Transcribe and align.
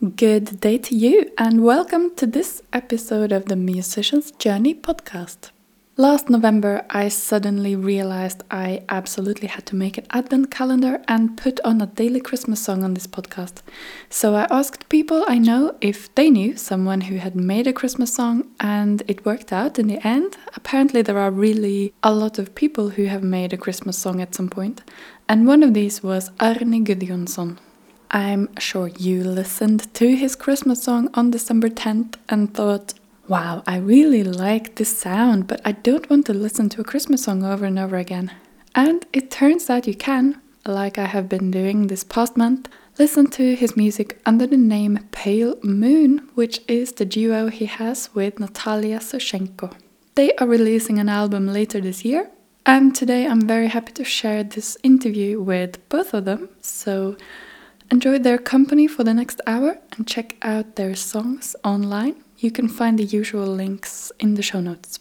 Good 0.00 0.62
day 0.62 0.78
to 0.78 0.94
you, 0.94 1.30
and 1.36 1.62
welcome 1.62 2.14
to 2.14 2.26
this 2.26 2.62
episode 2.72 3.32
of 3.32 3.44
the 3.44 3.54
Musician's 3.54 4.30
Journey 4.30 4.74
podcast. 4.74 5.50
Last 5.98 6.30
November, 6.30 6.86
I 6.88 7.08
suddenly 7.08 7.76
realized 7.76 8.42
I 8.50 8.82
absolutely 8.88 9.48
had 9.48 9.66
to 9.66 9.76
make 9.76 9.98
an 9.98 10.06
advent 10.08 10.50
calendar 10.50 11.02
and 11.06 11.36
put 11.36 11.60
on 11.66 11.82
a 11.82 11.86
daily 11.86 12.20
Christmas 12.20 12.62
song 12.62 12.82
on 12.82 12.94
this 12.94 13.06
podcast. 13.06 13.60
So 14.08 14.34
I 14.34 14.46
asked 14.48 14.88
people 14.88 15.22
I 15.28 15.36
know 15.36 15.76
if 15.82 16.14
they 16.14 16.30
knew 16.30 16.56
someone 16.56 17.02
who 17.02 17.16
had 17.16 17.36
made 17.36 17.66
a 17.66 17.72
Christmas 17.74 18.14
song, 18.14 18.48
and 18.58 19.02
it 19.06 19.26
worked 19.26 19.52
out 19.52 19.78
in 19.78 19.88
the 19.88 20.06
end. 20.06 20.38
Apparently, 20.56 21.02
there 21.02 21.18
are 21.18 21.30
really 21.30 21.92
a 22.02 22.14
lot 22.14 22.38
of 22.38 22.54
people 22.54 22.88
who 22.88 23.04
have 23.04 23.22
made 23.22 23.52
a 23.52 23.58
Christmas 23.58 23.98
song 23.98 24.22
at 24.22 24.34
some 24.34 24.48
point, 24.48 24.80
and 25.28 25.46
one 25.46 25.62
of 25.62 25.74
these 25.74 26.02
was 26.02 26.30
Árni 26.38 26.86
Guðjónsson. 26.86 27.58
I'm 28.12 28.48
sure 28.58 28.88
you 28.88 29.22
listened 29.22 29.94
to 29.94 30.16
his 30.16 30.34
Christmas 30.34 30.82
song 30.82 31.10
on 31.14 31.30
December 31.30 31.68
10th 31.68 32.16
and 32.28 32.52
thought, 32.52 32.94
wow, 33.28 33.62
I 33.68 33.76
really 33.76 34.24
like 34.24 34.74
this 34.74 34.98
sound, 34.98 35.46
but 35.46 35.60
I 35.64 35.72
don't 35.72 36.10
want 36.10 36.26
to 36.26 36.34
listen 36.34 36.68
to 36.70 36.80
a 36.80 36.84
Christmas 36.84 37.22
song 37.22 37.44
over 37.44 37.64
and 37.64 37.78
over 37.78 37.96
again. 37.96 38.32
And 38.74 39.06
it 39.12 39.30
turns 39.30 39.70
out 39.70 39.86
you 39.86 39.94
can, 39.94 40.40
like 40.66 40.98
I 40.98 41.06
have 41.06 41.28
been 41.28 41.52
doing 41.52 41.86
this 41.86 42.02
past 42.02 42.36
month, 42.36 42.68
listen 42.98 43.28
to 43.30 43.54
his 43.54 43.76
music 43.76 44.20
under 44.26 44.44
the 44.48 44.56
name 44.56 44.98
Pale 45.12 45.58
Moon, 45.62 46.28
which 46.34 46.62
is 46.66 46.90
the 46.90 47.04
duo 47.04 47.46
he 47.46 47.66
has 47.66 48.12
with 48.12 48.40
Natalia 48.40 48.98
Sushchenko. 48.98 49.72
They 50.16 50.34
are 50.34 50.48
releasing 50.48 50.98
an 50.98 51.08
album 51.08 51.46
later 51.46 51.80
this 51.80 52.04
year, 52.04 52.28
and 52.66 52.92
today 52.92 53.28
I'm 53.28 53.46
very 53.46 53.68
happy 53.68 53.92
to 53.92 54.04
share 54.04 54.42
this 54.42 54.76
interview 54.82 55.40
with 55.40 55.88
both 55.88 56.12
of 56.12 56.24
them. 56.24 56.48
So 56.60 57.16
Enjoy 57.92 58.20
their 58.20 58.38
company 58.38 58.86
for 58.86 59.02
the 59.02 59.12
next 59.12 59.40
hour 59.48 59.78
and 59.96 60.06
check 60.06 60.36
out 60.42 60.76
their 60.76 60.94
songs 60.94 61.56
online. 61.64 62.14
You 62.38 62.52
can 62.52 62.68
find 62.68 62.96
the 62.96 63.04
usual 63.04 63.48
links 63.48 64.12
in 64.20 64.34
the 64.34 64.42
show 64.42 64.60
notes. 64.60 65.00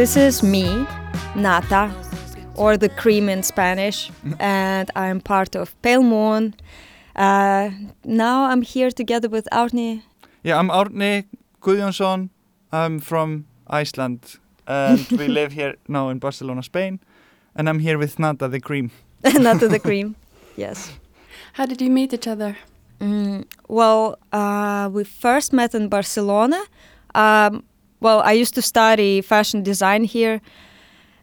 This 0.00 0.16
is 0.16 0.42
me, 0.42 0.86
Nata, 1.36 1.94
or 2.54 2.78
the 2.78 2.88
cream 2.88 3.28
in 3.28 3.42
Spanish, 3.42 4.10
and 4.40 4.90
I'm 4.96 5.20
part 5.20 5.54
of 5.54 5.74
Pale 5.82 6.04
Moon. 6.04 6.54
Uh, 7.14 7.68
now 8.06 8.44
I'm 8.46 8.62
here 8.62 8.90
together 8.90 9.28
with 9.28 9.46
Árni. 9.52 10.02
Yeah, 10.42 10.58
I'm 10.58 10.70
Árni 10.70 11.26
Guðjónsson. 11.60 12.30
I'm 12.72 12.98
from 13.00 13.44
Iceland, 13.66 14.38
and 14.66 15.06
we 15.10 15.28
live 15.38 15.52
here 15.52 15.74
now 15.86 16.08
in 16.08 16.18
Barcelona, 16.18 16.62
Spain. 16.62 17.00
And 17.54 17.68
I'm 17.68 17.80
here 17.80 17.98
with 17.98 18.18
Nata 18.18 18.48
the 18.48 18.58
cream. 18.58 18.90
Nata 19.34 19.68
the 19.68 19.80
cream, 19.80 20.16
yes. 20.56 20.90
How 21.52 21.66
did 21.66 21.82
you 21.82 21.90
meet 21.90 22.14
each 22.14 22.26
other? 22.26 22.56
Mm, 23.00 23.44
well, 23.68 24.18
uh, 24.32 24.88
we 24.90 25.04
first 25.04 25.52
met 25.52 25.74
in 25.74 25.90
Barcelona. 25.90 26.62
Um, 27.14 27.64
well, 28.00 28.20
I 28.20 28.32
used 28.32 28.54
to 28.54 28.62
study 28.62 29.20
fashion 29.20 29.62
design 29.62 30.04
here. 30.04 30.40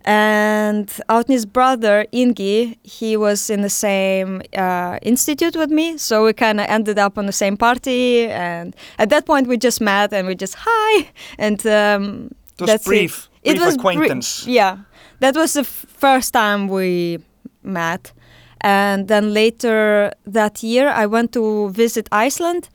And 0.06 0.88
Árni's 1.10 1.46
brother, 1.46 2.06
Ingi, 2.14 2.78
he 2.82 3.18
was 3.18 3.50
in 3.50 3.62
the 3.62 3.70
same 3.70 4.42
uh, 4.56 5.00
institute 5.02 5.58
with 5.58 5.70
me. 5.70 5.98
So 5.98 6.24
we 6.24 6.32
kind 6.32 6.62
of 6.62 6.68
ended 6.70 6.98
up 6.98 7.18
on 7.18 7.26
the 7.26 7.34
same 7.34 7.58
party. 7.58 8.28
And 8.28 8.74
at 9.00 9.10
that 9.10 9.26
point, 9.26 9.48
we 9.48 9.58
just 9.58 9.82
met 9.82 10.14
and 10.14 10.26
we 10.26 10.36
just, 10.36 10.56
hi. 10.60 11.10
And 11.38 11.60
um, 11.68 12.32
it 12.54 12.62
was 12.62 12.70
that's 12.70 12.86
brief, 12.86 13.30
it. 13.44 13.52
brief 13.52 13.62
it 13.62 13.66
was 13.66 13.76
acquaintance. 13.76 14.48
yeah. 14.48 14.78
That 15.20 15.36
was 15.36 15.54
the 15.54 15.66
first 15.66 16.32
time 16.32 16.70
we 16.70 17.20
met. 17.62 18.14
And 18.62 19.10
then 19.10 19.34
later 19.34 20.14
that 20.26 20.64
year, 20.64 20.88
I 20.88 21.06
went 21.06 21.34
to 21.34 21.70
visit 21.72 22.08
Iceland 22.14 22.70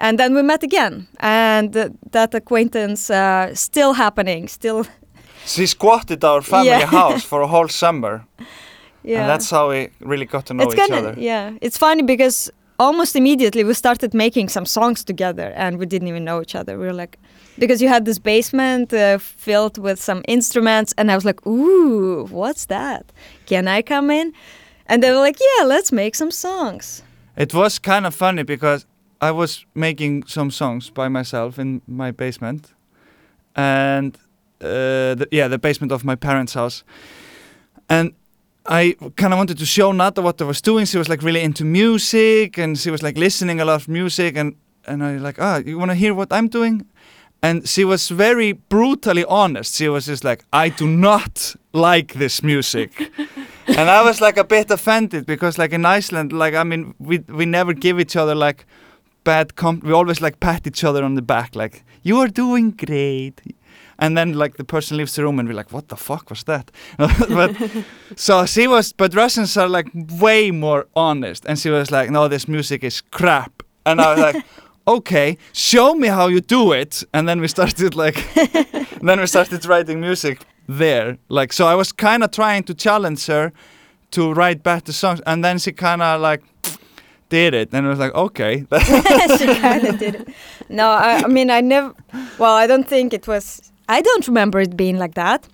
and 0.00 0.18
then 0.18 0.34
we 0.34 0.42
met 0.42 0.62
again. 0.62 1.06
And 1.18 1.72
th 1.72 1.86
that 2.12 2.34
acquaintance 2.34 3.00
uh, 3.14 3.54
still 3.54 3.92
happening 3.94 4.48
still 4.48 4.84
she 5.54 5.66
squatted 5.66 6.24
our 6.24 6.42
family 6.42 6.68
Yeah. 6.80 6.90
house 6.90 7.24
for 7.28 7.40
a 7.42 7.46
whole 7.46 7.68
summer. 7.84 8.14
Yeah. 9.04 9.20
and 9.20 9.28
that's 9.30 9.50
how 9.50 9.70
we 9.70 9.88
really 10.10 10.26
got 10.26 10.44
to 10.46 10.52
know 10.54 10.64
it's 10.64 10.74
each 10.74 10.80
kinda, 10.90 10.98
other. 10.98 11.14
yeah. 11.20 11.52
It's 11.66 11.78
funny 11.78 12.02
because 12.02 12.52
almost 12.78 13.16
immediately 13.16 13.64
we 13.64 13.74
started 13.74 14.14
making 14.14 14.48
some 14.50 14.66
songs 14.66 15.04
together 15.04 15.52
and 15.56 15.78
we 15.78 15.86
didn't 15.86 16.08
even 16.08 16.24
know 16.24 16.40
each 16.40 16.54
other. 16.60 16.72
We 16.78 16.84
were 16.86 16.98
like 17.02 17.16
because 17.58 17.82
you 17.84 17.88
had 17.94 18.04
this 18.04 18.18
basement 18.18 18.92
uh, 18.92 19.18
filled 19.18 19.76
with 19.78 19.98
some 20.00 20.20
instruments 20.28 20.94
and 20.96 21.10
i 21.10 21.14
was 21.14 21.24
like 21.24 21.40
ooh 21.46 22.26
what's 22.40 22.66
that? 22.66 23.02
Can 23.46 23.68
i 23.78 23.82
come 23.82 24.10
in? 24.20 24.32
And 24.86 25.02
they 25.02 25.10
were 25.12 25.24
like 25.26 25.38
yeah 25.48 25.68
let's 25.74 25.90
make 25.92 26.14
some 26.14 26.30
songs. 26.30 27.02
It 27.36 27.52
was 27.54 27.78
kind 27.80 28.04
of 28.06 28.14
funny 28.14 28.42
because 28.44 28.86
i 29.20 29.30
was 29.30 29.66
making 29.74 30.24
some 30.26 30.50
songs 30.50 30.90
by 30.90 31.08
myself 31.08 31.58
in 31.58 31.82
my 31.86 32.10
basement 32.10 32.74
and 33.56 34.16
uh, 34.60 35.14
the, 35.14 35.28
yeah 35.30 35.48
the 35.48 35.58
basement 35.58 35.92
of 35.92 36.04
my 36.04 36.14
parents 36.14 36.54
house 36.54 36.84
and 37.88 38.14
I 38.66 38.94
kind 39.16 39.32
of 39.32 39.38
wanted 39.38 39.58
to 39.58 39.66
show 39.66 39.92
Nata 39.92 40.22
what 40.22 40.40
I 40.40 40.44
was 40.44 40.60
doing. 40.60 40.86
She 40.86 40.98
was 40.98 41.08
like 41.08 41.22
really 41.22 41.40
into 41.40 41.64
music, 41.64 42.58
and 42.58 42.78
she 42.78 42.90
was 42.90 43.02
like 43.02 43.16
listening 43.16 43.60
a 43.60 43.64
lot 43.64 43.74
of 43.74 43.88
music, 43.88 44.36
and 44.36 44.54
and 44.86 45.02
I 45.02 45.14
was 45.14 45.22
like, 45.22 45.40
ah, 45.40 45.56
you 45.58 45.78
want 45.78 45.90
to 45.90 45.94
hear 45.94 46.14
what 46.14 46.32
I'm 46.32 46.48
doing? 46.48 46.86
And 47.42 47.66
she 47.66 47.84
was 47.84 48.10
very 48.10 48.52
brutally 48.52 49.24
honest. 49.24 49.74
She 49.74 49.88
was 49.88 50.06
just 50.06 50.24
like, 50.24 50.44
I 50.52 50.68
do 50.68 50.86
not 50.86 51.56
like 51.72 52.14
this 52.14 52.42
music, 52.42 53.10
and 53.66 53.90
I 53.90 54.02
was 54.02 54.20
like 54.20 54.36
a 54.36 54.44
bit 54.44 54.70
offended 54.70 55.24
because 55.26 55.58
like 55.58 55.72
in 55.72 55.86
Iceland, 55.86 56.32
like 56.32 56.54
I 56.54 56.64
mean, 56.64 56.94
we 56.98 57.18
we 57.28 57.46
never 57.46 57.72
give 57.72 57.98
each 57.98 58.14
other 58.14 58.34
like 58.34 58.66
bad 59.24 59.56
comp. 59.56 59.84
We 59.84 59.92
always 59.92 60.20
like 60.20 60.40
pat 60.40 60.66
each 60.66 60.84
other 60.84 61.04
on 61.04 61.14
the 61.14 61.22
back, 61.22 61.54
like 61.54 61.84
you 62.02 62.18
are 62.20 62.28
doing 62.28 62.70
great. 62.72 63.40
And 63.98 64.16
then 64.16 64.32
like 64.32 64.56
the 64.56 64.64
person 64.64 64.96
leaves 64.96 65.14
the 65.14 65.22
room 65.22 65.38
and 65.38 65.46
we're 65.46 65.54
like, 65.54 65.72
what 65.72 65.88
the 65.88 65.96
fuck 65.96 66.30
was 66.30 66.44
that? 66.44 66.70
but 66.98 67.54
so 68.16 68.46
she 68.46 68.66
was, 68.66 68.94
but 68.94 69.14
Russians 69.14 69.56
are 69.56 69.68
like 69.68 69.88
way 69.94 70.50
more 70.50 70.86
honest. 70.96 71.44
And 71.46 71.58
she 71.58 71.68
was 71.68 71.90
like, 71.90 72.10
no, 72.10 72.26
this 72.26 72.48
music 72.48 72.82
is 72.82 73.02
crap. 73.02 73.62
And 73.84 74.00
I 74.00 74.14
was 74.14 74.20
like, 74.34 74.44
okay, 74.88 75.36
show 75.52 75.94
me 75.94 76.08
how 76.08 76.28
you 76.28 76.40
do 76.40 76.72
it. 76.72 77.04
And 77.12 77.28
then 77.28 77.40
we 77.40 77.48
started 77.48 77.94
like, 77.94 78.16
then 79.02 79.20
we 79.20 79.26
started 79.26 79.64
writing 79.66 80.00
music 80.00 80.46
there. 80.66 81.18
Like, 81.28 81.52
so 81.52 81.66
I 81.66 81.74
was 81.74 81.92
kind 81.92 82.24
of 82.24 82.30
trying 82.30 82.62
to 82.64 82.74
challenge 82.74 83.26
her 83.26 83.52
to 84.12 84.32
write 84.32 84.62
better 84.62 84.92
songs. 84.92 85.20
And 85.26 85.44
then 85.44 85.58
she 85.58 85.72
kind 85.72 86.00
of 86.00 86.22
like 86.22 86.42
did 87.30 87.54
it, 87.54 87.72
and 87.72 87.86
I 87.86 87.88
was 87.90 87.98
like, 87.98 88.14
okay. 88.14 88.54
she 89.38 89.46
kind 89.60 89.84
of 89.86 89.98
did 89.98 90.14
it. 90.14 90.28
No, 90.68 90.86
I, 90.90 91.22
I 91.24 91.28
mean, 91.28 91.50
I 91.50 91.60
never. 91.62 91.94
Well, 92.38 92.54
I 92.64 92.66
don't 92.66 92.86
think 92.88 93.12
it 93.14 93.26
was. 93.26 93.72
I 93.88 94.02
don't 94.02 94.26
remember 94.28 94.60
it 94.60 94.76
being 94.76 94.98
like 94.98 95.14
that. 95.14 95.48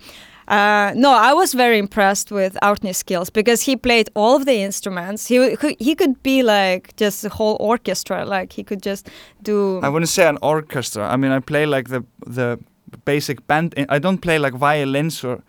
Uh, 0.47 0.93
no, 0.95 1.11
I 1.11 1.33
was 1.33 1.53
very 1.53 1.77
impressed 1.77 2.31
with 2.31 2.57
Árni's 2.61 2.97
skills 2.97 3.29
because 3.29 3.61
he 3.65 3.75
played 3.75 4.09
all 4.15 4.35
of 4.37 4.45
the 4.45 4.53
instruments. 4.63 5.27
He 5.27 5.55
he- 5.61 5.77
he 5.79 5.93
could 5.95 6.15
be 6.23 6.41
like 6.43 6.95
just 6.95 7.25
a 7.25 7.29
whole 7.29 7.57
orchestra. 7.59 8.23
Like 8.25 8.53
he 8.53 8.63
could 8.63 8.81
just 8.85 9.09
do. 9.41 9.79
I 9.83 9.89
wouldn't 9.89 10.09
say 10.09 10.25
an 10.27 10.37
orchestra. 10.41 11.03
I 11.13 11.17
mean, 11.17 11.31
I 11.31 11.39
play 11.41 11.65
like 11.65 11.89
the 11.89 12.03
the 12.25 12.59
basic 13.05 13.45
band. 13.47 13.73
I 13.89 13.99
don't 13.99 14.19
play 14.19 14.39
like 14.39 14.53
violins 14.53 15.23
or. 15.23 15.41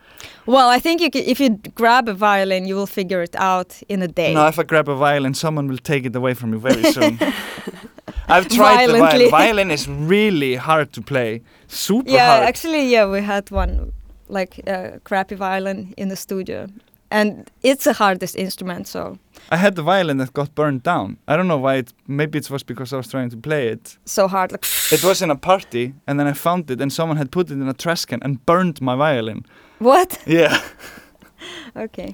Well, 0.47 0.69
I 0.69 0.79
think 0.79 1.01
you 1.01 1.11
could, 1.11 1.25
if 1.25 1.41
you 1.41 1.51
grab 1.75 2.09
a 2.09 2.15
violin, 2.15 2.67
you 2.67 2.75
will 2.75 2.87
figure 2.87 3.23
it 3.23 3.37
out 3.37 3.81
in 3.89 4.03
a 4.03 4.09
day. 4.09 4.35
No, 4.35 4.47
if 4.47 4.59
I 4.59 4.63
grab 4.63 4.89
a 4.89 4.97
violin, 4.97 5.35
someone 5.35 5.69
will 5.69 5.79
take 5.79 6.07
it 6.07 6.17
away 6.17 6.35
from 6.35 6.51
me 6.53 6.59
very 6.59 6.83
soon. 6.93 7.19
I've 8.29 8.49
tried 8.49 8.89
the 8.89 8.99
violin. 8.99 9.31
Violin 9.31 9.71
is 9.71 9.89
really 9.89 10.57
hard 10.57 10.93
to 10.95 11.03
play. 11.03 11.43
Super 11.67 12.11
yeah, 12.11 12.37
hard. 12.37 12.49
actually, 12.49 12.89
yeah, 12.89 13.07
we 13.07 13.21
had 13.21 13.51
one 13.51 13.93
like 14.29 14.61
uh, 14.67 14.99
crappy 15.05 15.35
violin 15.35 15.95
in 15.97 16.09
the 16.09 16.17
studio, 16.17 16.69
and 17.11 17.51
it's 17.63 17.85
the 17.85 17.93
hardest 17.93 18.37
instrument. 18.37 18.87
So 18.87 19.19
I 19.51 19.57
had 19.57 19.75
the 19.75 19.83
violin 19.83 20.19
that 20.19 20.33
got 20.33 20.55
burned 20.55 20.83
down. 20.83 21.17
I 21.27 21.37
don't 21.37 21.47
know 21.49 21.59
why. 21.59 21.77
It, 21.79 21.93
maybe 22.07 22.39
it 22.39 22.51
was 22.51 22.63
because 22.65 22.93
I 22.93 22.97
was 22.97 23.09
trying 23.09 23.31
to 23.31 23.37
play 23.37 23.69
it. 23.69 23.99
so 24.05 24.29
hard, 24.29 24.53
like 24.53 24.67
It 24.93 25.03
was 25.05 25.23
in 25.23 25.31
a 25.31 25.37
party, 25.37 25.95
and 26.07 26.19
then 26.19 26.27
I 26.27 26.33
found 26.35 26.71
it, 26.71 26.81
and 26.81 26.93
someone 26.93 27.17
had 27.19 27.31
put 27.31 27.51
it 27.51 27.55
in 27.55 27.69
a 27.69 27.73
trash 27.75 28.05
can 28.05 28.21
and 28.23 28.45
burned 28.47 28.81
my 28.81 28.97
violin. 28.97 29.45
what? 29.79 30.19
Yeah, 30.27 30.61
Okay, 31.77 32.13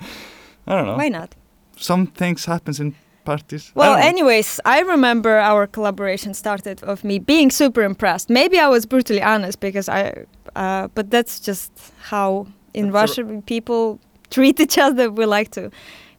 I 0.66 0.74
don't 0.76 0.86
know. 0.86 0.96
why 0.96 1.08
not? 1.08 1.34
Some 1.76 2.06
things 2.06 2.44
happens 2.44 2.78
in 2.80 2.94
parties. 3.24 3.72
Well, 3.74 3.94
don't 3.94 4.04
anyways, 4.04 4.60
I 4.64 4.80
remember 4.82 5.38
our 5.38 5.66
collaboration 5.66 6.34
started 6.34 6.82
of 6.82 7.02
me 7.04 7.18
being 7.18 7.50
super 7.50 7.82
impressed. 7.82 8.28
Maybe 8.30 8.58
I 8.58 8.68
was 8.68 8.86
brutally 8.86 9.22
honest 9.22 9.60
because 9.60 9.88
I, 9.88 10.24
uh, 10.56 10.88
but 10.94 11.10
that's 11.10 11.40
just 11.40 11.72
how 12.10 12.46
in 12.74 12.92
Russia 12.92 13.24
people 13.46 13.98
treat 14.34 14.60
each 14.60 14.78
other. 14.78 15.10
We 15.10 15.26
like 15.26 15.50
to 15.52 15.70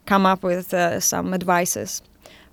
come 0.06 0.26
up 0.32 0.42
with 0.42 0.72
uh, 0.74 1.00
some 1.00 1.34
advices, 1.34 2.02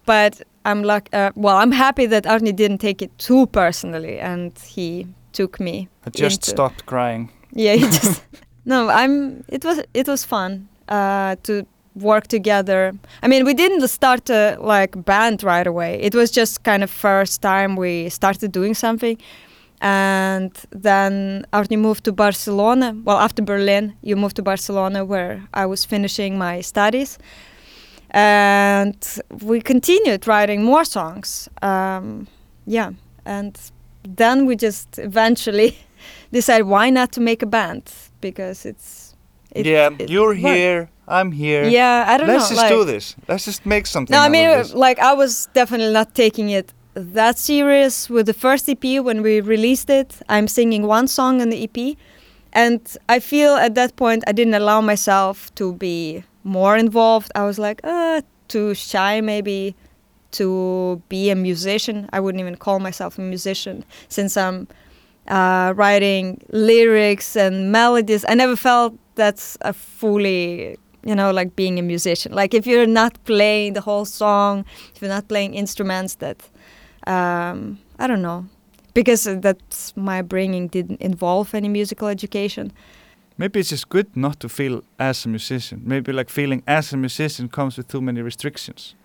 but 0.06 0.42
I'm 0.66 0.84
like, 0.84 1.10
uh, 1.14 1.32
well, 1.36 1.58
I'm 1.58 1.72
happy 1.72 2.06
that 2.08 2.24
Árni 2.26 2.56
didn't 2.56 2.80
take 2.80 3.02
it 3.02 3.12
too 3.18 3.48
personally 3.48 4.20
and 4.20 4.52
he 4.76 5.08
took 5.32 5.60
me. 5.60 5.88
I 6.06 6.10
just 6.10 6.40
into- 6.42 6.50
stopped 6.52 6.86
crying. 6.86 7.30
Yeah, 7.56 7.76
he 7.76 7.86
just 8.00 8.24
no. 8.66 8.90
I'm. 8.90 9.44
It 9.48 9.64
was 9.66 9.78
it 9.94 10.08
was 10.08 10.26
fun 10.26 10.68
uh, 10.88 11.36
to 11.44 11.66
work 11.96 12.28
together. 12.28 12.92
I 13.24 13.28
mean, 13.28 13.46
we 13.46 13.54
didn't 13.54 13.88
start 13.88 14.30
a 14.30 14.58
like 14.60 15.04
band 15.06 15.44
right 15.44 15.68
away. 15.68 16.00
It 16.02 16.16
was 16.16 16.32
just 16.32 16.64
kind 16.64 16.84
of 16.84 16.90
first 16.90 17.42
time 17.42 17.76
we 17.76 18.10
started 18.10 18.52
doing 18.52 18.74
something, 18.76 19.18
and 19.84 20.52
then 20.72 21.46
Árni 21.52 21.78
moved 21.78 22.06
to 22.06 22.14
Barcelona. 22.14 22.96
Well, 23.04 23.18
after 23.18 23.44
Berlin, 23.44 23.94
you 24.02 24.16
moved 24.16 24.38
to 24.38 24.42
Barcelona 24.42 25.04
where 25.04 25.44
I 25.54 25.66
was 25.66 25.84
finishing 25.86 26.38
my 26.38 26.62
studies, 26.62 27.18
and 28.12 28.96
we 29.42 29.60
continued 29.62 30.26
writing 30.28 30.64
more 30.64 30.86
songs. 30.86 31.50
Um, 31.62 32.28
yeah, 32.66 32.92
and 33.26 33.60
then 34.08 34.46
we 34.46 34.56
just 34.56 34.98
eventually 35.00 35.78
decided 36.32 36.66
why 36.68 36.90
not 36.90 37.12
to 37.12 37.22
make 37.22 37.44
a 37.44 37.48
band 37.48 37.92
because 38.22 38.66
it's 38.66 39.16
it- 39.52 39.66
yeah, 39.66 39.90
it 40.00 40.10
you're 40.10 40.30
worked. 40.30 40.40
here. 40.40 40.90
I'm 41.06 41.34
here. 41.34 41.66
Yeah, 41.66 42.06
I 42.08 42.18
don't 42.18 42.28
know. 42.28 42.34
Let's 42.36 42.48
just 42.48 42.62
like, 42.62 42.70
do 42.70 42.86
this. 42.86 43.16
Let's 43.28 43.44
just 43.44 43.66
make 43.66 43.86
something. 43.88 44.14
No, 44.16 44.22
I 44.22 44.30
mean, 44.30 44.48
like 44.74 45.00
I 45.00 45.14
was 45.14 45.50
definitely 45.54 45.92
not 45.92 46.16
taking 46.16 46.50
it 46.52 46.74
that 46.94 47.38
series 47.38 48.10
with 48.10 48.26
the 48.26 48.34
first 48.34 48.70
EP 48.70 48.84
when 49.04 49.22
we 49.22 49.42
released 49.42 49.90
it. 49.90 50.22
I'm 50.30 50.48
singing 50.48 50.86
one 50.86 51.08
song 51.08 51.42
on 51.42 51.50
the 51.50 51.64
EP, 51.64 51.98
and 52.52 52.80
I 53.10 53.20
feel 53.20 53.56
at 53.56 53.76
that 53.76 53.96
point 53.96 54.24
I 54.28 54.32
didn't 54.32 54.54
allow 54.54 54.82
myself 54.82 55.54
to 55.56 55.74
be 55.74 56.24
more 56.44 56.78
involved. 56.78 57.32
I 57.36 57.44
was 57.46 57.58
like, 57.58 57.82
uh, 57.84 58.22
too 58.48 58.74
shy 58.76 59.22
maybe 59.22 59.76
to 60.32 61.02
be 61.10 61.30
a 61.30 61.36
musician. 61.36 62.10
I 62.14 62.20
wouldn't 62.20 62.42
even 62.42 62.56
call 62.56 62.80
myself 62.80 63.18
a 63.18 63.22
musician 63.22 63.86
since 64.08 64.38
I'm 64.38 64.68
uh, 65.28 65.74
writing 65.76 66.44
lyrics 66.52 67.36
and 67.36 67.72
melodies. 67.72 68.26
I 68.28 68.36
never 68.36 68.56
felt 68.56 68.98
that's 69.16 69.58
a 69.62 69.74
fully, 69.74 70.78
you 71.04 71.16
know, 71.16 71.32
like 71.32 71.56
being 71.56 71.80
a 71.80 71.82
musician. 71.82 72.34
Like 72.34 72.54
if 72.54 72.68
you're 72.68 72.88
not 72.88 73.24
playing 73.26 73.74
the 73.74 73.82
whole 73.82 74.06
song, 74.06 74.66
if 74.96 75.02
you're 75.02 75.10
not 75.10 75.28
playing 75.28 75.54
instruments, 75.54 76.16
that 76.16 76.50
um, 77.08 77.80
I 78.00 78.08
don't 78.08 78.22
know, 78.22 78.46
because 78.94 79.24
that's 79.24 79.96
my 79.96 80.22
bringing 80.22 80.68
didn't 80.68 81.02
involve 81.02 81.54
any 81.54 81.70
musical 81.70 82.08
education. 82.08 82.72
Maybe 83.38 83.60
it's 83.60 83.70
just 83.70 83.90
good 83.90 84.16
not 84.16 84.40
to 84.40 84.50
feel 84.50 84.84
as 85.00 85.26
a 85.26 85.30
musician. 85.30 85.82
Maybe 85.84 86.12
like 86.14 86.30
feeling 86.30 86.62
as 86.68 86.94
a 86.94 86.98
musician 86.98 87.50
comes 87.50 87.78
with 87.78 87.88
too 87.88 88.02
many 88.02 88.22
restrictions. 88.22 88.96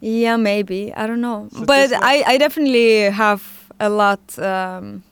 Yeah, 0.00 0.36
maybe 0.36 0.92
I 0.94 1.06
don't 1.06 1.20
know, 1.20 1.48
So 1.52 1.64
but 1.64 1.92
I 1.92 2.22
I 2.26 2.38
definitely 2.38 3.10
have 3.10 3.42
a 3.78 3.88
lot. 3.88 4.38
Um, 4.38 5.02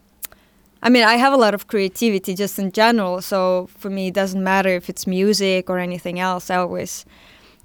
I 0.82 0.90
mean, 0.90 1.02
I 1.02 1.16
have 1.16 1.32
a 1.32 1.36
lot 1.36 1.54
of 1.54 1.66
creativity 1.66 2.34
just 2.34 2.58
in 2.58 2.70
general. 2.70 3.20
So 3.20 3.68
for 3.78 3.90
me, 3.90 4.08
it 4.08 4.14
doesn't 4.14 4.42
matter 4.42 4.70
if 4.70 4.88
it's 4.88 5.06
music 5.06 5.68
or 5.70 5.78
anything 5.78 6.20
else. 6.20 6.50
I 6.50 6.56
always 6.56 7.04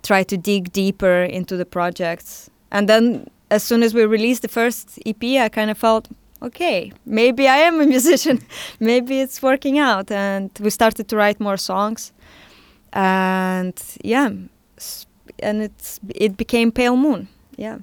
try 0.01 0.23
to 0.23 0.37
dig 0.37 0.71
deeper 0.73 1.23
into 1.23 1.55
the 1.55 1.65
projects. 1.65 2.49
And 2.71 2.89
then 2.89 3.27
as 3.53 3.63
soon 3.63 3.83
as 3.83 3.93
we 3.93 4.05
released 4.05 4.41
the 4.41 4.47
first 4.47 4.99
EP, 5.05 5.23
I 5.45 5.49
kind 5.49 5.69
of 5.69 5.77
felt, 5.77 6.09
okay, 6.41 6.91
maybe 7.05 7.47
I 7.47 7.57
am 7.57 7.79
a 7.79 7.85
musician. 7.95 8.39
maybe 8.79 9.21
it's 9.21 9.41
working 9.41 9.77
out. 9.79 10.11
And 10.11 10.49
we 10.59 10.69
started 10.69 11.07
to 11.09 11.15
write 11.15 11.39
more 11.39 11.57
songs. 11.57 12.11
And 12.93 13.79
yeah, 14.03 14.29
and 15.39 15.61
it's 15.61 15.99
it 16.15 16.37
became 16.37 16.71
Pale 16.71 16.97
Moon. 16.97 17.27
Yeah. 17.57 17.79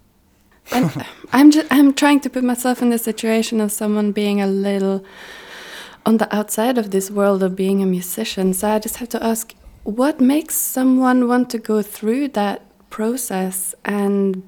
And 0.73 0.91
I'm 1.33 1.51
just 1.51 1.67
I'm 1.71 1.93
trying 1.95 2.21
to 2.21 2.31
put 2.31 2.45
myself 2.45 2.83
in 2.83 2.91
the 2.91 2.99
situation 2.99 3.61
of 3.61 3.73
someone 3.73 4.13
being 4.13 4.41
a 4.41 4.47
little 4.47 5.05
on 6.07 6.17
the 6.19 6.35
outside 6.35 6.79
of 6.79 6.91
this 6.91 7.11
world 7.11 7.43
of 7.43 7.55
being 7.55 7.83
a 7.83 7.87
musician. 7.87 8.55
So 8.55 8.69
I 8.69 8.79
just 8.79 8.97
have 8.97 9.09
to 9.11 9.23
ask, 9.23 9.55
what 9.85 10.21
makes 10.21 10.55
someone 10.55 11.29
want 11.29 11.51
to 11.51 11.59
go 11.59 11.83
through 11.83 12.29
that 12.29 12.63
process 12.91 13.75
and 13.85 14.43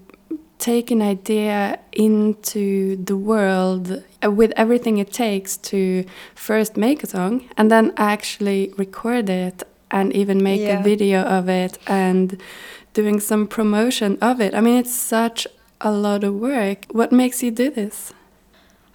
take 0.63 0.93
an 0.93 1.03
idea 1.03 1.79
into 1.93 2.97
the 3.05 3.17
world 3.17 4.03
uh, 4.25 4.31
with 4.31 4.53
everything 4.57 4.99
it 4.99 5.13
takes 5.13 5.57
to 5.57 6.05
first 6.37 6.77
make 6.77 7.03
a 7.03 7.07
song 7.07 7.43
and 7.57 7.69
then 7.71 7.93
actually 7.97 8.73
record 8.79 9.29
it 9.29 9.63
and 9.91 10.13
even 10.13 10.43
make 10.43 10.61
Yeah. 10.61 10.79
a 10.81 10.83
video 10.83 11.21
of 11.39 11.49
it 11.49 11.79
and 11.87 12.41
doing 12.95 13.21
some 13.21 13.47
promotion 13.47 14.17
of 14.21 14.41
it. 14.41 14.55
I 14.55 14.61
mean, 14.61 14.77
it's 14.83 14.95
such 14.95 15.47
a 15.81 15.91
lot 15.91 16.23
of 16.25 16.35
work. 16.35 16.79
What 16.93 17.11
makes 17.13 17.43
you 17.43 17.51
do 17.51 17.69
this? 17.71 18.13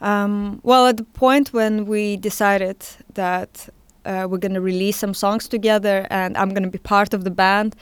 Um, 0.02 0.60
well, 0.64 0.88
at 0.88 0.98
the 0.98 1.04
point 1.04 1.52
when 1.54 1.86
we 1.86 2.18
decided 2.18 2.78
that 3.16 3.52
uh, 4.06 4.26
we're 4.30 4.38
going 4.48 4.54
to 4.54 4.62
release 4.62 4.98
some 4.98 5.14
songs 5.14 5.48
together 5.50 6.08
and 6.10 6.38
I'm 6.38 6.50
going 6.50 6.64
to 6.64 6.70
be 6.80 6.84
part 6.96 7.14
of 7.14 7.24
the 7.24 7.32
band, 7.32 7.76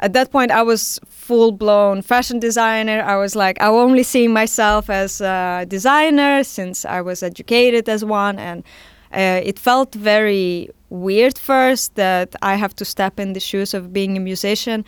at 0.00 0.14
that 0.14 0.30
point 0.30 0.50
I 0.50 0.62
was 0.62 0.98
full 1.06 1.52
blown 1.52 2.02
fashion 2.02 2.40
designer. 2.40 3.02
I 3.02 3.16
was 3.16 3.36
like, 3.36 3.60
I 3.60 3.66
only 3.66 4.02
see 4.02 4.26
myself 4.28 4.90
as 4.90 5.20
a 5.20 5.66
designer 5.68 6.42
since 6.42 6.84
I 6.84 7.00
was 7.02 7.22
educated 7.22 7.88
as 7.88 8.04
one. 8.04 8.38
And 8.38 8.64
uh, 9.12 9.40
it 9.44 9.58
felt 9.58 9.94
very 9.94 10.70
weird 10.88 11.38
first 11.38 11.94
that 11.94 12.34
I 12.42 12.56
have 12.56 12.74
to 12.76 12.84
step 12.84 13.20
in 13.20 13.34
the 13.34 13.40
shoes 13.40 13.74
of 13.74 13.92
being 13.92 14.16
a 14.16 14.20
musician. 14.20 14.84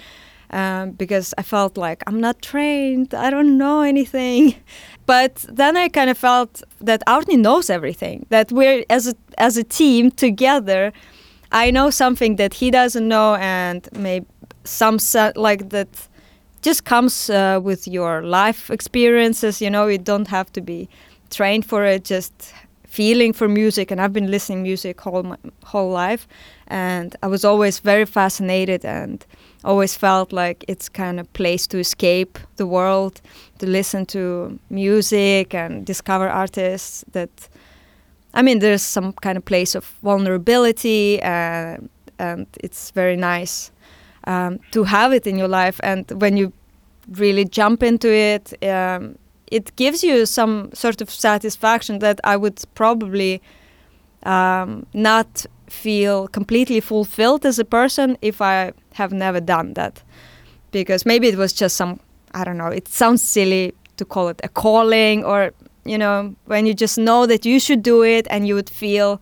Um, 0.50 0.90
because 0.90 1.33
I 1.38 1.42
felt 1.42 1.78
like 1.78 2.02
I'm 2.07 2.21
not 2.21 2.42
trained, 2.42 3.14
I 3.14 3.31
don't 3.31 3.57
know 3.57 3.81
anything. 3.81 4.54
But 5.07 5.45
then 5.49 5.76
I 5.76 5.88
kind 5.88 6.11
of 6.11 6.19
felt 6.19 6.62
that 6.81 7.02
Árni 7.07 7.37
knows 7.37 7.71
everything. 7.71 8.26
That 8.28 8.52
we're 8.52 8.85
as 8.88 9.09
a 9.09 9.14
as 9.37 9.57
a 9.57 9.64
team 9.64 10.11
together. 10.11 10.92
I 11.50 11.71
know 11.71 11.90
something 11.90 12.37
that 12.37 12.54
he 12.54 12.71
doesn't 12.71 13.09
know, 13.09 13.35
and 13.35 13.88
maybe 13.92 14.26
some 14.64 14.99
se- 14.99 15.33
like 15.37 15.71
that 15.71 15.88
just 16.62 16.85
comes 16.85 17.31
uh, 17.31 17.61
with 17.62 17.88
your 17.88 18.23
life 18.23 18.71
experiences. 18.71 19.61
You 19.61 19.71
know, 19.71 19.87
you 19.88 19.99
don't 19.99 20.28
have 20.28 20.52
to 20.52 20.61
be 20.61 20.88
trained 21.31 21.66
for 21.66 21.85
it. 21.85 22.04
Just 22.04 22.54
feeling 22.87 23.33
for 23.33 23.49
music, 23.49 23.90
and 23.90 24.00
I've 24.00 24.12
been 24.12 24.31
listening 24.31 24.62
music 24.62 25.00
whole 25.00 25.23
my 25.23 25.37
whole 25.64 25.90
life, 25.90 26.28
and 26.69 27.16
I 27.23 27.26
was 27.26 27.45
always 27.45 27.81
very 27.81 28.04
fascinated 28.04 28.85
and 28.85 29.25
always 29.64 29.97
felt 29.97 30.33
like 30.33 30.64
it's 30.69 30.88
kind 30.88 31.21
of 31.21 31.33
place 31.33 31.66
to 31.69 31.78
escape 31.78 32.38
the 32.57 32.66
world 32.66 33.21
to 33.59 33.66
listen 33.66 34.07
to 34.07 34.59
music 34.71 35.54
and 35.54 35.87
discover 35.87 36.28
artists 36.28 37.04
that 37.12 37.49
i 38.35 38.42
mean 38.42 38.59
there's 38.59 38.83
some 38.83 39.12
kind 39.12 39.38
of 39.38 39.45
place 39.45 39.75
of 39.75 39.85
vulnerability 40.02 41.21
and 41.23 41.88
and 42.19 42.47
it's 42.62 42.90
very 42.90 43.16
nice 43.16 43.71
um, 44.24 44.60
to 44.70 44.84
have 44.84 45.12
it 45.12 45.26
in 45.26 45.36
your 45.36 45.48
life 45.48 45.80
and 45.82 46.10
when 46.20 46.36
you 46.36 46.52
really 47.08 47.44
jump 47.44 47.82
into 47.82 48.08
it. 48.12 48.52
Um, 48.64 49.18
it 49.50 49.74
gives 49.76 50.02
you 50.02 50.24
some 50.24 50.70
sort 50.72 51.02
of 51.02 51.10
satisfaction 51.10 51.98
that 51.98 52.20
I 52.24 52.36
would 52.36 52.62
probably 52.74 53.42
um, 54.22 54.86
not 54.94 55.46
feel 55.68 56.28
completely 56.28 56.80
fulfilled 56.80 57.44
as 57.44 57.58
a 57.58 57.64
person 57.64 58.16
if 58.22 58.40
I 58.40 58.72
have 58.94 59.12
never 59.12 59.40
done 59.40 59.74
that. 59.74 60.02
Because 60.70 61.04
maybe 61.04 61.28
it 61.28 61.36
was 61.36 61.52
just 61.52 61.76
some, 61.76 62.00
I 62.34 62.44
don't 62.44 62.56
know, 62.56 62.68
it 62.68 62.88
sounds 62.88 63.22
silly 63.22 63.74
to 63.98 64.04
call 64.04 64.28
it 64.28 64.40
a 64.42 64.48
calling 64.48 65.22
or, 65.22 65.52
you 65.84 65.98
know, 65.98 66.34
when 66.46 66.64
you 66.64 66.72
just 66.72 66.96
know 66.96 67.26
that 67.26 67.44
you 67.44 67.60
should 67.60 67.82
do 67.82 68.02
it 68.02 68.26
and 68.30 68.46
you 68.48 68.54
would 68.54 68.70
feel 68.70 69.20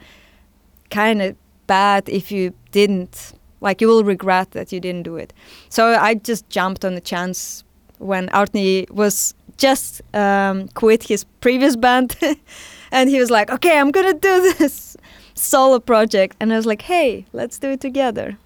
kind 0.91 1.23
of 1.23 1.37
bad 1.67 2.09
if 2.09 2.31
you 2.31 2.53
didn't. 2.71 3.33
Like 3.61 3.81
you 3.81 3.89
will 3.89 4.05
regret 4.05 4.53
that 4.53 4.73
you 4.73 4.81
didn't 4.81 5.03
do 5.03 5.17
it. 5.17 5.33
So 5.69 5.95
I 5.95 6.15
just 6.15 6.49
jumped 6.49 6.85
on 6.85 6.95
the 6.95 7.01
chance 7.01 7.65
when 7.99 8.29
Árni 8.29 8.91
was 8.91 9.35
just 9.57 10.01
um, 10.15 10.69
quit 10.69 11.03
his 11.03 11.25
previous 11.41 11.77
band 11.77 12.17
and 12.93 13.11
he 13.11 13.21
was 13.21 13.31
like, 13.31 13.51
okay, 13.51 13.79
I'm 13.79 13.91
gonna 13.91 14.15
do 14.15 14.55
this 14.59 14.97
solo 15.35 15.79
project. 15.79 16.37
And 16.41 16.53
I 16.53 16.57
was 16.57 16.67
like, 16.67 16.83
hey, 16.83 17.27
let's 17.33 17.59
do 17.59 17.71
it 17.71 17.81
together. 17.81 18.39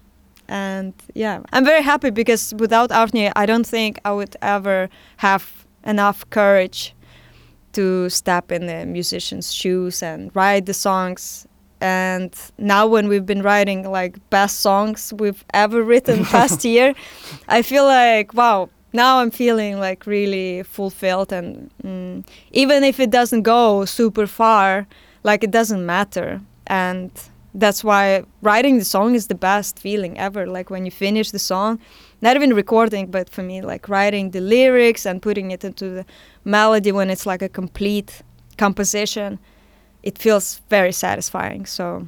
And 0.47 0.93
yeah, 1.13 1.41
I'm 1.53 1.65
very 1.65 1.81
happy 1.81 2.11
because 2.11 2.53
without 2.57 2.89
Árni, 2.91 3.31
I 3.35 3.45
don't 3.45 3.65
think 3.65 3.99
I 4.05 4.11
would 4.11 4.35
ever 4.41 4.89
have 5.17 5.65
enough 5.85 6.29
courage 6.29 6.93
to 7.73 8.09
step 8.09 8.51
in 8.51 8.67
the 8.67 8.85
musician's 8.85 9.53
shoes 9.53 10.01
and 10.03 10.31
write 10.35 10.65
the 10.65 10.73
songs. 10.73 11.47
And 11.85 12.33
now, 12.57 12.87
when 12.87 13.07
we've 13.07 13.27
been 13.27 13.43
writing 13.43 13.87
like 13.99 14.13
best 14.31 14.61
songs 14.61 15.13
we've 15.21 15.45
ever 15.53 15.83
written 15.83 16.25
past 16.35 16.65
year, 16.65 16.95
I 17.47 17.61
feel 17.61 17.85
like 17.85 18.33
wow, 18.33 18.69
now 18.91 19.19
I'm 19.19 19.29
feeling 19.29 19.79
like 19.79 20.07
really 20.07 20.63
fulfilled. 20.63 21.31
And 21.31 21.69
mm, 21.83 22.23
even 22.51 22.83
if 22.83 22.99
it 22.99 23.11
doesn't 23.11 23.43
go 23.43 23.85
super 23.85 24.25
far, 24.25 24.87
like 25.23 25.43
it 25.43 25.51
doesn't 25.51 25.85
matter. 25.85 26.41
And 26.65 27.11
that's 27.53 27.83
why 27.83 28.23
writing 28.41 28.79
the 28.79 28.85
song 28.85 29.13
is 29.13 29.27
the 29.27 29.35
best 29.35 29.77
feeling 29.77 30.17
ever. 30.17 30.47
Like 30.47 30.71
when 30.71 30.85
you 30.85 30.91
finish 30.91 31.29
the 31.29 31.43
song, 31.53 31.79
not 32.19 32.35
even 32.35 32.55
recording, 32.55 33.11
but 33.11 33.29
for 33.29 33.43
me, 33.43 33.61
like 33.61 33.87
writing 33.87 34.31
the 34.31 34.41
lyrics 34.41 35.05
and 35.05 35.21
putting 35.21 35.51
it 35.51 35.63
into 35.63 35.89
the 35.89 36.05
melody 36.45 36.91
when 36.91 37.11
it's 37.11 37.27
like 37.27 37.43
a 37.43 37.49
complete 37.49 38.23
composition, 38.57 39.37
it 40.05 40.17
feels 40.17 40.61
very 40.69 40.91
satisfying. 40.91 41.65
So 41.67 42.07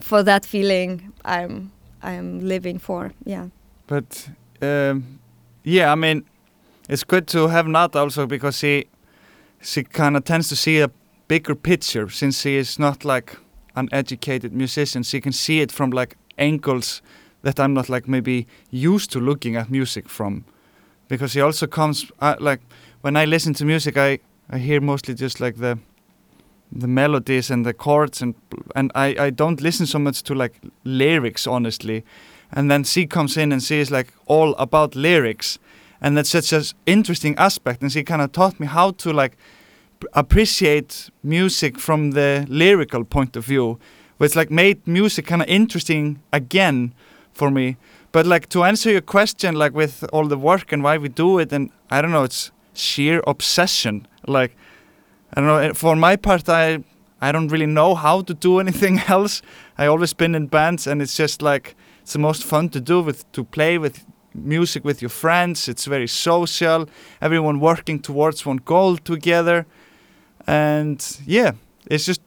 for 0.00 0.22
that 0.24 0.44
feeling, 0.44 1.12
I'm 1.24 1.70
I'm 2.02 2.40
living 2.48 2.78
for. 2.80 3.12
Yeah. 3.24 3.48
But 3.86 4.28
um, 4.62 5.18
yeah, 5.64 5.92
I 5.92 5.94
mean, 5.94 6.24
it's 6.88 7.04
good 7.04 7.26
to 7.28 7.48
have 7.48 7.66
Nat 7.68 7.96
also 7.96 8.26
because 8.26 8.58
she 8.58 8.84
she 9.60 9.82
kind 9.84 10.16
of 10.16 10.24
tends 10.24 10.48
to 10.48 10.56
see 10.56 10.82
a 10.82 10.90
bigger 11.28 11.54
picture 11.54 12.10
since 12.10 12.40
she 12.40 12.58
is 12.58 12.78
not 12.78 13.04
like 13.04 13.36
an 13.74 13.88
educated 13.92 14.52
musician. 14.52 15.02
She 15.02 15.20
can 15.20 15.32
see 15.32 15.60
it 15.60 15.72
from 15.72 15.90
like 15.90 16.16
angles 16.38 17.02
that 17.42 17.58
I'm 17.58 17.74
not 17.74 17.88
like 17.88 18.08
maybe 18.08 18.46
used 18.70 19.10
to 19.12 19.20
looking 19.20 19.56
at 19.56 19.70
music 19.70 20.08
from, 20.08 20.44
because 21.08 21.38
he 21.38 21.40
also 21.40 21.66
comes 21.66 22.10
uh, 22.20 22.34
like 22.40 22.60
when 23.02 23.16
I 23.16 23.24
listen 23.24 23.54
to 23.54 23.64
music, 23.64 23.96
I 23.96 24.18
I 24.50 24.58
hear 24.58 24.80
mostly 24.80 25.14
just 25.14 25.40
like 25.40 25.56
the 25.56 25.78
the 26.72 26.88
melodies 26.88 27.50
and 27.50 27.64
the 27.64 27.72
chords 27.72 28.22
and 28.22 28.34
and 28.74 28.90
I 28.94 29.26
I 29.26 29.30
don't 29.30 29.60
listen 29.60 29.86
so 29.86 29.98
much 29.98 30.22
to 30.22 30.34
like 30.34 30.60
lyrics 30.84 31.46
honestly, 31.46 32.04
and 32.52 32.70
then 32.70 32.84
she 32.84 33.06
comes 33.06 33.36
in 33.36 33.52
and 33.52 33.62
she 33.62 33.80
is 33.80 33.90
like 33.90 34.12
all 34.26 34.54
about 34.58 34.94
lyrics, 34.94 35.58
and 36.00 36.16
that's 36.16 36.30
such 36.30 36.52
an 36.52 36.62
interesting 36.86 37.36
aspect, 37.38 37.82
and 37.82 37.92
she 37.92 38.02
kind 38.02 38.22
of 38.22 38.32
taught 38.32 38.60
me 38.60 38.66
how 38.66 38.92
to 38.92 39.12
like 39.12 39.36
appreciate 40.12 41.10
music 41.22 41.78
from 41.78 42.12
the 42.12 42.44
lyrical 42.48 43.04
point 43.04 43.36
of 43.36 43.44
view, 43.46 43.78
which 44.18 44.36
like 44.36 44.50
made 44.50 44.86
music 44.86 45.26
kind 45.26 45.42
of 45.42 45.48
interesting 45.48 46.20
again 46.32 46.92
for 47.32 47.50
me. 47.50 47.76
But 48.12 48.26
like 48.26 48.48
to 48.48 48.64
answer 48.64 48.90
your 48.90 49.02
question, 49.02 49.54
like 49.54 49.74
with 49.74 50.04
all 50.12 50.26
the 50.28 50.38
work 50.38 50.72
and 50.72 50.82
why 50.82 50.98
we 50.98 51.08
do 51.08 51.38
it, 51.38 51.52
and 51.52 51.70
I 51.90 52.00
don't 52.02 52.12
know, 52.12 52.24
it's 52.24 52.50
sheer 52.74 53.22
obsession. 53.26 54.06
Like 54.26 54.56
I 55.34 55.40
don't 55.40 55.46
know. 55.46 55.74
For 55.74 55.96
my 55.96 56.16
part, 56.16 56.48
I 56.48 56.84
I 57.20 57.32
don't 57.32 57.48
really 57.48 57.66
know 57.66 57.94
how 57.94 58.22
to 58.22 58.34
do 58.34 58.60
anything 58.60 59.00
else. 59.08 59.42
I 59.78 59.86
always 59.86 60.14
been 60.14 60.34
in 60.34 60.46
bands, 60.46 60.86
and 60.86 61.02
it's 61.02 61.16
just 61.16 61.42
like 61.42 61.74
it's 62.02 62.12
the 62.12 62.18
most 62.18 62.44
fun 62.44 62.68
to 62.70 62.80
do 62.80 63.00
with 63.00 63.30
to 63.32 63.44
play 63.44 63.78
with 63.78 64.04
music 64.34 64.84
with 64.84 65.00
your 65.02 65.10
friends. 65.10 65.68
It's 65.68 65.86
very 65.86 66.06
social. 66.06 66.88
Everyone 67.20 67.60
working 67.60 68.00
towards 68.00 68.46
one 68.46 68.60
goal 68.64 68.96
together, 68.96 69.66
and 70.46 71.18
yeah, 71.26 71.52
it's 71.90 72.06
just 72.06 72.20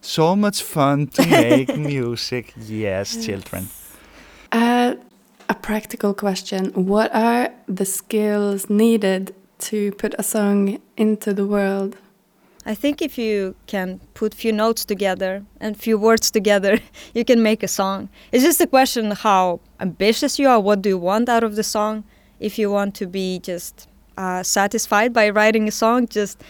so 0.00 0.36
much 0.36 0.62
fun 0.62 1.08
to 1.08 1.26
make 1.30 1.76
music. 1.76 2.54
Yes, 2.56 3.24
children. 3.24 3.68
Uh, 4.52 4.94
a 5.48 5.54
practical 5.54 6.14
question 6.14 6.72
What 6.74 7.14
are 7.14 7.50
the 7.66 7.84
skills 7.84 8.70
needed 8.70 9.34
to 9.58 9.92
put 9.92 10.14
a 10.18 10.22
song 10.22 10.78
into 10.96 11.34
the 11.34 11.46
world? 11.46 11.96
I 12.66 12.74
think 12.74 13.00
if 13.00 13.16
you 13.16 13.54
can 13.66 14.00
put 14.12 14.34
few 14.34 14.52
notes 14.52 14.84
together 14.84 15.44
and 15.60 15.76
few 15.76 15.98
words 15.98 16.30
together, 16.30 16.78
you 17.14 17.24
can 17.24 17.42
make 17.42 17.62
a 17.62 17.68
song. 17.68 18.08
It's 18.32 18.44
just 18.44 18.60
a 18.60 18.66
question 18.66 19.10
how 19.12 19.60
ambitious 19.80 20.38
you 20.38 20.48
are. 20.48 20.60
What 20.60 20.82
do 20.82 20.90
you 20.90 20.98
want 20.98 21.28
out 21.28 21.42
of 21.42 21.56
the 21.56 21.62
song? 21.62 22.04
If 22.38 22.58
you 22.58 22.70
want 22.70 22.94
to 22.96 23.06
be 23.06 23.38
just 23.38 23.88
uh, 24.16 24.42
satisfied 24.42 25.12
by 25.12 25.30
writing 25.30 25.68
a 25.68 25.70
song, 25.70 26.06
just 26.06 26.42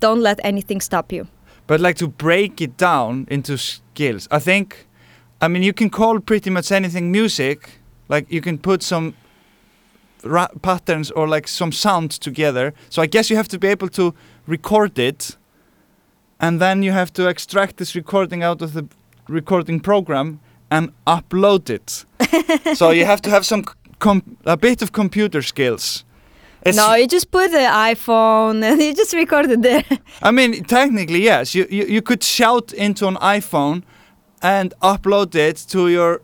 don't 0.00 0.20
let 0.20 0.38
anything 0.44 0.80
stop 0.80 1.12
you. 1.12 1.26
But 1.66 1.80
like 1.80 1.96
to 1.96 2.08
break 2.08 2.60
it 2.60 2.76
down 2.76 3.26
into 3.28 3.58
skills, 3.58 4.28
I 4.30 4.38
think. 4.38 4.86
I 5.40 5.48
mean, 5.48 5.62
you 5.62 5.72
can 5.72 5.90
call 5.90 6.20
pretty 6.20 6.50
much 6.50 6.70
anything 6.70 7.10
music. 7.10 7.80
Like 8.08 8.30
you 8.30 8.40
can 8.40 8.58
put 8.58 8.82
some 8.82 9.14
patterns 10.62 11.10
or 11.10 11.28
like 11.28 11.48
some 11.48 11.72
sounds 11.72 12.18
together. 12.18 12.72
So 12.90 13.02
I 13.02 13.06
guess 13.06 13.30
you 13.30 13.36
have 13.36 13.48
to 13.48 13.58
be 13.58 13.68
able 13.68 13.88
to 13.90 14.14
record 14.46 14.98
it, 14.98 15.36
and 16.40 16.60
then 16.60 16.82
you 16.82 16.92
have 16.92 17.12
to 17.14 17.28
extract 17.28 17.76
this 17.76 17.94
recording 17.94 18.42
out 18.42 18.62
of 18.62 18.72
the 18.72 18.86
recording 19.28 19.80
program 19.80 20.40
and 20.70 20.92
upload 21.06 21.70
it. 21.70 22.04
so 22.76 22.90
you 22.90 23.04
have 23.04 23.22
to 23.22 23.30
have 23.30 23.44
some 23.44 23.64
a 24.44 24.56
bit 24.56 24.82
of 24.82 24.92
computer 24.92 25.42
skills. 25.42 26.04
It's 26.62 26.76
no, 26.76 26.94
you 26.94 27.06
just 27.06 27.30
put 27.30 27.50
the 27.52 27.58
iPhone 27.58 28.62
and 28.62 28.80
you 28.86 28.94
just 28.94 29.14
record 29.14 29.50
it 29.50 29.62
there. 29.62 29.84
I 30.22 30.30
mean, 30.32 30.64
technically, 30.64 31.22
yes. 31.22 31.54
You, 31.54 31.66
you 31.70 31.86
you 31.86 32.02
could 32.02 32.22
shout 32.22 32.72
into 32.72 33.06
an 33.06 33.16
iPhone 33.16 33.82
and 34.42 34.74
upload 34.82 35.34
it 35.34 35.56
to 35.68 35.88
your 35.88 36.20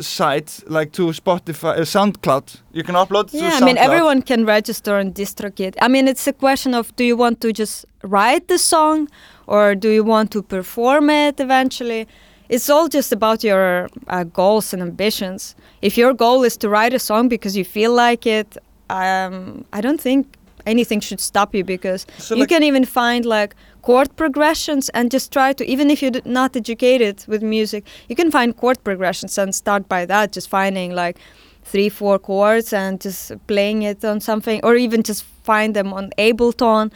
site, 0.00 0.62
like 0.66 0.92
to 0.92 1.08
Spotify, 1.08 1.76
uh, 1.76 1.80
SoundCloud. 1.80 2.60
You 2.72 2.82
can 2.82 2.94
upload 2.94 3.30
yeah, 3.32 3.50
to 3.50 3.56
I 3.56 3.60
mean, 3.60 3.78
everyone 3.78 4.22
can 4.22 4.44
register 4.44 4.96
on 4.96 5.12
DistroKid. 5.12 5.74
I 5.80 5.88
mean, 5.88 6.08
it's 6.08 6.26
a 6.26 6.32
question 6.32 6.74
of 6.74 6.94
do 6.96 7.04
you 7.04 7.16
want 7.16 7.40
to 7.40 7.52
just 7.52 7.84
write 8.02 8.48
the 8.48 8.58
song 8.58 9.08
or 9.46 9.74
do 9.74 9.90
you 9.90 10.04
want 10.04 10.30
to 10.32 10.42
perform 10.42 11.10
it 11.10 11.40
eventually? 11.40 12.06
It's 12.48 12.68
all 12.68 12.88
just 12.88 13.10
about 13.12 13.42
your 13.42 13.88
uh, 14.08 14.24
goals 14.24 14.72
and 14.72 14.82
ambitions. 14.82 15.56
If 15.82 15.96
your 15.96 16.12
goal 16.12 16.44
is 16.44 16.56
to 16.58 16.68
write 16.68 16.92
a 16.92 16.98
song 16.98 17.28
because 17.28 17.56
you 17.56 17.64
feel 17.64 17.92
like 17.92 18.26
it, 18.26 18.56
um, 18.90 19.64
I 19.72 19.80
don't 19.80 20.00
think 20.00 20.36
anything 20.66 21.00
should 21.00 21.20
stop 21.20 21.54
you 21.54 21.64
because 21.64 22.06
so 22.18 22.34
you 22.34 22.40
like 22.40 22.48
can 22.48 22.62
even 22.62 22.84
find 22.84 23.24
like 23.26 23.54
chord 23.82 24.14
progressions 24.16 24.88
and 24.90 25.10
just 25.10 25.32
try 25.32 25.52
to 25.52 25.64
even 25.66 25.90
if 25.90 26.02
you're 26.02 26.20
not 26.24 26.56
educated 26.56 27.24
with 27.28 27.42
music 27.42 27.84
you 28.08 28.16
can 28.16 28.30
find 28.30 28.56
chord 28.56 28.82
progressions 28.84 29.36
and 29.38 29.54
start 29.54 29.88
by 29.88 30.06
that 30.06 30.32
just 30.32 30.48
finding 30.48 30.94
like 30.94 31.18
three 31.64 31.88
four 31.88 32.18
chords 32.18 32.72
and 32.72 33.00
just 33.00 33.32
playing 33.46 33.82
it 33.82 34.04
on 34.04 34.20
something 34.20 34.60
or 34.62 34.76
even 34.76 35.02
just 35.02 35.24
find 35.42 35.74
them 35.74 35.92
on 35.92 36.10
ableton 36.18 36.92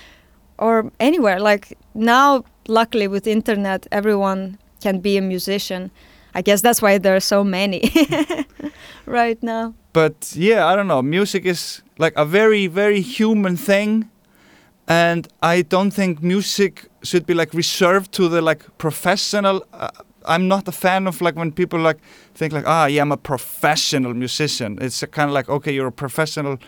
or 0.59 0.91
anywhere. 1.01 1.41
Like 1.41 1.77
now 1.95 2.45
luckily 2.69 3.09
with 3.09 3.27
internet 3.27 3.87
everyone 3.91 4.59
can 4.81 5.01
be 5.01 5.17
a 5.17 5.23
musician. 5.23 5.91
I 6.35 6.43
guess 6.43 6.61
that's 6.61 6.83
why 6.83 6.99
there 6.99 7.17
are 7.17 7.21
so 7.21 7.43
many 7.43 7.91
right 9.07 9.43
now. 9.43 9.75
But 9.93 10.33
yeah 10.37 10.67
i 10.67 10.77
don't 10.77 10.87
know. 10.89 11.03
Music 11.03 11.45
is 11.47 11.83
like 11.99 12.15
a 12.17 12.25
very 12.25 12.67
very 12.67 13.01
human 13.01 13.57
thing 13.57 14.11
and 14.89 15.29
I 15.43 15.63
don't 15.63 15.91
think 15.91 16.23
music 16.23 16.89
should 17.03 17.27
be 17.27 17.35
like 17.35 17.53
reserved 17.53 18.11
to 18.13 18.29
the 18.29 18.41
like 18.41 18.65
professional. 18.79 19.65
Uh, 19.73 19.91
I'm 20.25 20.49
not 20.49 20.67
a 20.67 20.73
fan 20.73 21.07
of 21.07 21.21
like 21.21 21.37
when 21.37 21.53
people 21.53 21.79
like 21.79 21.99
think 22.35 22.53
like 22.53 22.67
ah 22.67 22.87
yeah 22.87 23.03
I'm 23.03 23.13
a 23.13 23.17
professional 23.17 24.15
musician. 24.15 24.79
It's 24.81 25.05
kind 25.13 25.29
of 25.29 25.35
like 25.35 25.49
okay 25.49 25.73
you're 25.73 25.89
a 25.89 25.93
professional 25.93 26.59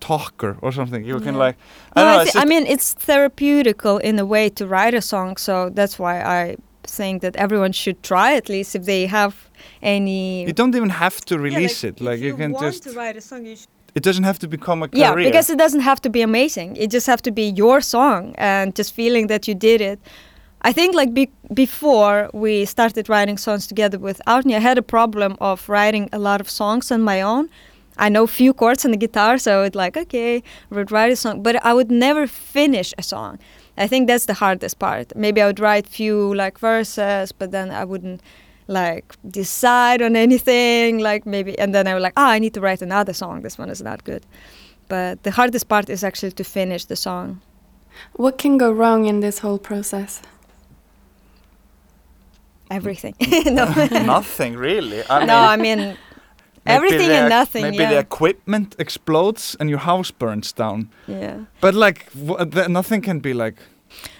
talker 0.00 0.58
or 0.60 0.72
something. 0.72 1.04
You 1.04 1.18
yeah. 1.18 1.24
can 1.24 1.34
like 1.36 1.56
I, 1.94 2.02
no, 2.02 2.08
I, 2.08 2.24
know, 2.24 2.30
I 2.34 2.44
mean 2.44 2.66
it's 2.66 2.94
therapeutical 2.94 4.00
in 4.00 4.18
a 4.18 4.26
way 4.26 4.48
to 4.50 4.66
write 4.66 4.94
a 4.94 5.00
song. 5.00 5.36
So 5.36 5.70
that's 5.70 5.98
why 5.98 6.22
I 6.22 6.56
think 6.82 7.22
that 7.22 7.36
everyone 7.36 7.72
should 7.72 8.02
try 8.02 8.34
at 8.34 8.48
least 8.48 8.74
if 8.74 8.84
they 8.84 9.06
have 9.06 9.48
any. 9.82 10.46
You 10.46 10.52
don't 10.52 10.74
even 10.74 10.90
have 10.90 11.24
to 11.26 11.38
release 11.38 11.84
yeah, 11.84 11.90
like, 11.90 12.00
it. 12.00 12.04
Like 12.04 12.20
you, 12.20 12.26
you 12.28 12.36
can 12.36 12.52
want 12.52 12.66
just. 12.66 12.82
to 12.84 12.92
write 12.92 13.16
a 13.16 13.20
song, 13.20 13.46
you 13.46 13.56
It 13.96 14.02
doesn't 14.02 14.24
have 14.24 14.38
to 14.40 14.48
become 14.56 14.82
a 14.82 14.88
career. 14.88 15.04
yeah 15.04 15.14
because 15.28 15.48
it 15.54 15.58
doesn't 15.64 15.84
have 15.90 16.00
to 16.02 16.10
be 16.10 16.22
amazing. 16.30 16.76
It 16.76 16.88
just 16.96 17.06
have 17.06 17.22
to 17.22 17.32
be 17.40 17.46
your 17.62 17.80
song 17.80 18.34
and 18.36 18.76
just 18.78 18.90
feeling 18.94 19.26
that 19.28 19.48
you 19.48 19.54
did 19.54 19.80
it. 19.80 19.98
I 20.68 20.72
think 20.72 20.94
like 20.94 21.10
be- 21.14 21.32
before 21.54 22.28
we 22.32 22.64
started 22.66 23.08
writing 23.08 23.38
songs 23.38 23.66
together 23.66 23.98
with 23.98 24.18
Árni 24.26 24.54
i 24.56 24.58
had 24.70 24.78
a 24.78 24.82
problem 24.96 25.36
of 25.40 25.68
writing 25.68 26.04
a 26.12 26.18
lot 26.28 26.40
of 26.40 26.48
songs 26.50 26.90
on 26.94 27.00
my 27.12 27.18
own. 27.32 27.48
I 28.06 28.08
know 28.14 28.26
few 28.26 28.52
chords 28.52 28.84
on 28.84 28.90
the 28.90 29.00
guitar 29.06 29.38
so 29.38 29.50
it's 29.66 29.76
like 29.84 29.96
okay 30.04 30.32
i 30.70 30.74
would 30.76 30.90
write 30.94 31.12
a 31.12 31.16
song 31.24 31.42
but 31.46 31.54
i 31.70 31.72
would 31.76 31.90
never 31.90 32.26
finish 32.26 32.88
a 32.98 33.02
song. 33.02 33.38
I 33.84 33.86
think 33.90 34.02
that's 34.08 34.26
the 34.26 34.34
hardest 34.44 34.76
part. 34.78 35.06
Maybe 35.24 35.38
i 35.42 35.46
would 35.46 35.60
write 35.66 35.86
few 36.00 36.16
like 36.42 36.56
verses 36.58 37.32
but 37.38 37.48
then 37.56 37.70
i 37.70 37.84
wouldn't 37.90 38.20
like 38.68 39.14
decide 39.30 40.02
on 40.02 40.16
anything 40.16 40.98
like 40.98 41.24
maybe 41.26 41.56
and 41.58 41.72
then 41.74 41.86
i 41.86 41.94
was 41.94 42.02
like 42.02 42.12
oh 42.16 42.26
i 42.26 42.38
need 42.38 42.52
to 42.54 42.60
write 42.60 42.82
another 42.82 43.12
song 43.12 43.42
this 43.42 43.58
one 43.58 43.70
is 43.70 43.80
not 43.82 44.02
good 44.04 44.26
but 44.88 45.22
the 45.22 45.30
hardest 45.30 45.68
part 45.68 45.88
is 45.90 46.02
actually 46.04 46.32
to 46.32 46.44
finish 46.44 46.84
the 46.86 46.96
song 46.96 47.40
What 48.16 48.38
can 48.38 48.58
go 48.58 48.70
wrong 48.72 49.06
in 49.06 49.20
this 49.20 49.38
whole 49.42 49.58
process? 49.58 50.20
everything 52.70 53.14
no 53.46 53.64
nothing 54.04 54.56
really. 54.56 55.02
I 55.08 55.24
no 55.24 55.34
i 55.36 55.56
mean 55.56 55.96
everything 56.66 57.10
and 57.10 57.26
ac- 57.26 57.38
nothing 57.38 57.62
Maybe 57.62 57.76
yeah 57.84 57.90
the 57.90 57.98
equipment 57.98 58.74
explodes 58.78 59.56
and 59.60 59.70
your 59.70 59.78
house 59.80 60.10
burns 60.10 60.52
down. 60.52 60.88
yeah 61.06 61.36
But 61.60 61.74
like, 61.74 62.06
w- 62.26 62.50
th- 62.50 62.68
nothing 62.68 63.02
can 63.02 63.20
be 63.20 63.32
like. 63.34 63.56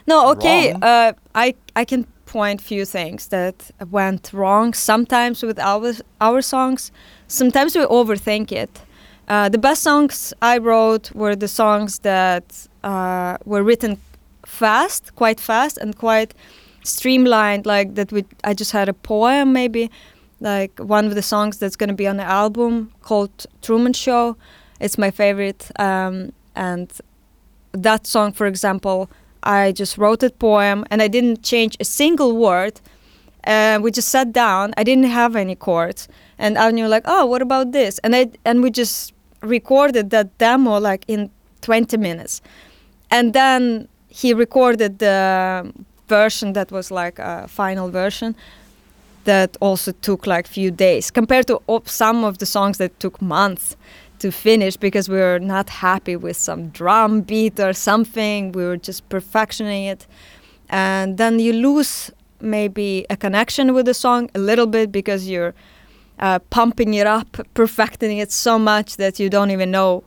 no 0.06 0.30
okay 0.32 0.72
Wrong? 0.72 0.82
uh 0.84 1.12
i 1.34 1.54
i 1.80 1.84
can 1.84 2.06
point 2.26 2.60
few 2.60 2.84
things 2.84 3.28
that 3.28 3.70
went 3.90 4.32
wrong 4.32 4.74
sometimes 4.74 5.42
with 5.42 5.58
our 5.58 5.94
our 6.20 6.42
songs. 6.42 6.92
Sometimes 7.28 7.74
we 7.76 7.84
overthink 7.84 8.52
it. 8.52 8.82
Uh, 9.28 9.48
the 9.48 9.58
best 9.58 9.82
songs 9.82 10.32
i 10.40 10.56
wrote 10.56 11.12
were 11.12 11.34
the 11.34 11.48
songs 11.48 11.98
that 12.00 12.68
uh, 12.84 13.36
were 13.44 13.64
written 13.64 13.98
fast 14.44 15.12
quite 15.16 15.40
fast 15.40 15.76
and 15.78 15.96
quite 15.96 16.32
streamlined 16.84 17.66
like 17.66 17.96
that 17.96 18.12
we 18.12 18.24
i 18.44 18.54
just 18.54 18.70
had 18.70 18.88
a 18.88 18.92
poem 18.92 19.52
maybe 19.52 19.90
like 20.40 20.78
one 20.78 21.06
of 21.06 21.14
the 21.14 21.22
songs 21.22 21.58
that's 21.58 21.76
going 21.76 21.88
to 21.88 21.94
be 21.94 22.06
on 22.06 22.16
the 22.16 22.24
album 22.24 22.92
called 23.02 23.46
truman 23.62 23.92
show. 23.92 24.36
It's 24.80 24.98
my 24.98 25.10
favorite 25.10 25.70
um, 25.80 26.32
and 26.54 26.92
that 27.72 28.06
song 28.06 28.32
for 28.32 28.46
example 28.46 29.10
i 29.42 29.72
just 29.72 29.98
wrote 29.98 30.22
a 30.22 30.30
poem 30.30 30.84
and 30.90 31.02
i 31.02 31.08
didn't 31.08 31.42
change 31.42 31.76
a 31.80 31.84
single 31.84 32.36
word. 32.36 32.80
Uh, 33.46 33.78
we 33.80 33.92
just 33.92 34.08
sat 34.08 34.32
down. 34.32 34.74
I 34.76 34.82
didn't 34.82 35.04
have 35.04 35.36
any 35.36 35.54
chords. 35.54 36.08
And 36.38 36.58
i 36.58 36.70
knew 36.70 36.88
like 36.88 37.04
oh 37.06 37.26
what 37.26 37.42
about 37.42 37.72
this? 37.72 37.98
And 37.98 38.14
i 38.16 38.30
and 38.44 38.62
we 38.62 38.70
just 38.70 39.12
recorded 39.42 40.10
that 40.10 40.36
demo 40.38 40.78
like 40.78 41.04
in 41.06 41.30
20 41.60 41.96
minutes. 41.96 42.42
And 43.10 43.32
then 43.32 43.88
he 44.08 44.34
recorded 44.34 44.98
the 44.98 45.72
version 46.08 46.52
that 46.54 46.70
was 46.72 46.90
like 46.90 47.18
a 47.18 47.46
final 47.48 47.90
version 47.90 48.34
that 49.24 49.56
also 49.60 49.92
took 49.92 50.26
like 50.26 50.46
few 50.46 50.70
days 50.70 51.10
compared 51.10 51.46
to 51.48 51.60
some 51.84 52.24
of 52.24 52.38
the 52.38 52.46
songs 52.46 52.78
that 52.78 52.98
took 53.00 53.20
months 53.20 53.76
to 54.18 54.30
finish 54.30 54.76
because 54.76 55.08
we 55.08 55.16
were 55.18 55.38
not 55.38 55.68
happy 55.68 56.16
with 56.16 56.36
some 56.36 56.68
drum 56.68 57.20
beat 57.22 57.58
or 57.60 57.72
something 57.72 58.52
we 58.52 58.64
were 58.64 58.76
just 58.76 59.08
perfectioning 59.08 59.86
it 59.86 60.06
and 60.68 61.18
then 61.18 61.38
you 61.38 61.52
lose 61.52 62.10
maybe 62.40 63.06
a 63.10 63.16
connection 63.16 63.74
with 63.74 63.86
the 63.86 63.94
song 63.94 64.30
a 64.34 64.38
little 64.38 64.66
bit 64.66 64.92
because 64.92 65.28
you're 65.28 65.54
uh, 66.18 66.38
pumping 66.50 66.94
it 66.94 67.06
up 67.06 67.28
perfecting 67.54 68.18
it 68.18 68.30
so 68.32 68.58
much 68.58 68.96
that 68.96 69.18
you 69.18 69.28
don't 69.28 69.50
even 69.50 69.70
know 69.70 70.02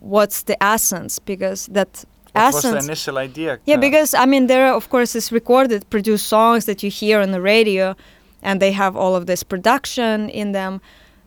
what's 0.00 0.42
the 0.44 0.62
essence 0.62 1.18
because 1.18 1.66
that 1.66 2.04
What 2.32 2.54
was 2.54 2.62
the 2.62 2.78
initial 2.78 3.18
idea? 3.18 3.58
yeah, 3.64 3.76
because 3.76 4.14
I 4.14 4.26
mean, 4.26 4.46
there 4.46 4.66
are 4.66 4.74
of 4.74 4.88
course 4.88 5.14
is 5.14 5.30
recorded, 5.30 5.88
produced 5.90 6.26
songs 6.26 6.64
that 6.64 6.82
you 6.82 6.90
hear 6.90 7.20
on 7.20 7.30
the 7.30 7.40
radio, 7.40 7.94
and 8.42 8.60
they 8.60 8.72
have 8.72 8.96
all 8.96 9.14
of 9.14 9.26
this 9.26 9.42
production 9.44 10.28
in 10.30 10.52
them. 10.52 10.80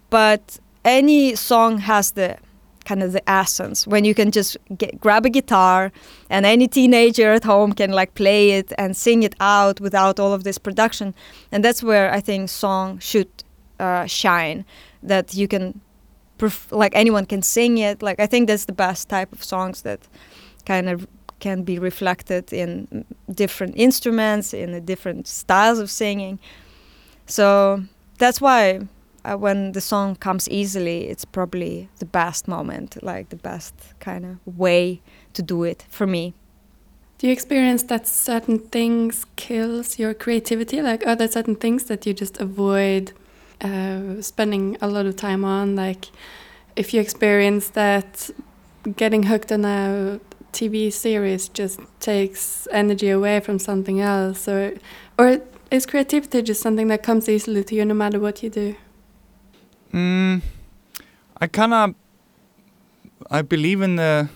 But 0.09 0.59
any 0.87 1.35
song 1.35 1.79
has 1.79 2.11
the 2.11 2.37
kind 2.85 3.03
of 3.03 3.11
the 3.11 3.29
essence 3.29 3.85
when 3.85 4.05
you 4.05 4.15
can 4.15 4.31
just 4.31 4.55
get, 4.77 4.99
grab 4.99 5.25
a 5.25 5.29
guitar, 5.29 5.91
and 6.29 6.45
any 6.45 6.67
teenager 6.67 7.33
at 7.33 7.43
home 7.43 7.73
can 7.73 7.91
like 7.91 8.13
play 8.15 8.51
it 8.51 8.71
and 8.77 8.95
sing 8.95 9.23
it 9.23 9.35
out 9.41 9.81
without 9.81 10.19
all 10.19 10.33
of 10.33 10.43
this 10.43 10.57
production, 10.57 11.13
and 11.51 11.63
that's 11.63 11.83
where 11.83 12.11
I 12.11 12.21
think 12.21 12.49
song 12.49 12.99
should 12.99 13.29
uh, 13.79 14.05
shine. 14.05 14.65
That 15.03 15.35
you 15.35 15.47
can, 15.47 15.79
perf- 16.39 16.71
like 16.71 16.95
anyone 16.95 17.25
can 17.25 17.41
sing 17.41 17.77
it. 17.77 18.01
Like 18.01 18.19
I 18.19 18.25
think 18.25 18.47
that's 18.47 18.65
the 18.65 18.73
best 18.73 19.09
type 19.09 19.31
of 19.33 19.43
songs 19.43 19.81
that 19.81 20.07
kind 20.65 20.89
of 20.89 21.07
can 21.39 21.63
be 21.63 21.77
reflected 21.77 22.51
in 22.51 23.05
different 23.29 23.75
instruments 23.77 24.53
in 24.53 24.71
the 24.71 24.81
different 24.81 25.27
styles 25.27 25.79
of 25.79 25.89
singing 25.89 26.39
so 27.27 27.83
that's 28.17 28.41
why 28.41 28.79
uh, 29.25 29.35
when 29.35 29.71
the 29.73 29.81
song 29.81 30.15
comes 30.15 30.47
easily 30.49 31.07
it's 31.09 31.25
probably 31.25 31.89
the 31.99 32.05
best 32.05 32.47
moment 32.47 32.97
like 33.03 33.29
the 33.29 33.35
best 33.35 33.73
kind 33.99 34.25
of 34.25 34.57
way 34.57 35.01
to 35.33 35.41
do 35.41 35.63
it 35.63 35.85
for 35.89 36.07
me 36.07 36.33
Do 37.19 37.27
you 37.27 37.33
experience 37.33 37.83
that 37.83 38.07
certain 38.07 38.59
things 38.59 39.25
kills 39.35 39.97
your 39.97 40.13
creativity? 40.13 40.81
Like 40.81 41.05
are 41.07 41.15
there 41.15 41.27
certain 41.27 41.55
things 41.55 41.85
that 41.85 42.05
you 42.05 42.13
just 42.13 42.39
avoid 42.39 43.11
uh, 43.61 44.21
spending 44.21 44.77
a 44.81 44.87
lot 44.87 45.05
of 45.07 45.15
time 45.15 45.43
on? 45.43 45.75
Like 45.75 46.11
if 46.75 46.93
you 46.93 47.01
experience 47.01 47.69
that 47.69 48.29
getting 48.95 49.23
hooked 49.23 49.51
on 49.51 49.65
a 49.65 50.19
TV 50.53 50.91
series 50.93 51.49
just 51.49 51.79
takes 51.99 52.67
energy 52.71 53.09
away 53.09 53.39
from 53.39 53.57
something 53.59 53.99
else, 53.99 54.47
or 54.47 54.73
or 55.17 55.41
is 55.71 55.85
creativity 55.85 56.41
just 56.43 56.61
something 56.61 56.87
that 56.89 57.01
comes 57.03 57.27
easily 57.27 57.63
to 57.63 57.75
you 57.75 57.83
no 57.85 57.93
matter 57.95 58.19
what 58.19 58.43
you 58.43 58.49
do? 58.49 58.75
Mm, 59.93 60.41
I 61.39 61.47
kind 61.47 61.73
of 61.73 61.95
I 63.29 63.41
believe 63.41 63.81
in 63.81 63.95
the 63.95 64.29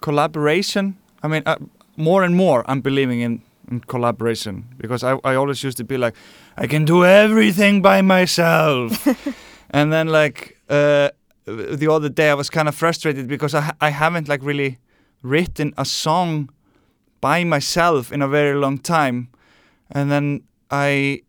collaboration. 0.00 0.96
I 1.22 1.28
mean, 1.28 1.42
uh, 1.46 1.56
more 1.96 2.22
and 2.22 2.34
more 2.36 2.64
I'm 2.68 2.80
believing 2.80 3.20
in, 3.20 3.42
in 3.70 3.80
collaboration 3.80 4.64
because 4.78 5.02
I, 5.02 5.18
I 5.24 5.34
always 5.34 5.62
used 5.62 5.76
to 5.78 5.84
be 5.84 5.96
like, 5.96 6.14
I 6.56 6.66
can 6.66 6.84
do 6.84 7.04
everything 7.04 7.82
by 7.82 8.02
myself, 8.02 9.06
and 9.70 9.92
then 9.92 10.08
like 10.08 10.56
uh, 10.68 11.10
the 11.44 11.88
other 11.90 12.08
day 12.08 12.30
I 12.30 12.34
was 12.34 12.50
kind 12.50 12.68
of 12.68 12.74
frustrated 12.74 13.28
because 13.28 13.54
I 13.54 13.72
I 13.80 13.90
haven't 13.90 14.28
like 14.28 14.42
really 14.42 14.78
written 15.22 15.74
a 15.76 15.84
song 15.84 16.50
by 17.20 17.44
myself 17.44 18.12
in 18.12 18.22
a 18.22 18.28
very 18.28 18.54
long 18.54 18.78
time, 18.78 19.28
and 19.90 20.10
then 20.10 20.42
I 20.70 21.22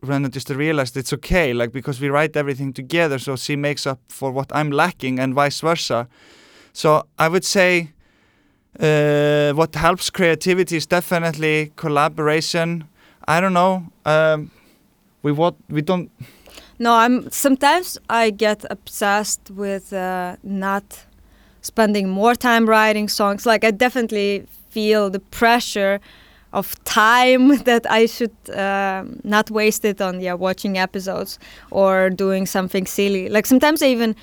when 0.00 0.30
just 0.30 0.50
realized 0.50 0.96
it's 0.96 1.12
okay, 1.12 1.52
like 1.52 1.72
because 1.72 2.00
we 2.00 2.08
write 2.08 2.36
everything 2.36 2.72
together, 2.72 3.18
so 3.18 3.36
she 3.36 3.56
makes 3.56 3.86
up 3.86 4.00
for 4.08 4.30
what 4.30 4.50
I'm 4.54 4.70
lacking, 4.70 5.18
and 5.18 5.34
vice 5.34 5.60
versa. 5.60 6.08
So 6.72 7.06
I 7.18 7.28
would 7.28 7.44
say 7.44 7.92
uh, 8.78 9.52
what 9.54 9.74
helps 9.74 10.10
creativity 10.10 10.76
is 10.76 10.86
definitely 10.86 11.72
collaboration. 11.76 12.84
I 13.26 13.40
don't 13.40 13.54
know. 13.54 13.84
Um, 14.04 14.50
we 15.22 15.32
what 15.32 15.54
we 15.68 15.82
don't. 15.82 16.10
no 16.78 16.94
i'm 16.94 17.30
sometimes 17.30 17.98
i 18.08 18.30
get 18.30 18.64
obsessed 18.70 19.50
with 19.50 19.92
uh, 19.92 20.36
not 20.42 21.04
spending 21.60 22.08
more 22.08 22.34
time 22.34 22.68
writing 22.68 23.08
songs 23.08 23.44
like 23.44 23.64
i 23.64 23.70
definitely 23.70 24.46
feel 24.70 25.10
the 25.10 25.18
pressure 25.18 26.00
of 26.52 26.82
time 26.84 27.58
that 27.64 27.90
I 27.90 28.06
should 28.06 28.36
um, 28.54 29.20
not 29.24 29.50
waste 29.50 29.84
it 29.84 30.00
on 30.00 30.20
yeah 30.20 30.34
watching 30.34 30.78
episodes 30.78 31.38
or 31.70 32.10
doing 32.10 32.46
something 32.46 32.86
silly. 32.86 33.28
Like 33.28 33.46
sometimes 33.46 33.82
I 33.82 33.86
even 33.86 34.14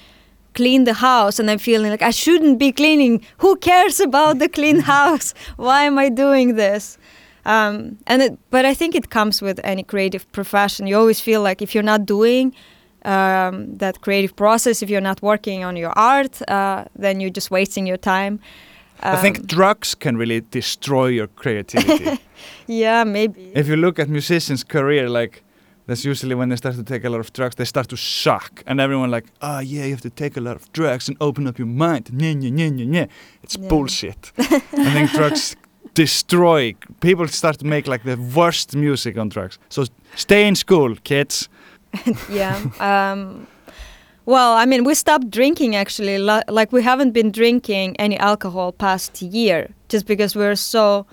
clean 0.53 0.85
the 0.85 0.93
house 0.93 1.37
and 1.39 1.51
I'm 1.51 1.59
feeling 1.59 1.91
like 1.91 2.01
I 2.01 2.11
shouldn't 2.11 2.57
be 2.57 2.71
cleaning. 2.71 3.21
Who 3.37 3.57
cares 3.57 3.99
about 3.99 4.39
the 4.39 4.49
clean 4.49 4.79
house? 4.95 5.33
Why 5.57 5.83
am 5.83 5.99
I 5.99 6.09
doing 6.09 6.55
this? 6.55 6.97
Um, 7.45 7.99
and 8.07 8.21
it, 8.23 8.39
but 8.49 8.65
I 8.65 8.73
think 8.73 8.95
it 8.95 9.11
comes 9.11 9.41
with 9.41 9.59
any 9.63 9.83
creative 9.83 10.29
profession. 10.31 10.87
You 10.87 10.97
always 10.97 11.19
feel 11.19 11.41
like 11.41 11.61
if 11.61 11.75
you're 11.75 11.83
not 11.83 12.05
doing 12.05 12.55
um, 13.03 13.75
that 13.75 14.01
creative 14.01 14.35
process, 14.35 14.81
if 14.81 14.89
you're 14.89 15.01
not 15.01 15.21
working 15.21 15.63
on 15.63 15.75
your 15.75 15.91
art, 15.91 16.41
uh, 16.49 16.85
then 16.95 17.19
you're 17.19 17.29
just 17.29 17.51
wasting 17.51 17.85
your 17.85 17.97
time. 17.97 18.39
I 19.03 19.17
think 19.21 19.37
Um, 19.39 19.45
drugs 19.45 19.95
can 19.95 20.17
really 20.17 20.41
destroy 20.51 21.07
your 21.07 21.27
creativity. 21.27 22.19
yeah, 22.67 23.03
maybe. 23.05 23.51
if 23.55 23.67
you 23.67 23.75
look 23.75 23.99
at 23.99 24.09
musicians' 24.09 24.63
career, 24.63 25.09
like 25.09 25.41
that's 25.87 26.03
usually 26.05 26.35
when 26.35 26.49
they 26.49 26.55
start 26.57 26.75
to 26.75 26.83
take 26.83 27.03
a 27.07 27.09
lot 27.09 27.19
of 27.19 27.31
drugs, 27.33 27.55
they 27.55 27.65
start 27.65 27.87
to 27.89 27.95
suck, 27.97 28.63
and 28.65 28.79
everyone 28.79 29.11
like, 29.11 29.27
ah, 29.41 29.59
yeah, 29.59 29.83
you 29.85 29.91
have 29.91 30.01
to 30.01 30.09
take 30.09 30.37
a 30.39 30.41
lot 30.41 30.55
of 30.55 30.71
drugs 30.73 31.07
and 31.09 31.17
open 31.19 31.47
up 31.47 31.57
your 31.59 31.67
mind. 31.67 32.09
Nye, 32.11 32.33
nye, 32.33 32.49
nye, 32.49 32.69
nye, 32.69 32.85
nye. 32.85 33.07
It's 33.43 33.57
Yeah. 33.57 33.69
bullshit. 33.69 34.31
I 34.39 34.91
think 34.93 35.11
drugs 35.11 35.55
destroy. 35.93 36.73
People 37.01 37.27
start 37.27 37.57
to 37.59 37.65
make 37.65 37.87
like 37.87 38.03
the 38.03 38.17
worst 38.35 38.75
music 38.75 39.17
on 39.17 39.29
drugs. 39.29 39.59
So 39.69 39.85
stay 40.15 40.47
in 40.47 40.55
school, 40.55 40.95
kids. 41.03 41.49
yeah. 42.29 42.55
Um, 42.79 43.47
Well, 44.25 44.53
I 44.53 44.65
mean, 44.65 44.83
we 44.83 44.95
stopped 44.95 45.29
drinking 45.29 45.75
actually. 45.75 46.17
Like 46.17 46.71
we 46.71 46.81
haven't 46.83 47.11
been 47.11 47.31
drinking 47.31 47.95
any 47.97 48.17
alcohol 48.17 48.71
past 48.71 49.21
year, 49.21 49.69
just 49.89 50.05
because 50.07 50.35
we're 50.35 50.55
so 50.55 51.05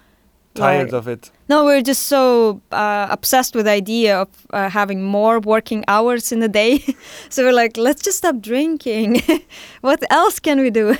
Tired 0.55 0.93
like- 0.93 0.99
of 0.99 1.09
it. 1.09 1.31
No, 1.49 1.65
we're 1.67 1.83
just 1.83 2.05
so 2.07 2.61
uh, 2.71 3.07
obsessed 3.11 3.55
with 3.55 3.67
the 3.67 3.73
idea 3.73 4.19
of 4.23 4.29
uh, 4.53 4.71
having 4.71 5.03
more 5.03 5.39
working 5.41 5.85
hours 5.87 6.33
in 6.33 6.43
a 6.43 6.49
day. 6.49 6.83
so 7.29 7.43
we're 7.45 7.53
like, 7.53 7.77
let's 7.77 8.03
just 8.03 8.19
stop 8.19 8.41
drinking. 8.41 9.21
what 9.83 10.03
else 10.11 10.39
can 10.41 10.61
we 10.61 10.71
do? 10.71 10.97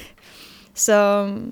So, 0.75 1.43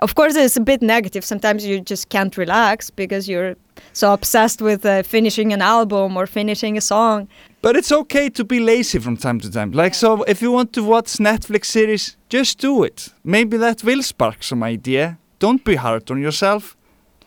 of 0.00 0.14
course, 0.14 0.36
it's 0.36 0.56
a 0.56 0.60
bit 0.60 0.82
negative. 0.82 1.24
Sometimes 1.24 1.64
you 1.66 1.80
just 1.80 2.08
can't 2.08 2.36
relax 2.36 2.90
because 2.90 3.28
you're 3.28 3.56
so 3.92 4.12
obsessed 4.12 4.62
with 4.62 4.84
uh, 4.84 5.02
finishing 5.02 5.52
an 5.52 5.62
album 5.62 6.16
or 6.16 6.26
finishing 6.26 6.76
a 6.76 6.80
song. 6.80 7.28
But 7.62 7.76
it's 7.76 7.90
okay 7.92 8.28
to 8.30 8.44
be 8.44 8.60
lazy 8.60 8.98
from 8.98 9.16
time 9.16 9.40
to 9.40 9.50
time. 9.50 9.72
Like, 9.72 9.94
so 9.94 10.22
if 10.24 10.40
you 10.40 10.52
want 10.52 10.72
to 10.74 10.82
watch 10.82 11.18
Netflix 11.18 11.66
series, 11.66 12.16
just 12.28 12.58
do 12.58 12.84
it. 12.84 13.08
Maybe 13.24 13.56
that 13.56 13.82
will 13.82 14.02
spark 14.02 14.42
some 14.42 14.62
idea. 14.62 15.18
Don't 15.38 15.64
be 15.64 15.74
hard 15.76 16.10
on 16.10 16.20
yourself. 16.20 16.76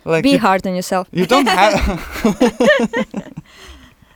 Like 0.03 0.23
Be 0.23 0.31
you, 0.31 0.39
hard 0.39 0.65
on 0.65 0.73
yourself. 0.75 1.07
you 1.11 1.25
don't 1.27 1.47
have. 1.47 2.01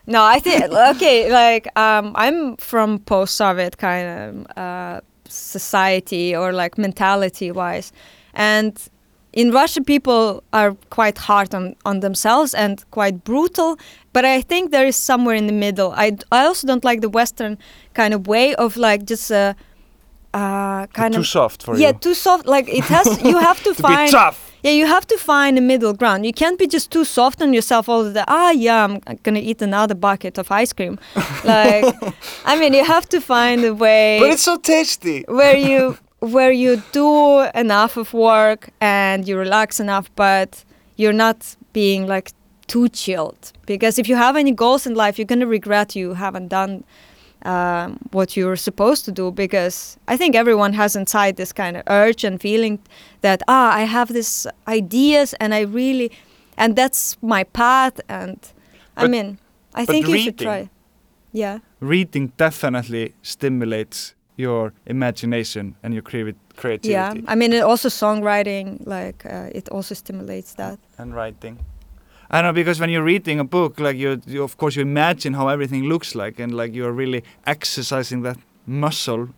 No, 0.08 0.24
I 0.24 0.40
think 0.40 0.64
okay. 0.96 1.32
Like 1.32 1.68
um, 1.78 2.12
I'm 2.16 2.58
from 2.58 3.00
post-Soviet 3.00 3.78
kind 3.78 4.08
of 4.08 4.58
uh, 4.58 5.02
society 5.28 6.36
or 6.36 6.54
like 6.54 6.78
mentality-wise, 6.78 7.92
and 8.36 8.74
in 9.34 9.52
Russia 9.52 9.82
people 9.82 10.44
are 10.52 10.76
quite 10.90 11.18
hard 11.18 11.54
on 11.56 11.76
on 11.84 12.00
themselves 12.00 12.54
and 12.54 12.84
quite 12.92 13.24
brutal. 13.24 13.78
But 14.14 14.24
I 14.26 14.42
think 14.42 14.72
there 14.72 14.88
is 14.88 14.96
somewhere 14.96 15.36
in 15.38 15.48
the 15.48 15.54
middle. 15.54 15.92
I 15.92 16.12
I 16.32 16.46
also 16.46 16.68
don't 16.68 16.84
like 16.86 17.02
the 17.02 17.10
Western 17.10 17.58
kind 17.94 18.14
of 18.14 18.28
way 18.28 18.56
of 18.56 18.78
like 18.78 19.04
just 19.10 19.32
uh, 19.32 19.54
uh 20.34 20.86
kind 20.94 21.14
too 21.14 21.20
of 21.20 21.26
too 21.26 21.40
soft 21.40 21.64
for 21.64 21.74
yeah 21.76 21.80
you. 21.80 21.94
Yeah, 21.94 22.00
too 22.00 22.14
soft. 22.14 22.46
Like 22.46 22.70
it 22.70 22.86
has 22.86 23.08
you 23.30 23.38
have 23.40 23.62
to, 23.64 23.74
to 23.74 23.82
find 23.82 24.08
be 24.08 24.12
tough. 24.12 24.38
yeah, 24.64 24.72
you 24.74 24.86
have 24.88 25.06
to 25.08 25.18
find 25.18 25.58
a 25.58 25.62
middle 25.62 25.94
ground. 25.94 26.26
You 26.26 26.34
can't 26.34 26.58
be 26.60 26.68
just 26.68 26.92
too 26.92 27.06
soft 27.06 27.42
on 27.42 27.54
yourself 27.54 27.88
all 27.90 28.04
the 28.04 28.14
time. 28.14 28.26
Ah, 28.28 28.52
yeah, 28.52 28.84
I'm 28.86 29.00
gonna 29.24 29.40
eat 29.40 29.62
another 29.62 29.96
bucket 29.96 30.38
of 30.38 30.52
ice 30.52 30.74
cream. 30.74 30.98
Like, 31.46 31.86
I 32.46 32.56
mean, 32.60 32.74
you 32.74 32.84
have 32.86 33.08
to 33.10 33.20
find 33.22 33.64
a 33.66 33.74
way 33.74 34.20
But 34.20 34.30
it's 34.32 34.44
so 34.44 34.58
tasty. 34.58 35.24
where 35.28 35.58
you 35.58 35.98
where 36.32 36.52
you 36.52 36.82
do 36.92 37.42
enough 37.54 37.98
of 37.98 38.14
work 38.14 38.70
and 38.82 39.28
you 39.28 39.38
relax 39.38 39.80
enough, 39.80 40.10
but 40.16 40.64
you're 40.96 41.14
not 41.14 41.56
being 41.74 42.08
like 42.08 42.32
too 42.68 42.90
chilled. 42.90 43.52
Because 43.66 44.00
if 44.00 44.08
you 44.08 44.16
have 44.16 44.36
any 44.36 44.52
goals 44.52 44.86
in 44.88 44.96
life, 44.96 45.18
you're 45.18 45.26
gonna 45.26 45.48
regret 45.48 45.96
you 45.96 46.14
haven't 46.14 46.48
done 46.48 46.84
um, 47.44 48.00
what 48.12 48.36
you're 48.36 48.56
supposed 48.56 49.06
to 49.06 49.12
do. 49.12 49.32
Because 49.32 49.98
I 50.08 50.18
think 50.18 50.36
everyone 50.36 50.74
has 50.74 50.96
inside 50.96 51.36
this 51.38 51.54
kind 51.54 51.78
of 51.78 51.84
urge 51.88 52.24
and 52.24 52.42
feeling 52.42 52.80
that 53.22 53.42
ah, 53.48 53.74
I 53.74 53.84
have 53.84 54.14
these 54.14 54.48
ideas 54.68 55.34
and 55.40 55.54
I 55.54 55.62
really, 55.62 56.12
and 56.58 56.76
that's 56.76 57.18
my 57.22 57.44
path. 57.44 58.00
And 58.10 58.40
I 58.98 59.08
mean, 59.08 59.38
I 59.74 59.86
but 59.86 59.92
think 59.92 60.08
you 60.08 60.18
should 60.18 60.40
try. 60.40 60.70
Yeah. 61.32 61.60
Reading 61.82 62.32
definitely 62.38 63.14
stimulates 63.22 64.15
your 64.38 64.74
imagination 64.86 65.76
and 65.84 65.94
your 65.94 66.04
creavi- 66.04 66.36
creativity. 66.58 66.92
Yeah, 66.92 67.14
I 67.32 67.36
mean, 67.36 67.54
it 67.54 67.64
also 67.64 67.90
songwriting, 67.90 68.86
like 68.86 69.26
uh, 69.26 69.50
it 69.52 69.70
also 69.70 69.96
stimulates 69.96 70.54
that. 70.56 70.80
and 70.98 71.14
writing. 71.16 71.58
I 72.30 72.42
know 72.42 72.54
because 72.54 72.80
when 72.80 72.90
you're 72.90 73.04
reading 73.04 73.40
a 73.40 73.44
book, 73.44 73.80
like 73.80 73.98
you, 73.98 74.20
you, 74.26 74.44
of 74.44 74.58
course, 74.58 74.76
you 74.76 74.82
imagine 74.82 75.34
how 75.36 75.48
everything 75.48 75.84
looks 75.84 76.16
like, 76.16 76.40
and 76.40 76.54
like 76.54 76.74
you're 76.74 76.92
really 76.92 77.24
exercising 77.46 78.24
that 78.24 78.38
muscle. 78.66 79.30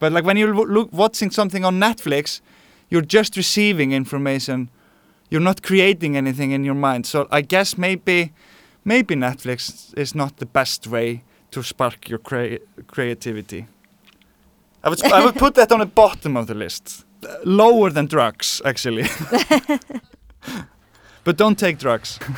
But 0.00 0.12
like 0.12 0.24
when 0.24 0.36
you're 0.36 0.52
w- 0.52 0.68
look, 0.68 0.92
watching 0.92 1.30
something 1.30 1.64
on 1.64 1.78
Netflix, 1.78 2.40
you're 2.90 3.06
just 3.06 3.36
receiving 3.36 3.92
information. 3.92 4.68
You're 5.30 5.40
not 5.44 5.62
creating 5.62 6.16
anything 6.16 6.50
in 6.50 6.64
your 6.64 6.74
mind. 6.74 7.06
So 7.06 7.26
I 7.30 7.40
guess 7.42 7.78
maybe, 7.78 8.32
maybe 8.84 9.14
Netflix 9.14 9.96
is 9.96 10.14
not 10.14 10.36
the 10.38 10.46
best 10.46 10.86
way 10.86 11.22
to 11.52 11.62
spark 11.62 12.08
your 12.08 12.18
crea- 12.18 12.58
creativity. 12.88 13.66
I 14.84 14.88
would, 14.88 15.04
I 15.04 15.24
would 15.24 15.36
put 15.36 15.54
that 15.54 15.70
on 15.70 15.78
the 15.78 15.86
bottom 15.86 16.36
of 16.36 16.46
the 16.46 16.54
list, 16.54 17.04
lower 17.44 17.90
than 17.90 18.06
drugs, 18.06 18.60
actually. 18.64 19.04
but 21.24 21.36
don't 21.36 21.58
take 21.58 21.78
drugs. 21.78 22.18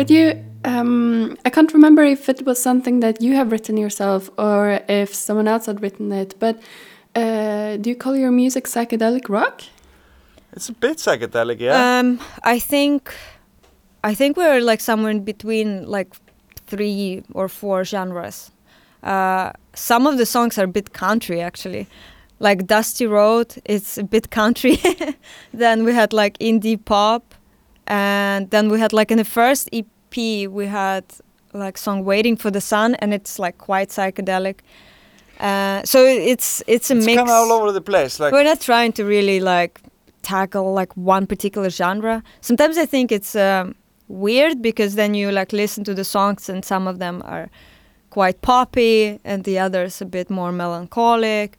But 0.00 0.08
you, 0.08 0.42
um, 0.64 1.36
I 1.44 1.50
can't 1.50 1.70
remember 1.74 2.02
if 2.02 2.30
it 2.30 2.46
was 2.46 2.58
something 2.58 3.00
that 3.00 3.20
you 3.20 3.34
have 3.34 3.52
written 3.52 3.76
yourself 3.76 4.30
or 4.38 4.80
if 4.88 5.14
someone 5.14 5.46
else 5.46 5.66
had 5.66 5.82
written 5.82 6.10
it. 6.10 6.36
But 6.38 6.58
uh, 7.14 7.76
do 7.76 7.90
you 7.90 7.96
call 7.96 8.16
your 8.16 8.30
music 8.30 8.64
psychedelic 8.64 9.28
rock? 9.28 9.60
It's 10.54 10.70
a 10.70 10.72
bit 10.72 10.96
psychedelic, 10.96 11.60
yeah. 11.60 11.98
Um, 11.98 12.18
I 12.44 12.58
think, 12.58 13.12
I 14.02 14.14
think 14.14 14.38
we're 14.38 14.62
like 14.62 14.80
somewhere 14.80 15.10
in 15.10 15.22
between 15.22 15.86
like 15.86 16.14
three 16.66 17.22
or 17.32 17.46
four 17.46 17.84
genres. 17.84 18.50
Uh, 19.02 19.52
some 19.74 20.06
of 20.06 20.16
the 20.16 20.24
songs 20.24 20.56
are 20.56 20.64
a 20.64 20.74
bit 20.78 20.94
country 20.94 21.42
actually, 21.42 21.86
like 22.38 22.66
Dusty 22.66 23.06
Road. 23.06 23.54
It's 23.66 23.98
a 23.98 24.04
bit 24.04 24.30
country. 24.30 24.78
then 25.52 25.84
we 25.84 25.92
had 25.92 26.14
like 26.14 26.38
indie 26.38 26.82
pop, 26.82 27.29
and 27.90 28.48
then 28.50 28.70
we 28.70 28.78
had 28.78 28.92
like 28.92 29.10
in 29.10 29.18
the 29.18 29.24
first 29.24 29.68
EP 29.72 30.16
we 30.48 30.66
had 30.66 31.04
like 31.52 31.76
song 31.76 32.04
"Waiting 32.04 32.36
for 32.36 32.50
the 32.50 32.60
Sun," 32.60 32.94
and 32.96 33.12
it's 33.12 33.38
like 33.38 33.58
quite 33.58 33.88
psychedelic. 33.88 34.60
Uh, 35.40 35.82
so 35.84 36.04
it's 36.04 36.62
it's 36.66 36.90
a 36.90 36.96
it's 36.96 37.06
mix. 37.06 37.16
kind 37.16 37.28
of 37.28 37.34
all 37.34 37.52
over 37.52 37.72
the 37.72 37.80
place. 37.80 38.20
Like 38.20 38.32
We're 38.32 38.44
not 38.44 38.60
trying 38.60 38.92
to 38.92 39.04
really 39.04 39.40
like 39.40 39.80
tackle 40.22 40.72
like 40.72 40.96
one 40.96 41.26
particular 41.26 41.68
genre. 41.68 42.22
Sometimes 42.40 42.78
I 42.78 42.86
think 42.86 43.10
it's 43.10 43.34
um, 43.34 43.74
weird 44.06 44.62
because 44.62 44.94
then 44.94 45.14
you 45.14 45.32
like 45.32 45.52
listen 45.52 45.82
to 45.84 45.94
the 45.94 46.04
songs 46.04 46.48
and 46.48 46.64
some 46.64 46.86
of 46.86 46.98
them 47.00 47.22
are 47.24 47.50
quite 48.10 48.40
poppy 48.40 49.18
and 49.24 49.44
the 49.44 49.58
others 49.58 50.00
a 50.00 50.06
bit 50.06 50.30
more 50.30 50.52
melancholic. 50.52 51.58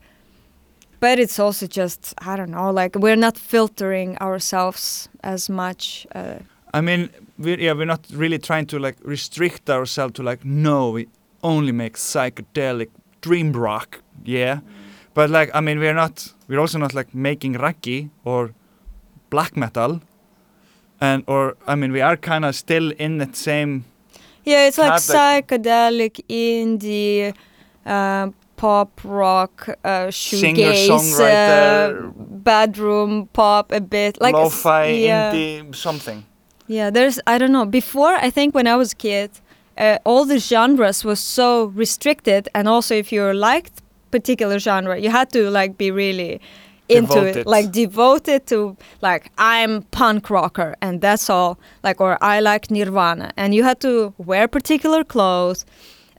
But 1.01 1.19
it's 1.19 1.39
also 1.39 1.65
just 1.67 2.13
I 2.19 2.37
don't 2.37 2.51
know, 2.51 2.71
like 2.71 2.95
we're 2.95 3.19
not 3.19 3.37
filtering 3.37 4.17
ourselves 4.19 5.09
as 5.23 5.49
much. 5.49 6.07
Uh, 6.15 6.35
I 6.73 6.81
mean, 6.81 7.09
we're, 7.37 7.59
yeah, 7.59 7.73
we're 7.73 7.85
not 7.85 8.05
really 8.13 8.39
trying 8.39 8.67
to 8.67 8.79
like 8.79 8.95
restrict 9.03 9.69
ourselves 9.69 10.13
to 10.13 10.23
like 10.23 10.45
no, 10.45 10.91
we 10.91 11.07
only 11.41 11.71
make 11.71 11.97
psychedelic 11.97 12.89
dream 13.21 13.51
rock, 13.51 14.01
yeah. 14.23 14.59
But 15.13 15.29
like, 15.29 15.49
I 15.53 15.59
mean, 15.61 15.79
we're 15.79 15.95
not. 15.95 16.33
We're 16.47 16.59
also 16.61 16.77
not 16.77 16.93
like 16.93 17.13
making 17.13 17.55
reggae 17.55 18.09
or 18.23 18.51
black 19.29 19.57
metal, 19.57 20.01
and 21.01 21.23
or 21.27 21.55
I 21.67 21.75
mean, 21.75 21.91
we 21.91 22.01
are 22.01 22.15
kind 22.17 22.45
of 22.45 22.55
still 22.55 22.91
in 22.97 23.17
that 23.17 23.35
same. 23.35 23.83
yeah, 24.45 24.67
it's 24.67 24.77
like 24.77 24.91
like- 24.91 25.47
psychedelic 25.49 26.21
indie. 26.29 27.33
Uh, 27.85 28.29
pop 28.61 29.01
rock 29.03 29.55
uh 29.69 30.11
shoegaze 30.21 31.19
uh, 31.19 32.11
bedroom 32.49 33.27
pop 33.33 33.71
a 33.71 33.81
bit 33.81 34.13
like 34.21 34.35
lo-fi 34.35 34.85
yeah. 34.85 35.33
indie 35.33 35.75
something. 35.75 36.23
Yeah, 36.67 36.91
there's 36.95 37.17
I 37.25 37.35
don't 37.39 37.51
know. 37.51 37.65
Before 37.65 38.13
I 38.27 38.29
think 38.29 38.53
when 38.53 38.67
I 38.67 38.75
was 38.75 38.93
a 38.93 38.95
kid, 38.95 39.31
uh, 39.77 39.97
all 40.09 40.25
the 40.25 40.39
genres 40.39 41.03
was 41.03 41.19
so 41.19 41.47
restricted, 41.83 42.49
and 42.53 42.67
also 42.67 42.93
if 42.93 43.11
you 43.11 43.33
liked 43.33 43.81
particular 44.11 44.59
genre, 44.59 44.95
you 45.03 45.09
had 45.09 45.31
to 45.31 45.49
like 45.49 45.71
be 45.77 45.89
really 45.89 46.39
into 46.87 47.13
Devoted. 47.13 47.37
it, 47.37 47.47
like 47.47 47.71
devoted 47.71 48.45
to 48.47 48.77
like 49.01 49.31
I'm 49.37 49.81
punk 49.91 50.29
rocker 50.29 50.75
and 50.81 51.01
that's 51.01 51.29
all. 51.29 51.57
Like 51.83 51.99
or 51.99 52.17
I 52.21 52.41
like 52.41 52.69
Nirvana, 52.69 53.31
and 53.37 53.55
you 53.55 53.63
had 53.63 53.79
to 53.79 54.13
wear 54.17 54.47
particular 54.47 55.03
clothes. 55.03 55.65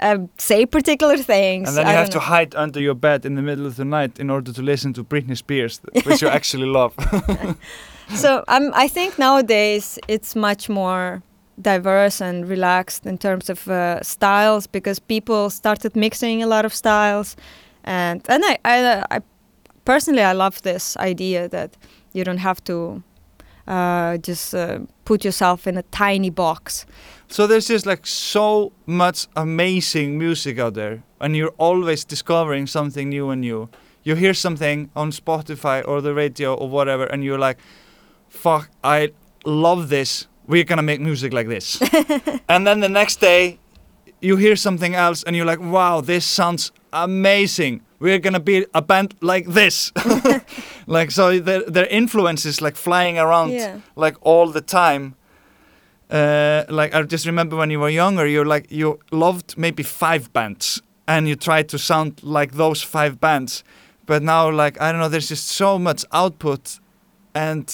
Uh, 0.03 0.19
say 0.39 0.67
particular 0.67 1.17
things. 1.17 1.69
And 1.69 1.77
then 1.77 1.87
you 1.87 1.93
have 1.93 2.11
to 2.11 2.21
hide 2.21 2.55
under 2.55 2.81
your 2.81 2.95
bed 2.95 3.25
in 3.25 3.35
the 3.35 3.43
middle 3.43 3.67
of 3.67 3.77
the 3.77 3.85
night 3.85 4.19
in 4.19 4.31
order 4.31 4.53
to 4.53 4.63
listen 4.63 4.93
to 4.95 5.05
Britney 5.05 5.37
Spears, 5.37 5.81
which 6.05 6.23
you 6.23 6.29
actually 6.39 6.67
love. 6.67 6.95
so 8.15 8.45
um, 8.49 8.71
I 8.75 8.89
think 8.89 9.19
nowadays 9.19 9.99
it's 10.09 10.35
much 10.35 10.69
more 10.69 11.23
diverse 11.61 12.21
and 12.21 12.49
relaxed 12.49 13.07
in 13.07 13.19
terms 13.19 13.51
of 13.51 13.69
uh, 13.69 14.03
styles 14.03 14.67
because 14.67 14.99
people 14.99 15.51
started 15.51 15.95
mixing 15.95 16.43
a 16.43 16.47
lot 16.47 16.65
of 16.65 16.75
styles, 16.75 17.37
and 17.85 18.23
and 18.29 18.43
I, 18.45 18.59
I, 18.65 19.05
I 19.11 19.21
personally 19.85 20.23
I 20.23 20.33
love 20.33 20.63
this 20.63 20.97
idea 20.97 21.49
that 21.49 21.77
you 22.13 22.25
don't 22.25 22.39
have 22.41 22.63
to 22.65 23.03
uh, 23.67 24.19
just 24.19 24.55
uh, 24.55 24.81
put 25.05 25.25
yourself 25.25 25.67
in 25.67 25.77
a 25.77 25.83
tiny 25.85 26.31
box. 26.31 26.87
so 27.29 27.47
there's 27.47 27.69
just 27.69 27.87
like 27.87 28.07
so 28.07 28.73
much 28.87 29.27
amazing 29.37 30.19
music 30.19 30.59
out 30.59 30.75
there, 30.75 31.03
and 31.21 31.37
you're 31.37 31.55
always 31.59 32.05
discovering 32.05 32.67
something 32.67 33.09
new 33.09 33.31
and 33.31 33.41
new. 33.41 33.69
You 34.05 34.17
hear 34.17 34.35
something 34.35 34.91
on 34.97 35.13
Spotify 35.13 35.83
or 35.87 36.01
the 36.01 36.13
radio 36.13 36.55
or 36.55 36.69
whatever, 36.69 37.05
and 37.05 37.23
you're 37.25 37.39
like, 37.39 37.59
"Fuck, 38.29 38.69
I 38.83 39.13
love 39.45 39.89
this. 39.89 40.29
We're 40.47 40.65
gonna 40.65 40.83
make 40.83 41.01
music 41.01 41.33
like 41.33 41.49
this." 41.49 41.81
and 42.49 42.67
then 42.67 42.81
the 42.81 42.89
next 42.89 43.21
day, 43.21 43.59
you 44.21 44.37
hear 44.37 44.57
something 44.57 44.95
else, 44.95 45.23
and 45.23 45.37
you're 45.37 45.47
like, 45.47 45.61
"Wow, 45.61 46.01
this 46.01 46.25
sounds 46.25 46.73
amazing. 46.93 47.81
We're 48.03 48.19
gonna 48.21 48.41
be 48.41 48.67
a 48.75 48.83
band 48.83 49.15
like 49.21 49.47
this." 49.55 49.93
like 50.87 51.11
so, 51.13 51.39
their 51.41 51.63
their 51.71 51.87
influence 51.87 52.49
is 52.49 52.61
like 52.61 52.77
flying 52.77 53.19
around 53.19 53.53
Yeah. 53.53 53.79
like 53.97 54.17
all 54.23 54.53
the 54.53 54.61
time. 54.61 55.15
Uh, 56.11 56.65
like 56.69 56.95
I 56.95 57.03
just 57.03 57.27
remember 57.27 57.57
when 57.57 57.71
you 57.71 57.81
were 57.81 57.89
younger, 57.93 58.27
you 58.27 58.45
like 58.45 58.67
you 58.71 58.99
loved 59.11 59.57
maybe 59.57 59.83
five 59.83 60.33
bands, 60.33 60.83
and 61.07 61.27
you 61.29 61.37
tried 61.37 61.69
to 61.69 61.79
sound 61.79 62.23
like 62.23 62.53
those 62.57 62.83
five 62.85 63.19
bands. 63.21 63.65
But 64.07 64.23
now, 64.23 64.51
like 64.51 64.81
I 64.81 64.93
don't 64.93 65.01
know, 65.01 65.09
there's 65.09 65.29
just 65.29 65.47
so 65.49 65.79
much 65.79 66.05
output, 66.13 66.81
and 67.35 67.67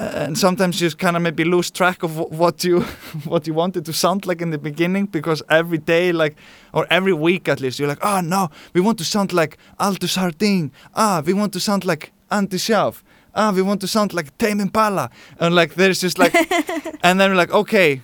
and 0.00 0.38
sometimes 0.38 0.80
you 0.80 0.86
just 0.86 0.98
kind 0.98 1.16
of 1.16 1.22
maybe 1.22 1.44
lose 1.44 1.70
track 1.70 2.02
of 2.02 2.16
wh- 2.16 2.32
what 2.32 2.64
you 2.64 2.80
what 3.24 3.46
you 3.46 3.54
wanted 3.54 3.84
to 3.84 3.92
sound 3.92 4.26
like 4.26 4.40
in 4.40 4.50
the 4.50 4.58
beginning 4.58 5.06
because 5.06 5.42
every 5.50 5.78
day, 5.78 6.12
like 6.12 6.36
or 6.72 6.86
every 6.90 7.12
week 7.12 7.48
at 7.48 7.60
least, 7.60 7.78
you're 7.78 7.88
like, 7.88 8.04
oh 8.04 8.20
no, 8.20 8.48
we 8.72 8.80
want 8.80 8.98
to 8.98 9.04
sound 9.04 9.32
like 9.32 9.58
Aldous 9.78 10.16
Harding. 10.16 10.72
Ah, 10.94 11.22
we 11.24 11.34
want 11.34 11.52
to 11.52 11.60
sound 11.60 11.84
like 11.84 12.12
Schaaf. 12.30 13.02
Ah, 13.34 13.52
we 13.54 13.62
want 13.62 13.80
to 13.82 13.86
sound 13.86 14.14
like 14.14 14.36
Tame 14.38 14.60
Impala. 14.60 15.10
And 15.38 15.54
like 15.54 15.74
there's 15.74 16.00
just 16.00 16.18
like, 16.18 16.34
and 17.02 17.20
then 17.20 17.30
we're 17.30 17.36
like, 17.36 17.52
okay, 17.52 18.00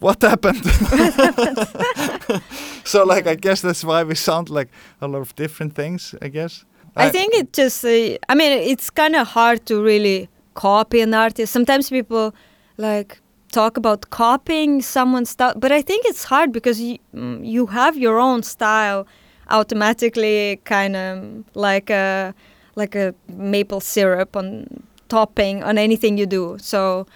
what 0.00 0.20
happened? 0.22 0.64
so 2.84 3.04
like 3.04 3.26
I 3.26 3.36
guess 3.36 3.62
that's 3.62 3.84
why 3.84 4.02
we 4.02 4.14
sound 4.14 4.50
like 4.50 4.68
a 5.00 5.06
lot 5.06 5.20
of 5.20 5.34
different 5.36 5.74
things. 5.74 6.14
I 6.20 6.28
guess. 6.28 6.64
I 6.98 7.10
think 7.10 7.34
it 7.34 7.52
just, 7.52 7.84
uh, 7.84 8.16
I 8.26 8.34
mean, 8.34 8.52
it's 8.52 8.88
kind 8.88 9.16
of 9.16 9.28
hard 9.28 9.66
to 9.66 9.82
really 9.82 10.30
copy 10.56 11.00
an 11.00 11.14
artist. 11.14 11.52
Sometimes 11.52 11.90
people 11.90 12.34
like 12.78 13.20
talk 13.52 13.76
about 13.76 14.10
copying 14.10 14.82
someone's 14.82 15.30
style, 15.30 15.54
but 15.56 15.70
I 15.70 15.82
think 15.82 16.04
it's 16.06 16.24
hard 16.24 16.50
because 16.52 16.80
you, 16.80 16.98
mm, 17.14 17.46
you 17.46 17.66
have 17.66 17.96
your 17.96 18.18
own 18.18 18.42
style 18.42 19.06
automatically, 19.50 20.60
kind 20.64 20.96
of 20.96 21.44
like 21.54 21.90
a 21.90 22.34
like 22.74 22.94
a 22.94 23.14
maple 23.28 23.80
syrup 23.80 24.36
on 24.36 24.66
topping 25.08 25.62
on 25.62 25.78
anything 25.78 26.18
you 26.18 26.26
do. 26.26 26.56
So 26.60 27.06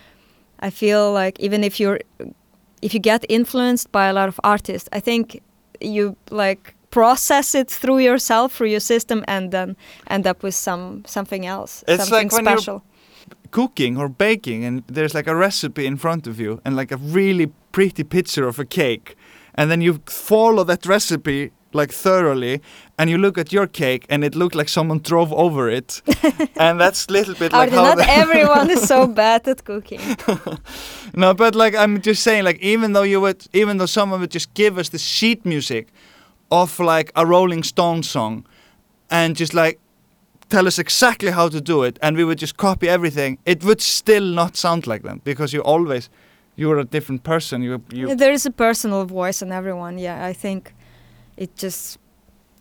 I 0.61 0.71
feel 0.71 1.13
like 1.13 1.41
even 1.41 1.65
if 1.65 1.81
you're 1.81 2.01
if 2.83 2.95
you 2.95 3.01
get 3.01 3.25
influenced 3.29 3.93
by 3.93 4.07
a 4.07 4.13
lot 4.13 4.29
of 4.29 4.41
artists, 4.45 4.89
I 4.93 5.01
think 5.01 5.43
you 5.81 6.17
like 6.31 6.75
process 6.91 7.55
it 7.55 7.71
through 7.71 7.99
yourself, 7.99 8.53
through 8.55 8.69
your 8.71 8.81
system, 8.81 9.25
and 9.27 9.51
then 9.51 9.77
end 10.09 10.27
up 10.27 10.43
with 10.43 10.55
some 10.55 11.03
something 11.07 11.47
else, 11.47 11.85
It's 11.87 12.05
something 12.05 12.31
like 12.31 12.47
special. 12.47 12.83
Cooking 13.51 13.97
or 13.97 14.09
baking 14.09 14.65
and 14.65 14.83
there's 14.87 15.15
like 15.15 15.27
a 15.27 15.35
recipe 15.35 15.87
in 15.87 15.97
front 15.97 16.27
of 16.27 16.39
you 16.39 16.61
and 16.65 16.77
like 16.77 16.93
a 16.93 16.97
really 16.97 17.47
pretty 17.73 18.05
picture 18.05 18.47
of 18.47 18.59
a 18.59 18.65
cake 18.65 19.17
and 19.55 19.71
then 19.71 19.81
you 19.81 20.01
follow 20.07 20.65
that 20.65 20.87
recipe 20.87 21.51
like 21.73 21.93
thoroughly 21.93 22.61
and 22.99 23.09
you 23.11 23.17
look 23.17 23.39
at 23.39 23.53
your 23.53 23.67
cake 23.67 24.05
and 24.09 24.25
it 24.25 24.35
looked 24.35 24.55
like 24.55 24.69
someone 24.69 24.99
drove 24.99 25.33
over 25.33 25.69
it 25.71 26.03
and 26.57 26.81
that's 26.81 27.07
a 27.07 27.13
little 27.13 27.35
bit 27.35 27.53
like 27.53 27.71
how 27.71 27.95
not 27.95 28.01
everyone 28.09 28.71
is 28.71 28.87
so 28.87 29.07
bad 29.07 29.47
at 29.47 29.65
cooking. 29.65 30.01
no 31.15 31.33
but 31.33 31.55
like 31.55 31.75
i'm 31.77 32.01
just 32.01 32.23
saying 32.23 32.45
like 32.45 32.59
even 32.61 32.93
though 32.93 33.05
you 33.05 33.21
would 33.21 33.47
even 33.53 33.77
though 33.79 33.87
someone 33.87 34.21
would 34.21 34.33
just 34.33 34.53
give 34.55 34.79
us 34.79 34.89
the 34.89 34.99
sheet 34.99 35.45
music 35.47 35.93
of 36.51 36.81
like 36.81 37.13
a 37.15 37.25
rolling 37.25 37.63
stone 37.63 38.03
song 38.03 38.45
and 39.11 39.37
just 39.37 39.55
like 39.55 39.79
tell 40.51 40.67
us 40.67 40.79
exactly 40.79 41.31
how 41.31 41.49
to 41.49 41.61
do 41.61 41.83
it 41.83 41.99
and 42.03 42.17
we 42.17 42.25
would 42.25 42.39
just 42.39 42.57
copy 42.57 42.89
everything 42.89 43.39
it 43.47 43.65
would 43.65 43.81
still 43.81 44.25
not 44.25 44.57
sound 44.57 44.87
like 44.87 45.03
them 45.03 45.21
because 45.25 45.53
you 45.57 45.63
always 45.63 46.11
you're 46.57 46.79
a 46.79 46.85
different 46.85 47.23
person 47.23 47.63
you 47.63 47.83
you 47.93 48.15
There 48.15 48.33
is 48.33 48.47
a 48.47 48.51
personal 48.51 49.05
voice 49.07 49.41
in 49.45 49.51
everyone. 49.53 49.99
Yeah, 49.99 50.31
I 50.31 50.35
think 50.35 50.75
it 51.37 51.57
just, 51.57 51.99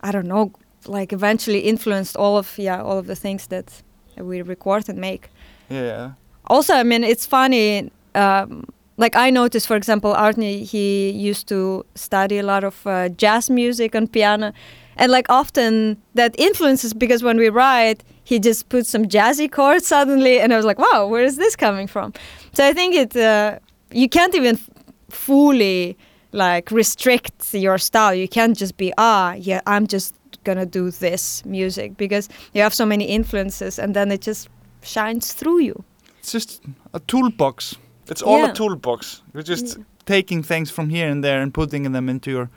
I 0.02 0.12
don't 0.12 0.28
know, 0.28 0.52
like 0.88 1.12
eventually 1.14 1.60
influenced 1.60 2.16
all 2.16 2.38
of 2.38 2.58
yeah 2.58 2.82
all 2.82 2.98
of 2.98 3.06
the 3.06 3.16
things 3.16 3.48
that 3.48 3.84
we 4.18 4.42
record 4.42 4.90
and 4.90 4.98
make. 5.00 5.30
yeah 5.70 6.12
also 6.48 6.74
i 6.74 6.84
mean 6.84 7.04
it's 7.04 7.26
funny 7.26 7.92
um, 8.16 8.64
like 8.98 9.16
i 9.16 9.30
noticed 9.30 9.68
for 9.68 9.76
example 9.76 10.14
Árni 10.14 10.64
he 10.64 11.10
used 11.30 11.48
to 11.48 11.86
study 11.96 12.40
a 12.40 12.44
lot 12.44 12.64
of 12.64 12.88
uh, 12.88 13.10
jazz 13.10 13.50
music 13.50 13.96
on 13.96 14.08
piano 14.08 14.52
and 15.00 15.12
like 15.12 15.28
often 15.30 15.98
that 16.14 16.32
influences 16.38 16.94
because 16.94 17.24
when 17.24 17.38
we 17.38 17.50
write 17.50 18.04
he 18.24 18.38
just 18.40 18.70
puts 18.70 18.90
some 18.90 19.06
jazzy 19.06 19.48
chords 19.50 19.88
suddenly 19.88 20.40
and 20.42 20.54
i 20.54 20.56
was 20.58 20.66
like 20.66 20.80
wow 20.86 21.08
where 21.12 21.24
is 21.26 21.36
this 21.38 21.56
coming 21.56 21.88
from? 21.88 22.14
So 22.54 22.62
i 22.70 22.74
think 22.74 22.94
it 23.04 23.16
uh, 23.16 23.58
you 24.02 24.08
can't 24.10 24.36
even 24.36 24.56
f- 24.56 24.70
fully 25.10 25.96
like 26.32 26.70
restrict 26.72 27.54
your 27.54 27.78
style. 27.80 28.14
You 28.14 28.28
can't 28.28 28.56
just 28.60 28.76
be 28.78 28.92
ah 28.98 29.34
yeah 29.34 29.62
i'm 29.66 29.86
just 29.88 30.14
gonna 30.44 30.66
do 30.66 30.92
this 30.92 31.44
music 31.46 31.98
because 31.98 32.30
you 32.54 32.62
have 32.62 32.74
so 32.74 32.86
many 32.86 33.06
influences 33.06 33.80
and 33.80 33.94
then 33.96 34.12
it 34.12 34.22
just 34.22 34.48
shines 34.84 35.34
through 35.34 35.60
you. 35.60 35.84
It's 36.20 36.32
just 36.32 36.62
a 36.94 37.00
toolbox. 37.00 37.76
It's 38.12 38.22
all 38.22 38.40
Yeah. 38.40 38.52
a 38.52 38.54
toolbox. 38.54 39.22
You're 39.34 39.48
just 39.54 39.66
Yeah. 39.78 39.84
taking 40.06 40.44
things 40.44 40.72
from 40.72 40.90
here 40.90 41.10
and 41.12 41.24
there 41.24 41.42
and 41.42 41.52
putting 41.54 41.92
them 41.92 42.10
into 42.10 42.30
your 42.32 42.50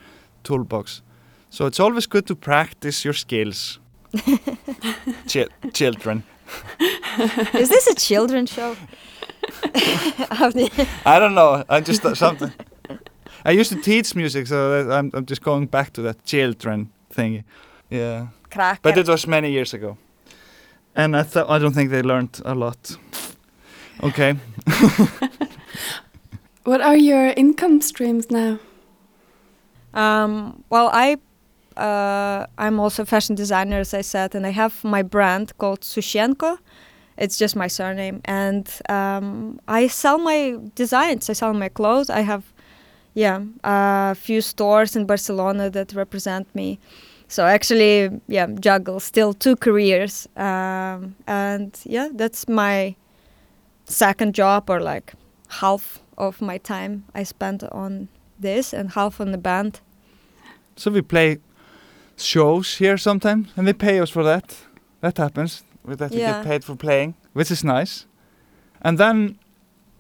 toolbox 0.45 1.03
so 1.53 1.67
it's 1.67 1.81
always 1.81 2.07
good 2.09 2.27
to 2.27 2.35
practice 2.35 3.05
your 3.09 3.15
skills 3.15 3.81
Chil- 5.27 5.49
children 5.73 6.23
Is 7.55 7.69
this 7.69 7.87
a 7.87 7.95
children's 7.95 8.53
show? 8.53 8.77
I 11.07 11.19
don't 11.19 11.35
know. 11.35 11.65
I 11.69 11.81
just 11.81 12.03
thought 12.03 12.17
something. 12.17 12.53
I 13.45 13.51
used 13.61 13.73
to 13.73 13.81
teach 13.81 14.15
music, 14.15 14.47
so 14.47 14.91
I'm, 14.91 15.11
I'm 15.15 15.27
just 15.27 15.43
going 15.43 15.67
back 15.67 15.93
to 15.95 16.03
that 16.03 16.25
children 16.25 16.91
thing. 17.11 17.45
Yeah, 17.91 18.29
but 18.83 18.97
it 18.97 19.09
was 19.09 19.27
many 19.27 19.51
years 19.51 19.75
ago, 19.75 19.97
and 20.95 21.17
I 21.17 21.23
thought 21.23 21.51
I 21.51 21.59
don't 21.59 21.75
think 21.75 21.91
they 21.91 22.03
learned 22.03 22.41
a 22.45 22.55
lot. 22.55 22.97
Okay, 24.03 24.37
What 26.65 26.81
are 26.81 26.97
your 26.97 27.33
income 27.37 27.81
streams 27.81 28.31
now? 28.31 28.59
Um, 29.95 30.63
well, 30.71 30.91
I 30.93 31.17
uh, 31.77 32.47
I'm 32.59 32.81
also 32.81 33.03
a 33.03 33.07
fashion 33.07 33.35
designer, 33.35 33.79
as 33.81 33.95
I 33.95 34.03
said, 34.03 34.35
and 34.35 34.47
I 34.47 34.51
have 34.51 34.83
my 34.85 35.03
brand 35.03 35.57
called 35.59 35.81
Sushchenko. 35.81 36.59
It's 37.19 37.37
just 37.37 37.55
my 37.57 37.69
surname, 37.69 38.21
and 38.25 38.69
um, 38.89 39.61
I 39.69 39.87
sell 39.89 40.19
my 40.19 40.57
designs. 40.75 41.29
I 41.29 41.35
sell 41.35 41.53
my 41.53 41.69
clothes. 41.69 42.09
I 42.11 42.21
have, 42.21 42.45
yeah, 43.15 43.43
a 43.65 44.15
few 44.15 44.41
stores 44.41 44.97
in 44.97 45.07
Barcelona 45.07 45.71
that 45.71 45.93
represent 45.93 46.53
me. 46.55 46.79
So 47.29 47.45
actually, 47.47 48.21
yeah, 48.29 48.47
juggle 48.61 49.01
still 49.01 49.35
two 49.35 49.57
careers, 49.57 50.29
um, 50.37 51.15
and 51.27 51.79
yeah, 51.85 52.09
that's 52.13 52.49
my 52.49 52.97
second 53.85 54.35
job 54.35 54.71
or 54.71 54.81
like 54.81 55.13
half 55.49 56.01
of 56.19 56.41
my 56.41 56.59
time 56.59 57.05
I 57.15 57.25
spent 57.25 57.63
on 57.65 58.09
this 58.39 58.73
and 58.73 58.91
half 58.91 59.21
on 59.21 59.33
the 59.33 59.39
band. 59.39 59.81
so 60.77 60.91
we 60.91 61.03
play 61.03 61.39
shows 62.17 62.77
here 62.79 62.97
sometimes, 62.99 63.49
and 63.57 63.67
they 63.67 63.73
pay 63.73 64.01
us 64.01 64.11
for 64.11 64.23
that. 64.25 64.57
That 65.01 65.19
happens. 65.19 65.65
With 65.85 65.99
that 65.99 66.11
we 66.13 66.19
Yeah. 66.21 66.33
get 66.33 66.45
paid 66.45 66.65
for 66.65 66.77
playing, 66.77 67.15
which 67.33 67.51
is 67.51 67.65
nice. 67.65 68.07
And 68.83 68.99
then, 68.99 69.39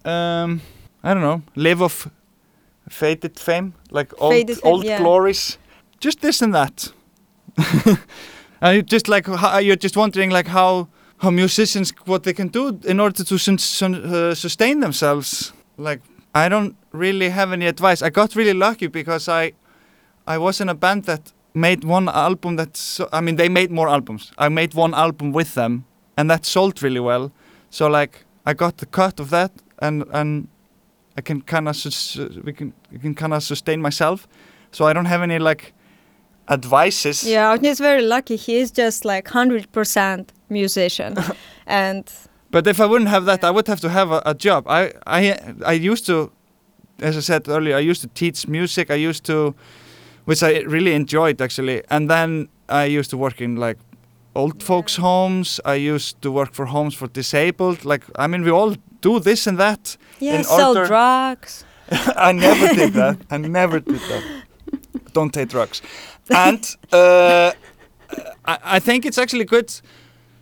um, 0.05 0.61
I 1.03 1.15
don't 1.15 1.23
know, 1.23 1.43
live 1.57 1.83
off 1.83 2.09
faded 2.89 3.39
fame, 3.39 3.73
like 3.91 4.13
old 4.19 4.33
Faded 4.33 4.57
fame, 4.59 4.73
old 4.73 4.85
yeah. 4.85 4.99
glories. 4.99 5.59
Just 6.01 6.21
this 6.21 6.43
and 6.43 6.55
that. 6.55 6.93
and 8.61 8.77
you 8.77 8.83
just 8.83 9.09
like 9.09 9.27
you're 9.63 9.77
just 9.77 9.97
wondering 9.97 10.31
like 10.31 10.49
how 10.49 10.89
how 11.19 11.31
musicians 11.31 11.93
what 12.07 12.23
they 12.23 12.33
can 12.33 12.49
do 12.49 12.79
in 12.85 13.01
order 13.01 13.25
to 13.25 13.39
sun, 13.39 13.59
sun, 13.59 13.95
uh, 13.95 14.35
sustain 14.35 14.81
themselves. 14.81 15.53
Like 15.77 16.01
I 16.35 16.49
don't 16.49 16.77
really 16.93 17.31
have 17.31 17.53
any 17.53 17.67
advice. 17.67 18.03
I 18.03 18.11
got 18.11 18.35
really 18.37 18.55
lucky 18.55 18.87
because 18.89 19.29
I 19.29 19.53
I 20.27 20.39
was 20.39 20.61
in 20.61 20.69
a 20.69 20.75
band 20.75 21.05
that 21.05 21.33
made 21.55 21.85
one 21.85 22.09
album 22.09 22.57
that 22.57 22.77
so, 22.77 23.09
I 23.13 23.21
mean 23.21 23.37
they 23.37 23.49
made 23.49 23.71
more 23.71 23.89
albums. 23.89 24.33
I 24.39 24.49
made 24.49 24.75
one 24.75 24.95
album 24.95 25.33
with 25.33 25.55
them 25.55 25.85
and 26.17 26.31
that 26.31 26.47
sold 26.47 26.83
really 26.83 27.01
well. 27.01 27.33
So 27.71 27.89
like 27.89 28.25
I 28.47 28.55
got 28.55 28.77
the 28.77 28.87
cut 28.87 29.21
of 29.21 29.31
that 29.31 29.53
and 29.79 30.05
and 30.13 30.49
I 31.17 31.21
can 31.21 31.43
kind 31.43 31.69
of 31.69 31.77
we 32.45 32.53
can 32.53 32.73
I 32.95 32.99
can 32.99 33.15
kind 33.15 33.35
of 33.35 33.43
sustain 33.43 33.81
myself. 33.83 34.27
So 34.71 34.87
I 34.87 34.93
don't 34.93 35.09
have 35.09 35.23
any 35.23 35.39
like 35.39 35.75
advices. 36.49 37.25
Yeah, 37.25 37.57
he's 37.59 37.79
very 37.79 38.03
lucky. 38.03 38.37
He 38.37 38.57
is 38.57 38.71
just 38.71 39.05
like 39.05 39.29
100% 39.29 40.29
musician. 40.49 41.17
and 41.67 42.11
But 42.51 42.67
if 42.67 42.81
I 42.81 42.87
wouldn't 42.87 43.11
have 43.11 43.25
that, 43.25 43.45
I 43.45 43.51
would 43.51 43.67
have 43.67 43.81
to 43.81 43.89
have 43.89 44.11
a, 44.11 44.23
a 44.27 44.35
job. 44.35 44.67
I, 44.69 44.93
I, 45.07 45.55
I 45.65 45.73
used 45.73 46.07
to, 46.07 46.31
as 47.01 47.17
I 47.17 47.21
said 47.21 47.49
earlier, 47.49 47.77
I 47.77 47.81
used 47.81 48.03
to 48.03 48.09
teach 48.09 48.47
music. 48.49 48.91
I 48.91 48.95
used 48.95 49.25
to, 49.25 49.55
which 50.25 50.43
I 50.43 50.61
really 50.61 50.95
enjoyed 50.95 51.41
actually. 51.41 51.83
And 51.91 52.09
then 52.11 52.49
I 52.69 52.85
used 52.85 53.11
to 53.11 53.17
work 53.17 53.41
in 53.41 53.57
like 53.57 53.79
old 54.35 54.63
folks' 54.63 54.97
homes. 54.97 55.61
I 55.65 55.75
used 55.75 56.21
to 56.23 56.31
work 56.31 56.55
for 56.55 56.67
homes 56.67 56.95
for 56.95 57.09
disabled. 57.09 57.85
Like 57.85 58.05
I 58.17 58.27
mean, 58.27 58.43
we 58.45 58.51
all 58.51 58.77
do 59.01 59.21
this 59.21 59.47
and 59.47 59.59
that. 59.59 59.97
yeah, 60.21 60.43
sell 60.43 60.69
order- 60.69 60.87
drugs. 60.87 61.65
I 62.17 62.33
never 62.33 62.75
did 62.75 62.93
that. 62.95 63.19
I 63.31 63.37
never 63.37 63.81
did 63.81 64.01
that. 64.01 64.43
Don't 65.13 65.33
take 65.33 65.49
drugs. 65.49 65.83
And 66.31 66.65
uh, 66.93 67.53
I, 68.45 68.59
I 68.77 68.79
think 68.79 69.05
it's 69.05 69.19
actually 69.19 69.45
good 69.45 69.81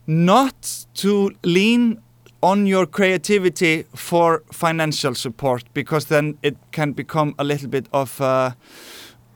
not 0.07 0.87
to 0.95 1.31
lean 1.43 2.01
on 2.43 2.66
your 2.66 2.87
creativity 2.87 3.85
for 3.95 4.43
financial 4.53 5.14
support 5.14 5.64
because 5.75 6.07
then 6.07 6.38
it 6.43 6.57
can 6.73 6.93
become 6.93 7.35
a 7.38 7.45
little 7.45 7.69
bit 7.69 7.87
of 7.93 8.21
uh, 8.21 8.53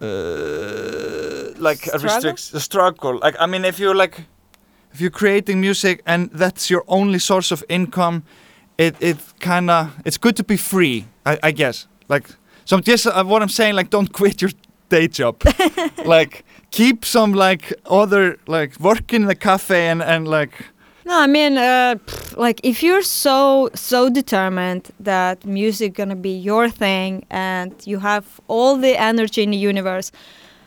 uh, 0.04 1.52
like 1.58 1.86
a 1.86 1.98
Struggle? 1.98 2.30
restrict 2.32 2.62
struggle. 2.62 3.18
Like 3.22 3.36
I 3.40 3.46
mean, 3.46 3.64
if 3.64 3.78
you're 3.78 3.94
like 3.94 4.14
if 4.92 5.00
you're 5.00 5.10
creating 5.10 5.60
music 5.60 6.00
and 6.06 6.30
that's 6.40 6.70
your 6.70 6.84
only 6.86 7.18
source 7.18 7.52
of 7.52 7.64
income, 7.68 8.22
it 8.78 8.94
it 9.00 9.16
kind 9.40 9.70
of 9.70 9.88
it's 10.04 10.18
good 10.18 10.36
to 10.36 10.44
be 10.44 10.56
free. 10.56 11.04
I, 11.26 11.38
I 11.42 11.52
guess 11.52 11.86
like 12.08 12.28
so. 12.64 12.80
Just 12.80 13.06
uh, 13.06 13.24
what 13.24 13.42
I'm 13.42 13.48
saying, 13.48 13.76
like 13.76 13.90
don't 13.90 14.12
quit 14.12 14.40
your 14.42 14.50
day 14.88 15.08
job. 15.08 15.42
like 16.04 16.44
keep 16.70 17.04
some 17.04 17.32
like 17.32 17.72
other 17.86 18.36
like 18.46 18.78
work 18.80 19.12
in 19.12 19.26
the 19.26 19.34
cafe 19.34 19.88
and 19.90 20.02
and 20.02 20.28
like 20.28 20.52
No, 21.06 21.20
I 21.20 21.26
mean, 21.26 21.58
uh, 21.58 21.96
pff, 22.06 22.36
like 22.36 22.60
if 22.62 22.82
you're 22.82 23.02
so 23.02 23.68
so 23.74 24.08
determined 24.08 24.90
that 25.00 25.44
music 25.44 25.92
gonna 25.94 26.16
be 26.16 26.30
your 26.30 26.68
thing 26.70 27.24
and 27.30 27.72
you 27.84 27.98
have 28.00 28.24
all 28.48 28.76
the 28.78 28.96
energy 28.98 29.42
in 29.42 29.50
the 29.50 29.56
universe, 29.58 30.10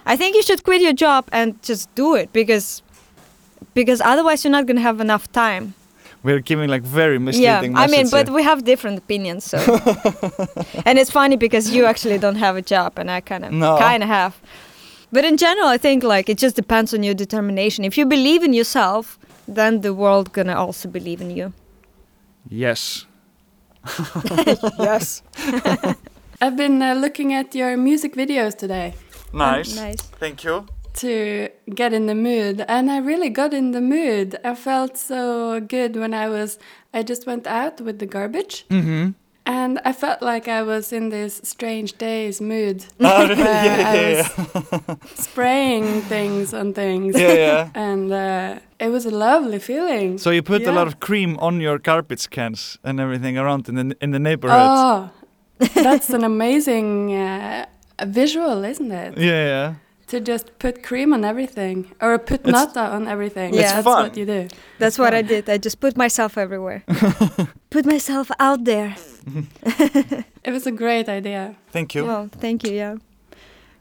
I 0.06 0.16
think 0.16 0.36
you 0.36 0.44
should 0.44 0.64
quit 0.64 0.82
your 0.82 0.94
job 0.94 1.26
and 1.32 1.56
just 1.64 1.94
do 1.96 2.16
it 2.16 2.32
because 2.34 2.84
because 3.74 4.00
otherwise 4.02 4.44
you're 4.44 4.52
not 4.52 4.66
gonna 4.68 4.82
have 4.90 5.02
enough 5.02 5.26
time. 5.32 5.74
we're 6.24 6.40
giving 6.42 6.70
like 6.70 6.84
very 6.84 7.20
misleading. 7.20 7.72
Yeah, 7.72 7.84
I 7.84 7.88
mean, 7.88 8.10
but 8.10 8.28
here. 8.28 8.36
we 8.36 8.44
have 8.44 8.64
different 8.64 8.98
opinions, 8.98 9.44
so. 9.46 9.58
and 10.86 11.00
it's 11.00 11.12
funny 11.12 11.38
because 11.38 11.72
you 11.76 11.86
actually 11.86 12.18
don't 12.20 12.38
have 12.40 12.56
a 12.58 12.62
job, 12.62 13.00
and 13.00 13.10
I 13.10 13.22
kind 13.22 13.44
of 13.46 13.52
No. 13.52 13.78
kind 13.78 14.04
of 14.04 14.10
have. 14.10 14.34
But 15.12 15.24
in 15.26 15.38
general, 15.38 15.68
I 15.76 15.78
think 15.78 16.04
like 16.04 16.30
it 16.32 16.38
just 16.44 16.56
depends 16.56 16.94
on 16.94 17.02
your 17.04 17.16
determination. 17.16 17.86
If 17.86 17.98
you 17.98 18.06
believe 18.06 18.44
in 18.44 18.54
yourself, 18.54 19.18
then 19.48 19.82
the 19.82 19.94
world 19.94 20.32
gonna 20.34 20.56
also 20.56 20.90
believe 20.90 21.22
in 21.22 21.30
you. 21.32 21.54
yes. 22.50 23.06
yes. 24.80 25.22
I've 26.42 26.56
been 26.58 26.82
uh, 26.82 26.94
looking 26.94 27.34
at 27.34 27.56
your 27.56 27.78
music 27.78 28.16
videos 28.16 28.56
today 28.58 28.94
Nice. 29.34 29.76
Nice. 29.76 30.02
Thank 30.20 30.44
you. 30.44 30.66
to 30.96 31.50
get 31.76 31.94
in 31.94 32.06
the 32.08 32.16
mood, 32.16 32.66
and 32.68 32.90
I 32.92 32.98
really 32.98 33.30
got 33.30 33.54
in 33.54 33.72
the 33.72 33.82
mood. 33.82 34.36
I 34.44 34.56
felt 34.56 34.98
so 34.98 35.60
good 35.60 35.96
when 35.96 36.14
I 36.14 36.28
was. 36.30 36.58
I 36.94 37.04
just 37.04 37.28
went 37.28 37.46
out 37.46 37.80
with 37.82 38.00
the 38.00 38.06
garbage, 38.08 38.66
Mm-hmm. 38.70 39.12
And 39.48 39.80
I 39.86 39.94
felt 39.94 40.22
like 40.22 40.48
I 40.48 40.62
was 40.64 40.92
in 40.94 41.10
this 41.10 41.42
strange 41.44 41.98
days 41.98 42.40
mood. 42.42 42.86
Oh, 43.00 43.28
where 43.28 43.38
yeah, 43.38 43.92
I 43.94 43.96
yeah, 43.96 44.80
was 44.88 45.10
spraying 45.16 46.02
things 46.10 46.54
on 46.54 46.74
things. 46.74 47.16
yeah, 47.20 47.34
yeah. 47.34 47.70
And 47.88 48.12
uh, 48.12 48.60
it 48.80 48.90
was 48.92 49.06
a 49.06 49.12
lovely 49.12 49.60
feeling. 49.60 50.18
So 50.18 50.30
you 50.32 50.44
put 50.44 50.68
a 50.68 50.72
lot 50.72 50.88
of 50.88 51.00
cream 51.00 51.38
on 51.40 51.62
your 51.62 51.80
garbage 51.80 52.30
cans 52.30 52.78
and 52.84 53.00
everything 53.00 53.38
around 53.38 53.68
in 53.70 53.76
the 53.76 53.96
in 54.02 54.12
the 54.12 54.20
neighborhood. 54.20 54.60
Oh, 54.62 55.10
that's 55.84 56.10
an 56.10 56.24
amazing 56.24 57.14
uh, 57.16 57.66
visual, 58.06 58.64
isn't 58.64 58.92
it? 58.92 59.18
Yeah, 59.18 59.46
yeah. 59.54 59.74
To 60.08 60.20
just 60.22 60.46
put 60.60 60.84
cream 60.84 61.14
on 61.14 61.24
everything 61.26 61.86
or 62.02 62.18
put 62.20 62.40
It's- 62.48 62.54
nata 62.54 62.94
on 62.96 63.08
everything. 63.08 63.54
Yeah, 63.54 63.62
that's 63.74 63.84
fun. 63.84 64.04
what 64.04 64.18
you 64.18 64.26
do. 64.26 64.48
That's 64.80 64.98
what 65.00 65.14
I 65.14 65.22
did. 65.24 65.50
I 65.50 65.58
just 65.58 65.80
put 65.80 65.98
myself 65.98 66.38
everywhere. 66.38 66.84
put 67.70 67.86
myself 67.86 68.32
out 68.40 68.64
there. 68.64 68.96
It 70.44 70.52
was 70.52 70.66
a 70.66 70.72
great 70.72 71.10
idea. 71.10 71.56
Thank 71.72 71.94
you. 71.94 72.06
Well, 72.06 72.30
thank 72.40 72.64
you. 72.64 72.72
Yeah. 72.74 72.96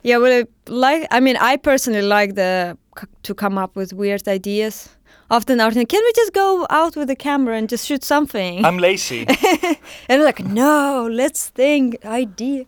Yeah. 0.03 0.19
Well, 0.19 0.33
I 0.33 0.45
like. 0.71 1.07
I 1.11 1.21
mean, 1.21 1.37
I 1.37 1.57
personally 1.57 2.03
like 2.03 2.35
the 2.35 2.77
to 3.23 3.35
come 3.35 3.57
up 3.57 3.77
with 3.77 3.93
weird 3.93 4.27
ideas. 4.29 4.89
Often, 5.29 5.61
out 5.61 5.73
can 5.73 5.87
we 5.89 6.13
just 6.15 6.33
go 6.33 6.67
out 6.71 6.95
with 6.95 7.09
the 7.09 7.17
camera 7.17 7.57
and 7.57 7.69
just 7.69 7.87
shoot 7.87 8.05
something? 8.05 8.65
I'm 8.65 8.79
lazy. 8.79 9.27
and 10.09 10.21
I'm 10.21 10.23
like, 10.23 10.45
no, 10.45 11.09
let's 11.11 11.49
think 11.49 12.05
idea. 12.05 12.65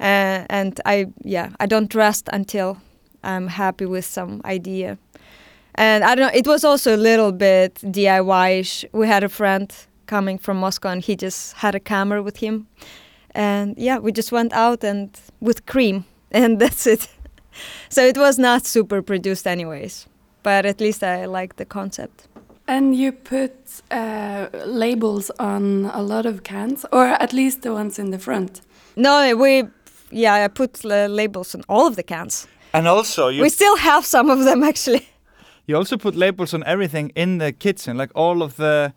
Uh, 0.00 0.44
and 0.50 0.80
I, 0.84 1.06
yeah, 1.22 1.50
I 1.60 1.66
don't 1.66 1.94
rest 1.94 2.28
until 2.32 2.78
I'm 3.22 3.46
happy 3.46 3.86
with 3.86 4.04
some 4.04 4.40
idea. 4.44 4.98
And 5.76 6.02
I 6.02 6.16
don't 6.16 6.26
know, 6.26 6.38
it 6.38 6.48
was 6.48 6.64
also 6.64 6.96
a 6.96 6.98
little 6.98 7.30
bit 7.30 7.74
DIY-ish. 7.76 8.86
We 8.92 9.06
had 9.06 9.22
a 9.22 9.28
friend 9.28 9.72
coming 10.10 10.38
from 10.38 10.56
Moscow 10.56 10.88
and 10.88 11.02
he 11.04 11.14
just 11.14 11.54
had 11.62 11.74
a 11.74 11.80
camera 11.80 12.20
with 12.22 12.38
him. 12.38 12.66
And 13.34 13.78
yeah, 13.78 13.98
we 14.04 14.10
just 14.12 14.32
went 14.32 14.52
out 14.52 14.84
and 14.84 15.08
with 15.40 15.64
cream 15.66 16.04
and 16.32 16.58
that's 16.58 16.86
it. 16.86 17.08
so 17.88 18.02
it 18.02 18.16
was 18.16 18.38
not 18.38 18.66
super 18.66 19.02
produced 19.02 19.46
anyways, 19.46 20.08
but 20.42 20.66
at 20.66 20.80
least 20.80 21.02
I 21.02 21.26
liked 21.26 21.56
the 21.56 21.64
concept. 21.64 22.26
And 22.66 22.94
you 22.94 23.12
put 23.12 23.52
uh, 23.90 24.46
labels 24.66 25.30
on 25.38 25.90
a 25.92 26.02
lot 26.02 26.24
of 26.26 26.42
cans, 26.42 26.86
or 26.92 27.04
at 27.06 27.32
least 27.32 27.62
the 27.62 27.72
ones 27.72 27.98
in 27.98 28.10
the 28.10 28.18
front. 28.18 28.60
No, 28.94 29.36
we, 29.36 29.64
yeah, 30.12 30.44
I 30.44 30.48
put 30.48 30.84
uh, 30.84 31.06
labels 31.08 31.54
on 31.54 31.62
all 31.68 31.86
of 31.86 31.94
the 31.96 32.04
cans. 32.04 32.46
and 32.72 32.86
also 32.86 33.28
you 33.28 33.42
we 33.42 33.48
still 33.48 33.76
have 33.76 34.04
some 34.04 34.32
of 34.32 34.44
them 34.44 34.62
actually. 34.72 35.02
you 35.66 35.78
also 35.78 35.96
put 35.96 36.14
labels 36.14 36.54
on 36.54 36.62
everything 36.64 37.12
in 37.14 37.38
the 37.38 37.52
kitchen, 37.52 37.96
like 37.96 38.12
all 38.14 38.42
of 38.42 38.54
the 38.56 38.92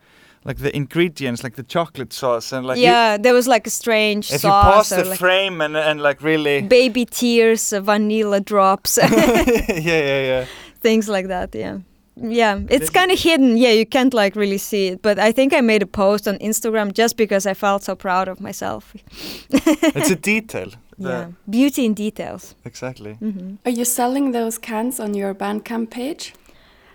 like 0.45 0.58
the 0.58 0.75
ingredients, 0.75 1.43
like 1.43 1.56
the 1.56 1.63
chocolate 1.63 2.13
sauce 2.13 2.51
and 2.56 2.65
like 2.67 2.77
you- 2.77 2.91
yeah, 2.91 3.17
there 3.17 3.34
was 3.34 3.47
like 3.47 3.67
a 3.67 3.69
strange 3.71 4.25
if 4.32 4.43
you 4.43 4.49
sauce 4.49 4.89
pause 4.89 4.89
the 4.89 5.10
like 5.10 5.19
frame 5.19 5.62
and 5.62 5.75
and 5.77 6.01
like 6.01 6.21
really 6.21 6.62
baby 6.62 7.06
tears, 7.06 7.73
uh, 7.73 7.82
vanilla 7.82 8.39
drops, 8.39 8.97
yeah 9.01 9.10
yeah 9.79 10.21
yeah 10.21 10.45
things 10.82 11.08
like 11.08 11.27
that. 11.27 11.56
Yeah, 11.56 11.77
yeah, 12.15 12.60
it's 12.69 12.89
kind 12.89 13.12
of 13.12 13.19
hidden. 13.19 13.58
Yeah, 13.58 13.71
you 13.73 13.86
can't 13.86 14.13
like 14.13 14.36
really 14.36 14.58
see 14.58 14.88
it. 14.88 15.01
But 15.01 15.17
I 15.17 15.32
think 15.34 15.53
I 15.53 15.62
made 15.62 15.82
a 15.84 15.88
post 15.88 16.27
on 16.27 16.38
Instagram 16.39 16.91
just 16.93 17.17
because 17.17 17.49
I 17.51 17.53
felt 17.53 17.84
so 17.84 17.95
proud 17.95 18.27
of 18.27 18.39
myself. 18.39 18.93
it's 19.95 20.12
a 20.12 20.15
detail 20.15 20.69
yeah, 20.97 21.27
beauty 21.49 21.86
in 21.86 21.93
details. 21.95 22.56
exactly 22.65 23.13
hmm 23.13 23.56
Are 23.65 23.71
you 23.71 23.86
selling 23.86 24.32
those 24.32 24.60
cans 24.60 24.99
on 24.99 25.13
your 25.15 25.34
Bandcamp 25.34 25.89
page? 25.89 26.34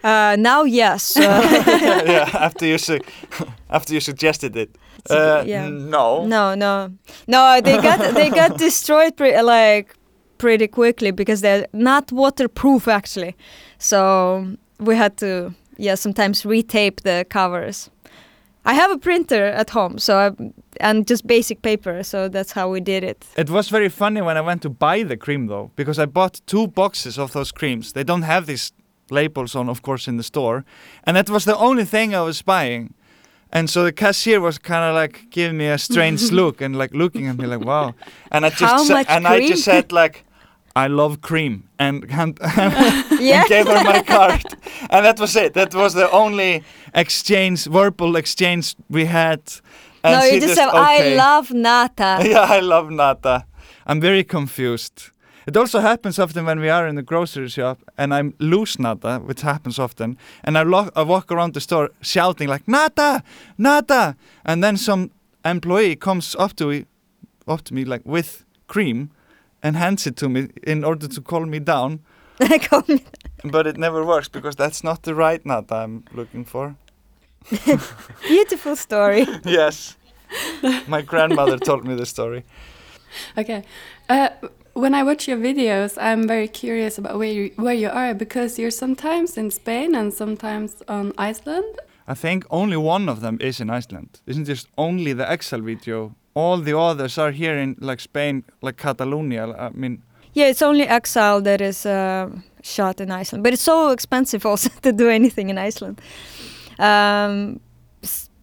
Uh, 0.04 0.37
now, 0.38 0.64
yes. 0.64 1.16
Uh, 1.16 2.02
yeah 2.06 2.30
after 2.46 2.66
you 2.66 2.78
su- 2.78 3.00
after 3.70 3.94
you 3.94 4.00
suggested 4.00 4.56
it 4.56 4.70
uh, 5.11 5.42
yeah. 5.46 5.68
no 5.68 6.24
No, 6.26 6.54
no, 6.54 6.92
no. 7.26 7.61
They 7.61 7.80
got 7.80 8.14
they 8.14 8.30
got 8.30 8.58
destroyed 8.58 9.16
pre- 9.16 9.40
like 9.42 9.94
pretty 10.38 10.68
quickly 10.68 11.11
because 11.11 11.40
they're 11.40 11.66
not 11.72 12.12
waterproof 12.12 12.88
actually. 12.88 13.34
So 13.78 14.56
we 14.79 14.96
had 14.96 15.16
to 15.18 15.54
yeah 15.77 15.96
sometimes 15.96 16.42
retape 16.42 17.02
the 17.02 17.25
covers. 17.29 17.90
I 18.64 18.75
have 18.75 18.90
a 18.90 18.98
printer 18.98 19.46
at 19.46 19.70
home, 19.70 19.98
so 19.98 20.18
I, 20.18 20.31
and 20.81 21.06
just 21.06 21.27
basic 21.27 21.62
paper, 21.62 22.02
so 22.02 22.29
that's 22.29 22.52
how 22.52 22.68
we 22.68 22.81
did 22.81 23.02
it. 23.02 23.25
It 23.37 23.48
was 23.48 23.70
very 23.70 23.88
funny 23.88 24.20
when 24.20 24.37
I 24.37 24.42
went 24.42 24.60
to 24.62 24.68
buy 24.68 25.04
the 25.04 25.16
cream 25.16 25.46
though, 25.46 25.70
because 25.75 25.98
I 25.98 26.04
bought 26.04 26.42
two 26.44 26.66
boxes 26.66 27.18
of 27.18 27.33
those 27.33 27.50
creams. 27.50 27.92
They 27.92 28.04
don't 28.04 28.23
have 28.23 28.44
these 28.44 28.73
labels 29.11 29.54
on, 29.54 29.69
of 29.69 29.81
course, 29.83 30.09
in 30.11 30.17
the 30.17 30.23
store, 30.23 30.65
and 31.04 31.17
that 31.17 31.29
was 31.31 31.44
the 31.44 31.56
only 31.56 31.85
thing 31.85 32.15
I 32.15 32.21
was 32.23 32.42
buying. 32.42 32.94
And 33.52 33.71
so 33.71 33.83
the 33.83 33.92
cashier 33.92 34.40
was 34.40 34.59
kind 34.59 34.85
of 34.85 34.94
like 34.94 35.31
giving 35.31 35.56
me 35.56 35.69
a 35.69 35.79
strange 35.79 36.31
look 36.40 36.61
and 36.61 36.77
like 36.77 36.92
looking 36.94 37.29
at 37.29 37.37
me 37.38 37.46
like, 37.46 37.65
"Wow!" 37.65 37.94
And 38.31 38.44
I 38.44 38.50
just 38.50 38.63
How 38.63 38.85
sa- 38.85 38.94
much 38.94 39.06
and 39.09 39.27
I 39.27 39.37
cream? 39.37 39.48
just 39.48 39.65
said 39.65 39.90
like, 39.92 40.25
"I 40.77 40.87
love 40.88 41.21
cream," 41.21 41.63
and, 41.79 42.04
and, 42.11 42.38
Yeah. 43.21 43.40
and 43.40 43.48
gave 43.48 43.67
her 43.67 43.83
my 43.85 44.02
card, 44.02 44.42
and 44.90 45.04
that 45.06 45.19
was 45.19 45.35
it. 45.37 45.54
That 45.54 45.75
was 45.75 45.94
the 45.94 46.11
only 46.11 46.63
exchange, 46.94 47.65
verbal 47.67 48.17
exchange 48.17 48.75
we 48.90 49.06
had. 49.06 49.40
And 50.04 50.13
no, 50.15 50.21
she 50.29 50.35
you 50.35 50.40
just 50.42 50.54
said, 50.54 50.69
"I 50.69 50.96
okay. 50.98 51.17
love 51.17 51.50
nata." 51.54 52.19
yeah, 52.23 52.40
I 52.56 52.61
love 52.61 52.90
Nata. 52.90 53.44
I'm 53.87 54.00
very 54.00 54.25
confused. 54.25 55.11
It 55.49 55.57
also 55.57 55.81
happens 55.81 56.19
often 56.19 56.44
when 56.44 56.61
we 56.61 56.69
are 56.69 56.87
in 56.87 56.96
the 56.96 57.03
grocery 57.03 57.49
shop 57.49 57.79
and 57.96 58.13
I'm 58.13 58.35
loose 58.38 58.79
nata, 58.79 59.19
which 59.25 59.40
happens 59.40 59.79
often, 59.79 60.19
and 60.44 60.59
I, 60.59 60.63
lo- 60.63 60.90
I 60.94 61.03
walk 61.05 61.33
around 61.33 61.55
the 61.55 61.61
store 61.63 61.88
shouting 62.03 62.51
like 62.51 62.69
nata, 62.69 63.23
nata, 63.57 64.15
and 64.44 64.63
then 64.63 64.77
some 64.77 65.11
employee 65.46 65.96
comes 65.96 66.37
up 66.38 66.55
to 66.57 66.67
me, 66.67 66.85
up 67.46 67.63
to 67.63 67.73
me 67.73 67.87
like 67.87 68.03
with 68.05 68.44
cream, 68.67 69.11
and 69.63 69.75
hands 69.75 70.07
it 70.07 70.17
to 70.17 70.29
me 70.29 70.49
in 70.67 70.85
order 70.85 71.09
to 71.09 71.21
calm 71.23 71.49
me 71.49 71.61
down. 71.61 72.01
But 73.44 73.67
it 73.67 73.79
never 73.79 74.05
works 74.05 74.29
because 74.29 74.55
that's 74.55 74.85
not 74.85 75.05
the 75.05 75.15
right 75.15 75.46
nata 75.46 75.77
I'm 75.77 76.05
looking 76.13 76.44
for. 76.44 76.77
Beautiful 78.29 78.77
story. 78.77 79.27
yes, 79.44 79.96
my 80.87 81.01
grandmother 81.01 81.57
told 81.57 81.87
me 81.87 81.94
the 81.94 82.05
story. 82.05 82.44
Okay. 83.37 83.63
Uh, 84.09 84.29
when 84.81 84.94
I 84.94 85.02
watch 85.02 85.29
your 85.29 85.38
videos, 85.38 85.96
I'm 86.00 86.26
very 86.29 86.48
curious 86.48 86.98
about 86.98 87.18
where 87.18 87.33
you, 87.33 87.50
where 87.56 87.74
you 87.74 87.88
are 87.90 88.14
because 88.14 88.58
you're 88.58 88.70
sometimes 88.70 89.37
in 89.37 89.50
Spain 89.50 89.94
and 89.94 90.12
sometimes 90.12 90.83
on 90.88 91.12
Iceland. 91.18 91.74
I 92.06 92.14
think 92.14 92.44
only 92.50 92.76
one 92.76 93.08
of 93.10 93.20
them 93.20 93.37
is 93.40 93.60
in 93.60 93.70
Iceland. 93.70 94.20
Isn't 94.26 94.46
just 94.46 94.68
only 94.76 95.12
the 95.12 95.31
Excel 95.33 95.60
video? 95.60 96.14
All 96.35 96.58
the 96.58 96.79
others 96.79 97.18
are 97.18 97.33
here 97.33 97.58
in 97.58 97.76
like 97.81 98.00
Spain, 98.00 98.44
like 98.62 98.76
Catalonia. 98.76 99.44
I 99.58 99.70
mean, 99.74 100.02
Yeah, 100.35 100.50
it's 100.50 100.62
only 100.62 100.83
Exile 100.88 101.42
that 101.42 101.60
is 101.60 101.85
uh, 101.87 102.29
shot 102.62 103.00
in 103.00 103.10
Iceland, 103.10 103.44
but 103.44 103.52
it's 103.52 103.62
so 103.64 103.90
expensive 103.90 104.46
also 104.50 104.70
to 104.83 104.92
do 104.92 105.08
anything 105.08 105.50
in 105.50 105.58
Iceland. 105.58 106.00
Um, 106.79 107.60
s- 107.60 107.67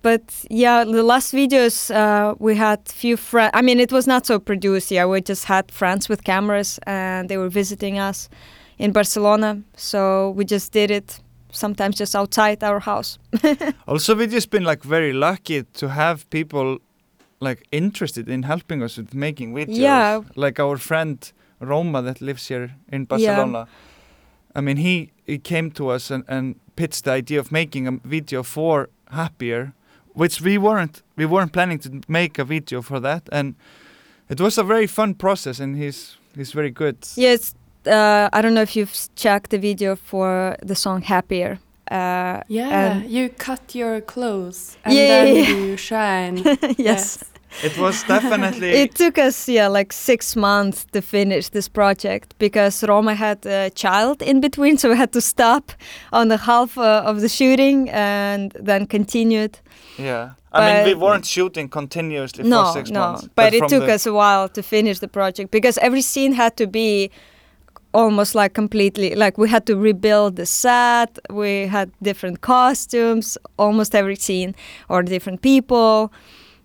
but 0.06 0.46
yeah, 0.52 0.84
the 0.84 1.02
last 1.02 1.34
videos 1.34 1.90
uh, 1.90 2.36
we 2.38 2.56
had 2.56 2.80
few 2.88 3.18
friends. 3.18 3.50
I 3.56 3.64
mean, 3.64 3.80
it 3.80 3.92
was 3.92 4.06
not 4.06 4.28
so 4.28 4.38
produced. 4.38 4.92
Yeah, 4.92 5.08
we 5.08 5.20
just 5.20 5.46
had 5.46 5.72
friends 5.72 6.08
with 6.08 6.24
cameras, 6.24 6.80
and 6.86 7.28
they 7.28 7.38
were 7.38 7.50
visiting 7.50 7.98
us 7.98 8.30
in 8.78 8.92
Barcelona. 8.92 9.64
So 9.76 10.30
we 10.38 10.46
just 10.46 10.72
did 10.72 10.92
it. 10.92 11.20
Sometimes 11.52 11.98
just 11.98 12.16
outside 12.16 12.64
our 12.64 12.80
house. 12.80 13.18
also 13.88 14.14
we 14.16 14.28
just 14.28 14.52
been 14.52 14.64
like 14.64 14.84
very 14.84 15.12
lucky 15.12 15.64
to 15.64 15.88
have 15.88 16.30
people 16.30 16.78
like 17.40 17.64
interested 17.72 18.30
in 18.30 18.44
helping 18.44 18.84
us 18.84 18.98
with 18.98 19.16
making 19.16 19.56
videos. 19.56 19.80
Yeah. 19.80 20.22
Like 20.36 20.60
our 20.60 20.78
friend 20.78 21.34
Roma 21.60 22.04
that 22.04 22.22
lives 22.22 22.48
here 22.48 22.76
in 22.92 23.06
Barcelona. 23.06 23.60
Yeah. 23.60 24.58
I 24.58 24.62
mean, 24.62 24.78
he, 24.78 25.12
he 25.26 25.40
came 25.40 25.72
to 25.72 25.90
us 25.90 26.12
and, 26.12 26.24
and 26.28 26.56
pitched 26.76 27.06
the 27.06 27.12
idea 27.12 27.40
of 27.40 27.52
making 27.52 27.88
a 27.88 27.92
video 28.08 28.44
for 28.44 28.90
Happier, 29.12 29.74
which 30.16 30.42
we 30.42 30.58
weren't 30.58 31.02
we 31.18 31.26
weren't 31.26 31.52
planning 31.52 31.80
to 31.80 31.90
make 32.08 32.40
a 32.42 32.44
video 32.46 32.82
for 32.82 33.00
that, 33.02 33.30
and 33.32 33.56
it 34.30 34.40
was 34.42 34.58
a 34.58 34.64
very 34.64 34.88
fun 34.88 35.14
process, 35.14 35.60
and 35.60 35.76
he's 35.78 36.18
he's 36.36 36.52
very 36.56 36.72
good. 36.72 36.98
Yes, 37.16 37.54
uh, 37.86 38.30
I 38.34 38.42
don't 38.42 38.54
know 38.54 38.64
if 38.64 38.76
you've 38.76 38.94
checked 39.16 39.50
the 39.52 39.60
video 39.60 39.96
for 39.96 40.56
the 40.68 40.76
song 40.76 41.02
"Happier." 41.04 41.60
Uh, 41.92 42.42
Yeah, 42.48 43.04
you 43.04 43.30
cut 43.30 43.76
your 43.76 44.02
clothes 44.02 44.78
and 44.84 44.94
Yeah, 44.96 45.08
then 45.08 45.36
yeah, 45.36 45.50
you 45.50 45.78
shine. 45.78 46.44
yes. 46.78 47.24
It 47.64 47.78
was 47.78 48.04
definitely 48.08 48.70
It 48.72 48.96
took 48.96 49.18
us 49.18 49.48
yeah 49.48 49.68
like 49.68 49.94
six 49.94 50.36
months 50.36 50.86
to 50.92 51.02
finish 51.02 51.50
this 51.50 51.70
project 51.70 52.36
because 52.38 52.84
Roma 52.84 53.14
had 53.16 53.46
a 53.46 53.70
child 53.70 54.22
in 54.22 54.42
between, 54.42 54.78
so 54.78 54.90
we 54.90 54.98
had 54.98 55.12
to 55.14 55.22
stop 55.22 55.72
on 56.12 56.28
the 56.28 56.38
half 56.38 56.78
uh, 56.78 57.04
of 57.06 57.22
the 57.22 57.30
shooting 57.30 57.90
and 57.90 58.52
then 58.60 58.86
continued. 58.88 59.60
yeah. 59.98 60.32
I 60.52 60.84
mean, 60.84 60.86
we 60.86 60.94
weren't 60.94 61.26
shooting 61.26 61.68
continuously 61.68 62.46
no, 62.46 62.66
for 62.66 62.80
six 62.80 62.90
no, 62.90 63.00
months, 63.00 63.28
but, 63.36 63.54
it 63.54 63.68
took 63.68 63.86
the- 63.86 63.94
us 63.96 64.06
a 64.06 64.14
while 64.14 64.48
to 64.50 64.64
finish 64.64 65.00
the 65.00 65.08
project 65.10 65.52
because 65.52 65.78
every 65.80 66.02
scene 66.02 66.32
had 66.32 66.56
to 66.56 66.66
be 66.66 67.12
almost 67.94 68.36
like 68.36 68.54
completely 68.54 69.16
like 69.16 69.38
we 69.38 69.50
had 69.50 69.66
to 69.66 69.76
rebuild 69.76 70.36
the 70.36 70.46
set. 70.46 71.20
We 71.30 71.68
had 71.68 71.92
different 72.02 72.40
costumes, 72.42 73.38
almost 73.58 73.96
every 73.96 74.16
scene, 74.16 74.56
or 74.88 75.04
different 75.04 75.42
people 75.42 76.12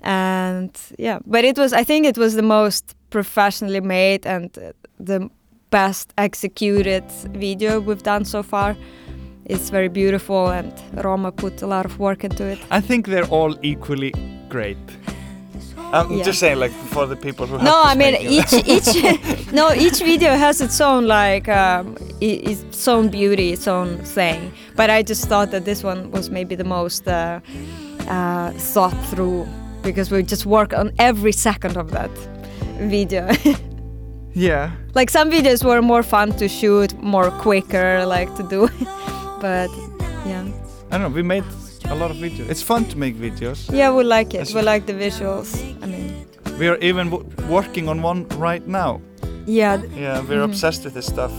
and 0.02 0.70
yeah 0.98 1.18
but 1.26 1.44
it 1.44 1.58
was 1.58 1.72
i 1.72 1.84
think 1.84 2.06
it 2.06 2.16
was 2.18 2.34
the 2.34 2.42
most 2.42 2.94
professionally 3.10 3.80
made 3.80 4.26
and 4.26 4.56
uh, 4.58 4.72
the 4.98 5.28
best 5.70 6.12
executed 6.18 7.04
video 7.32 7.80
we've 7.80 8.02
done 8.02 8.24
so 8.24 8.42
far 8.42 8.76
it's 9.44 9.70
very 9.70 9.88
beautiful 9.88 10.48
and 10.48 10.72
roma 11.04 11.30
put 11.32 11.62
a 11.62 11.66
lot 11.66 11.84
of 11.84 11.98
work 11.98 12.24
into 12.24 12.44
it 12.44 12.58
I 12.70 12.80
think 12.80 13.06
they're 13.08 13.26
all 13.30 13.54
equally 13.62 14.12
great. 14.48 14.78
I'm 15.92 16.10
Yeah. 16.18 16.24
just 16.24 16.38
saying, 16.38 16.58
like 16.60 16.72
for 16.94 17.06
the 17.06 17.16
people 17.16 17.46
who 17.46 17.56
no 17.58 17.64
to 17.82 17.90
i 17.90 17.94
mean 17.96 18.14
each 18.20 18.52
each 18.74 18.90
no 19.52 19.72
each 19.74 19.98
video 19.98 20.36
has 20.36 20.60
its 20.60 20.80
own 20.80 21.06
like 21.06 21.48
um, 21.48 21.96
its 22.20 22.88
own 22.88 23.08
beauty 23.10 23.52
its 23.52 23.66
own 23.68 23.98
thing 24.14 24.52
but 24.76 24.88
i 24.90 25.02
just 25.02 25.26
thought 25.28 25.50
that 25.50 25.64
this 25.64 25.82
one 25.84 26.10
was 26.12 26.30
maybe 26.30 26.54
the 26.56 26.64
most 26.78 27.08
uh, 27.08 27.40
uh, 28.08 28.50
thought 28.72 28.96
through 29.10 29.46
because 29.82 30.10
we 30.10 30.22
just 30.22 30.46
work 30.46 30.72
on 30.72 30.92
every 30.98 31.32
second 31.32 31.76
of 31.76 31.90
that 31.90 32.10
video 32.88 33.28
yeah. 34.34 34.70
like 34.94 35.10
some 35.10 35.30
videos 35.30 35.64
were 35.64 35.82
more 35.82 36.02
fun 36.02 36.32
to 36.32 36.48
shoot 36.48 36.92
more 37.02 37.30
quicker 37.30 38.04
like 38.06 38.34
to 38.36 38.42
do 38.48 38.68
but 39.40 39.68
yeah 40.26 40.44
I 40.92 40.98
don't 40.98 41.02
know. 41.02 41.14
We 41.14 41.22
made 41.22 41.44
a 41.84 41.94
lot 41.94 42.10
of 42.10 42.16
videos. 42.16 42.48
It's 42.50 42.62
fun 42.62 42.84
to 42.86 42.98
make 42.98 43.14
videos. 43.16 43.70
yeah 43.72 43.90
we 43.92 44.02
like 44.04 44.28
it 44.34 44.38
That's- 44.38 44.54
we 44.54 44.62
like 44.62 44.86
the 44.86 44.94
visuals 44.94 45.48
i 45.82 45.86
mean 45.86 46.26
We 46.58 46.68
are 46.68 46.76
even 46.82 47.10
w- 47.10 47.24
working 47.48 47.88
on 47.88 48.02
one 48.02 48.26
right 48.38 48.66
now. 48.66 49.00
yeah 49.46 49.80
Yeah, 49.96 50.20
we're 50.28 50.40
Mhm. 50.42 50.50
obsessed 50.50 50.84
with 50.84 50.94
this 50.94 51.06
stuff. 51.06 51.32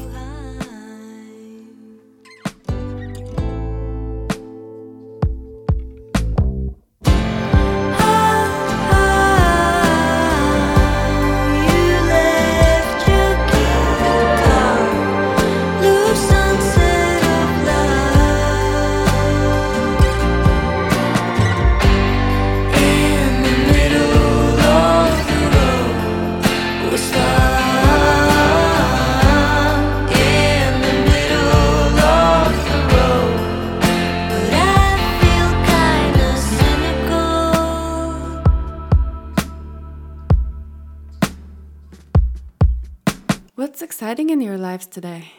Today? 44.92 45.32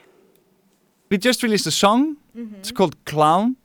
We 1.11 1.19
just 1.19 1.43
released 1.43 1.67
a 1.67 1.71
song. 1.71 2.17
It's 2.59 2.73
called 2.73 2.95
Clown, 3.05 3.57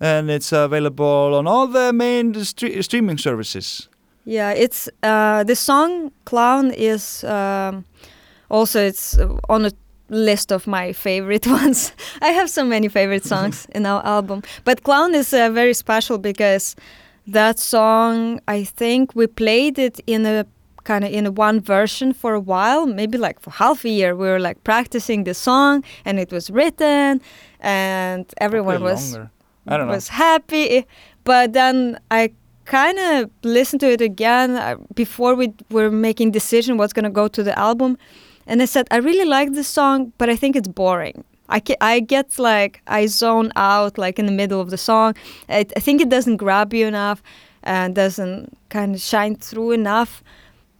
and 0.00 0.30
it's 0.30 0.52
available 0.52 1.34
on 1.34 1.46
all 1.46 1.66
the 1.68 1.92
main 1.92 2.34
stre- 2.34 2.82
streaming 2.82 3.18
services. 3.18 3.88
yeah 4.26 4.50
it's 4.64 4.88
uh 5.02 5.42
the 5.44 5.54
song 5.54 6.10
clown 6.24 6.70
is 6.76 7.24
um 7.24 7.84
also 8.48 8.78
it's 8.78 9.18
on 9.48 9.64
a 9.64 9.70
list 10.08 10.52
of 10.52 10.66
my 10.66 10.92
favorite 10.92 11.46
ones 11.62 11.92
i 12.20 12.28
have 12.38 12.48
so 12.50 12.62
many 12.64 12.88
favorite 12.88 13.24
songs 13.34 13.66
in 13.74 13.86
our 13.86 14.02
album 14.04 14.42
but 14.64 14.82
clown 14.82 15.14
is 15.14 15.32
uh, 15.32 15.48
very 15.54 15.72
special 15.74 16.18
because 16.18 16.76
that 17.26 17.58
song 17.58 18.40
i 18.58 18.64
think 18.76 19.14
we 19.16 19.26
played 19.26 19.78
it 19.78 20.00
in 20.06 20.26
a 20.26 20.44
kind 20.90 21.04
of 21.04 21.10
in 21.18 21.24
one 21.46 21.58
version 21.76 22.08
for 22.22 22.32
a 22.40 22.44
while 22.52 22.84
maybe 23.00 23.16
like 23.26 23.38
for 23.44 23.52
half 23.64 23.78
a 23.90 23.92
year 23.98 24.10
we 24.20 24.26
were 24.32 24.42
like 24.48 24.58
practicing 24.70 25.20
the 25.28 25.34
song 25.48 25.74
and 26.06 26.14
it 26.24 26.30
was 26.36 26.46
written 26.56 27.20
and 27.60 28.24
everyone 28.46 28.82
was. 28.90 29.02
I 29.72 29.76
don't 29.76 29.86
know. 29.86 29.94
was 29.98 30.08
happy 30.08 30.68
but 31.30 31.46
then 31.58 31.76
i 32.10 32.22
kind 32.78 32.98
of 32.98 33.30
listened 33.58 33.80
to 33.84 33.90
it 33.96 34.00
again 34.12 34.48
uh, 34.56 34.76
before 35.02 35.32
we 35.40 35.46
were 35.76 35.90
making 36.08 36.28
decision 36.40 36.70
what's 36.78 36.94
going 36.98 37.08
to 37.12 37.16
go 37.22 37.26
to 37.36 37.42
the 37.48 37.56
album 37.68 37.90
and 38.48 38.56
i 38.64 38.66
said 38.74 38.84
i 38.90 38.98
really 39.08 39.28
like 39.36 39.48
this 39.52 39.70
song 39.80 39.98
but 40.18 40.28
i 40.34 40.36
think 40.40 40.52
it's 40.60 40.72
boring 40.82 41.16
I, 41.56 41.58
I 41.80 41.94
get 42.14 42.26
like 42.50 42.74
i 42.98 43.02
zone 43.22 43.48
out 43.54 43.92
like 44.04 44.16
in 44.20 44.26
the 44.30 44.36
middle 44.42 44.60
of 44.64 44.68
the 44.74 44.80
song 44.90 45.14
i, 45.48 45.60
I 45.78 45.80
think 45.86 45.96
it 46.00 46.08
doesn't 46.08 46.38
grab 46.44 46.68
you 46.78 46.86
enough 46.94 47.22
and 47.62 47.94
doesn't 47.94 48.56
kind 48.76 48.90
of 48.96 49.00
shine 49.00 49.34
through 49.36 49.72
enough 49.82 50.12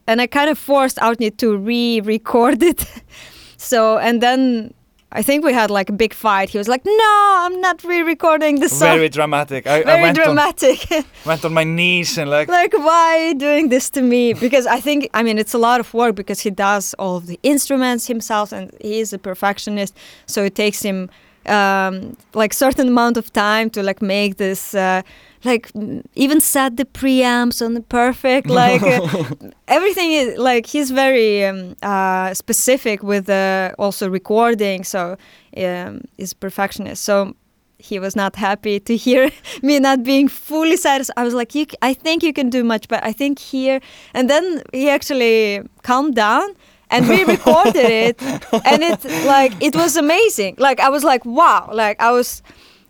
and 0.07 0.21
i 0.21 0.27
kind 0.27 0.51
of 0.51 0.59
forced 0.59 0.97
Árni 0.99 1.37
to 1.37 1.57
re-record 1.57 2.63
it 2.63 2.87
so 3.57 3.99
and 3.99 4.21
then 4.21 4.73
I 5.13 5.23
think 5.23 5.45
we 5.45 5.53
had 5.53 5.71
like 5.71 5.91
a 5.91 5.93
big 5.93 6.15
fight. 6.15 6.51
He 6.51 6.59
was 6.59 6.69
like, 6.69 6.85
"No, 6.85 7.35
I'm 7.39 7.61
not 7.61 7.83
re-recording 7.83 8.61
the 8.61 8.69
song." 8.69 8.97
Very 8.97 9.09
dramatic. 9.09 9.67
I, 9.67 9.79
I 9.79 9.83
Very 9.83 10.03
went 10.03 10.19
on 10.19 10.25
dramatic. 10.25 10.87
went 11.27 11.45
on 11.45 11.53
my 11.53 11.65
knees 11.65 12.17
and 12.17 12.31
like 12.31 12.49
like, 12.49 12.73
why 12.75 13.19
are 13.19 13.29
you 13.29 13.35
doing 13.35 13.71
this 13.71 13.91
to 13.91 14.03
me? 14.03 14.35
Because 14.35 14.67
I 14.69 14.79
think, 14.81 15.11
I 15.13 15.25
mean, 15.25 15.37
it's 15.37 15.53
a 15.53 15.59
lot 15.59 15.81
of 15.81 15.93
work 15.93 16.15
because 16.15 16.41
he 16.41 16.51
does 16.51 16.95
all 16.95 17.17
of 17.17 17.27
the 17.27 17.41
instruments 17.43 18.07
himself, 18.07 18.53
and 18.53 18.71
he 18.81 19.01
is 19.01 19.13
a 19.13 19.19
perfectionist. 19.19 19.97
So 20.27 20.45
it 20.45 20.55
takes 20.55 20.81
him 20.83 21.11
um, 21.47 22.17
like 22.35 22.53
certain 22.53 22.87
amount 22.87 23.17
of 23.17 23.33
time 23.33 23.69
to 23.71 23.83
like 23.83 24.01
make 24.01 24.37
this. 24.37 24.75
Uh, 24.75 25.03
like 25.45 25.71
even 26.15 26.41
set 26.41 26.77
the 26.77 26.85
preamps 26.85 27.65
on 27.65 27.75
the 27.75 27.81
perfect 27.81 28.49
like 28.49 28.83
uh, 28.83 29.25
everything 29.69 30.13
is 30.13 30.39
like 30.39 30.67
he's 30.67 30.91
very 30.91 31.45
um, 31.45 31.75
uh, 31.83 32.35
specific 32.35 33.03
with 33.03 33.29
uh, 33.31 33.73
also 33.79 34.09
recording 34.09 34.85
so 34.85 35.17
um, 35.57 36.03
he's 36.17 36.33
a 36.33 36.37
perfectionist. 36.37 37.03
So 37.03 37.35
he 37.79 37.99
was 37.99 38.15
not 38.15 38.37
happy 38.37 38.79
to 38.79 38.97
hear 38.97 39.31
me 39.63 39.79
not 39.79 40.03
being 40.03 40.29
fully 40.29 40.77
satisfied 40.77 41.15
i 41.17 41.25
was 41.25 41.33
like 41.33 41.55
you, 41.55 41.65
i 41.81 41.95
think 41.95 42.23
you 42.23 42.33
can 42.33 42.51
do 42.51 42.63
much 42.63 42.89
better. 42.89 43.05
I 43.05 43.13
think 43.13 43.39
here 43.39 43.81
and 44.13 44.29
then 44.29 44.63
he 44.73 44.91
actually 44.91 45.63
calmed 45.83 46.15
down 46.15 46.51
and 46.91 47.09
we 47.09 47.25
recorded 47.25 47.77
it 47.77 48.23
and 48.67 48.83
it 48.83 49.03
like 49.27 49.53
it 49.63 49.75
was 49.75 49.97
amazing. 49.97 50.57
Like 50.59 50.81
i 50.81 50.89
was 50.91 51.05
like 51.05 51.25
wow. 51.25 51.71
Like 51.73 52.01
i 52.01 52.11
was 52.11 52.43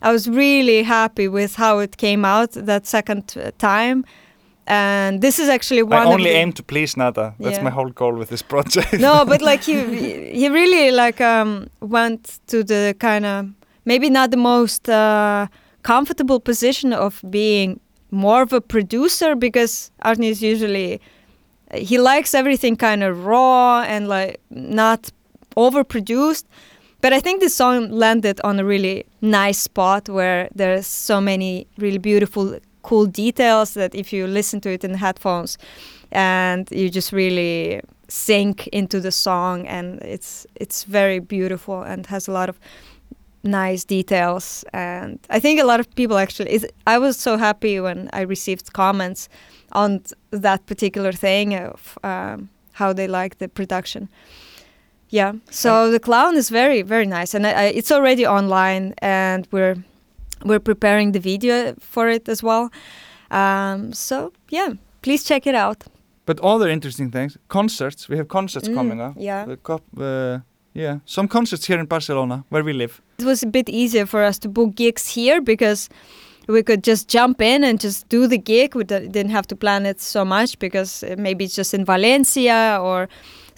i 0.03 0.13
was 0.13 0.29
really 0.29 0.83
happy 0.83 1.29
with 1.29 1.57
how 1.57 1.79
it 1.79 1.97
came 1.97 2.25
out 2.25 2.51
that 2.53 2.87
second 2.87 3.25
time 3.59 4.05
and 4.67 5.21
this 5.21 5.39
is 5.39 5.49
actually 5.49 5.83
one 5.83 6.07
I 6.07 6.13
only 6.15 6.31
the- 6.31 6.37
aim 6.43 6.53
to 6.53 6.63
please 6.63 6.97
Nata. 6.97 7.35
That's 7.41 7.57
Yeah. 7.57 7.65
my 7.65 7.71
whole 7.71 7.91
goal 7.91 8.15
with 8.15 8.29
this 8.29 8.43
project. 8.43 8.93
no, 9.01 9.25
but 9.25 9.41
like 9.51 9.63
he 9.65 9.75
he 10.41 10.49
really 10.49 10.93
like 10.93 11.21
um 11.21 11.67
went 11.81 12.39
to 12.47 12.63
the 12.63 12.95
kind 12.99 13.25
of 13.27 13.47
maybe 13.85 14.09
not 14.11 14.31
the 14.31 14.37
most 14.37 14.89
uh, 14.89 15.47
comfortable 15.83 16.39
position 16.41 16.93
of 16.93 17.21
being 17.31 17.81
more 18.11 18.43
of 18.43 18.53
a 18.53 18.61
producer 18.61 19.35
because 19.35 19.91
Árni 20.05 20.29
is 20.31 20.41
usually 20.53 21.01
he 21.75 21.99
likes 21.99 22.33
everything 22.35 22.77
kind 22.77 23.03
of 23.03 23.27
raw 23.27 23.83
and 23.95 24.07
like 24.09 24.39
not 24.51 25.11
overproduced. 25.57 26.45
But 27.01 27.13
I 27.15 27.21
think 27.21 27.41
this 27.41 27.55
song 27.55 27.91
landed 27.91 28.41
on 28.45 28.59
a 28.61 28.65
really 28.65 29.07
nice 29.23 29.59
spot 29.59 30.09
where 30.09 30.49
there's 30.55 30.87
so 30.87 31.21
many 31.21 31.67
really 31.79 31.99
beautiful, 31.99 32.59
cool 32.83 33.07
details 33.07 33.75
that 33.75 33.95
if 33.95 34.13
you 34.13 34.27
listen 34.27 34.61
to 34.61 34.71
it 34.71 34.85
in 34.85 34.95
headphones 34.95 35.57
and 36.13 36.69
you 36.71 36.91
just 36.91 37.13
really 37.13 37.81
sink 38.09 38.67
into 38.69 39.01
the 39.01 39.13
song 39.13 39.67
and 39.69 40.03
it's 40.03 40.45
it's 40.57 40.83
very 40.83 41.21
beautiful 41.21 41.83
and 41.83 42.07
has 42.07 42.29
a 42.29 42.33
lot 42.33 42.49
of 42.49 42.59
nice 43.45 43.85
details 43.85 44.65
and 44.73 45.19
I 45.31 45.39
think 45.39 45.61
a 45.61 45.65
lot 45.65 45.79
of 45.81 45.95
people 45.95 46.19
actually 46.19 46.53
is 46.53 46.67
I 46.87 46.99
was 46.99 47.17
so 47.17 47.37
happy 47.37 47.79
when 47.81 48.11
I 48.13 48.23
received 48.23 48.73
comments 48.73 49.29
on 49.73 50.03
that 50.33 50.67
particular 50.67 51.13
thing 51.13 51.55
of 51.55 51.99
um, 52.03 52.49
how 52.73 52.93
they 52.93 53.07
like 53.07 53.39
the 53.39 53.49
production. 53.49 54.09
Yeah, 55.13 55.33
so 55.51 55.91
the 55.91 55.99
clown 55.99 56.37
is 56.37 56.51
very 56.51 56.83
very 56.83 57.07
nice, 57.07 57.35
and 57.37 57.47
I, 57.47 57.51
I, 57.51 57.65
it's 57.75 57.91
already 57.91 58.27
online, 58.27 58.95
and 59.03 59.47
we're 59.53 59.77
we're 60.45 60.61
preparing 60.61 61.13
the 61.13 61.21
video 61.21 61.75
for 61.81 62.09
it 62.09 62.29
as 62.29 62.43
well. 62.43 62.71
Um, 63.31 63.93
so 63.93 64.33
yeah, 64.51 64.75
please 65.03 65.25
check 65.25 65.47
it 65.47 65.55
out. 65.55 65.85
But 66.27 66.41
other 66.41 66.69
interesting 66.71 67.11
things, 67.11 67.37
concerts. 67.49 68.09
We 68.09 68.17
have 68.17 68.29
concerts 68.29 68.69
Mm, 68.69 68.75
coming 68.75 69.01
up. 69.01 69.15
yeah. 69.19 69.47
The 69.47 69.57
cop- 69.57 69.99
uh, 70.01 70.39
yeah, 70.75 70.99
some 71.05 71.29
concerts 71.29 71.67
here 71.69 71.81
in 71.81 71.87
Barcelona 71.87 72.45
where 72.51 72.63
we 72.65 72.73
live. 72.73 73.01
It 73.19 73.25
was 73.25 73.43
a 73.43 73.47
bit 73.47 73.69
easier 73.69 74.07
for 74.07 74.23
us 74.29 74.39
to 74.39 74.49
book 74.49 74.75
gigs 74.77 75.15
here 75.17 75.41
because 75.43 75.89
we 76.47 76.63
could 76.63 76.87
just 76.87 77.09
jump 77.09 77.41
in 77.41 77.65
and 77.65 77.81
just 77.81 78.09
do 78.09 78.27
the 78.29 78.39
gig. 78.39 78.75
We 78.77 78.85
didn't 78.85 79.31
have 79.31 79.47
to 79.49 79.57
plan 79.57 79.87
it 79.87 80.01
so 80.01 80.25
much 80.25 80.59
because 80.59 81.03
uh, 81.03 81.17
maybe 81.19 81.45
it's 81.45 81.57
just 81.57 81.75
in 81.75 81.85
Valencia 81.85 82.79
or 82.81 83.09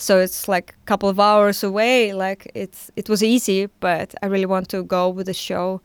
so 0.03 0.19
it's 0.19 0.49
like 0.49 0.75
a 0.83 0.85
couple 0.87 1.09
of 1.09 1.21
hours 1.21 1.63
away. 1.63 2.13
Like 2.13 2.51
it's 2.55 2.91
it 2.97 3.09
was 3.09 3.23
easy, 3.23 3.69
but 3.81 4.15
I 4.23 4.27
really 4.27 4.47
want 4.47 4.69
to 4.71 4.83
go 4.83 5.09
with 5.09 5.27
the 5.27 5.35
show 5.35 5.81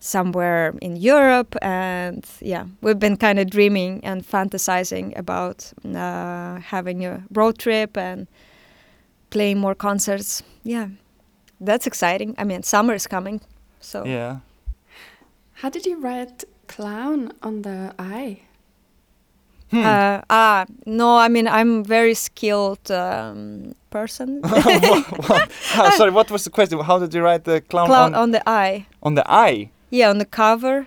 somewhere 0.00 0.74
in 0.82 0.96
Europe. 0.96 1.56
And 1.62 2.26
yeah, 2.40 2.66
we've 2.82 2.98
been 2.98 3.16
kind 3.16 3.38
of 3.38 3.48
dreaming 3.48 4.04
and 4.04 4.22
fantasizing 4.22 5.18
about 5.18 5.72
uh, 5.84 6.60
having 6.60 7.06
a 7.06 7.22
road 7.32 7.58
trip 7.58 7.96
and 7.96 8.26
playing 9.30 9.58
more 9.58 9.74
concerts. 9.74 10.42
Yeah, 10.62 10.88
that's 11.60 11.86
exciting. 11.86 12.34
I 12.38 12.44
mean, 12.44 12.62
summer 12.62 12.94
is 12.94 13.06
coming, 13.06 13.40
so 13.80 14.04
Yeah. 14.04 14.40
How 15.62 15.70
did 15.70 15.86
you 15.86 16.00
write 16.00 16.44
clown 16.66 17.32
on 17.40 17.62
the 17.62 17.94
eye? 17.98 18.40
Hmm. 19.74 19.84
Uh, 19.84 20.20
ah, 20.30 20.64
no, 20.86 21.16
I 21.16 21.28
mean 21.28 21.46
I'm 21.48 21.82
very 21.84 22.14
skilled 22.14 22.90
um, 22.90 23.74
person. 23.90 24.40
What? 25.28 25.50
Ah, 25.76 25.90
sorry, 25.96 26.10
what 26.12 26.30
was 26.30 26.44
the 26.44 26.50
question? 26.50 26.78
How 26.80 26.98
did 26.98 27.12
you 27.14 27.22
write 27.22 27.44
the 27.44 27.60
clown, 27.60 27.86
Clown 27.86 28.14
on, 28.14 28.22
on 28.22 28.30
the 28.30 28.42
eye. 28.48 28.86
on 29.02 29.14
the 29.14 29.24
eye? 29.26 29.70
Yeah, 29.90 30.10
on 30.10 30.18
the 30.18 30.24
cover, 30.26 30.86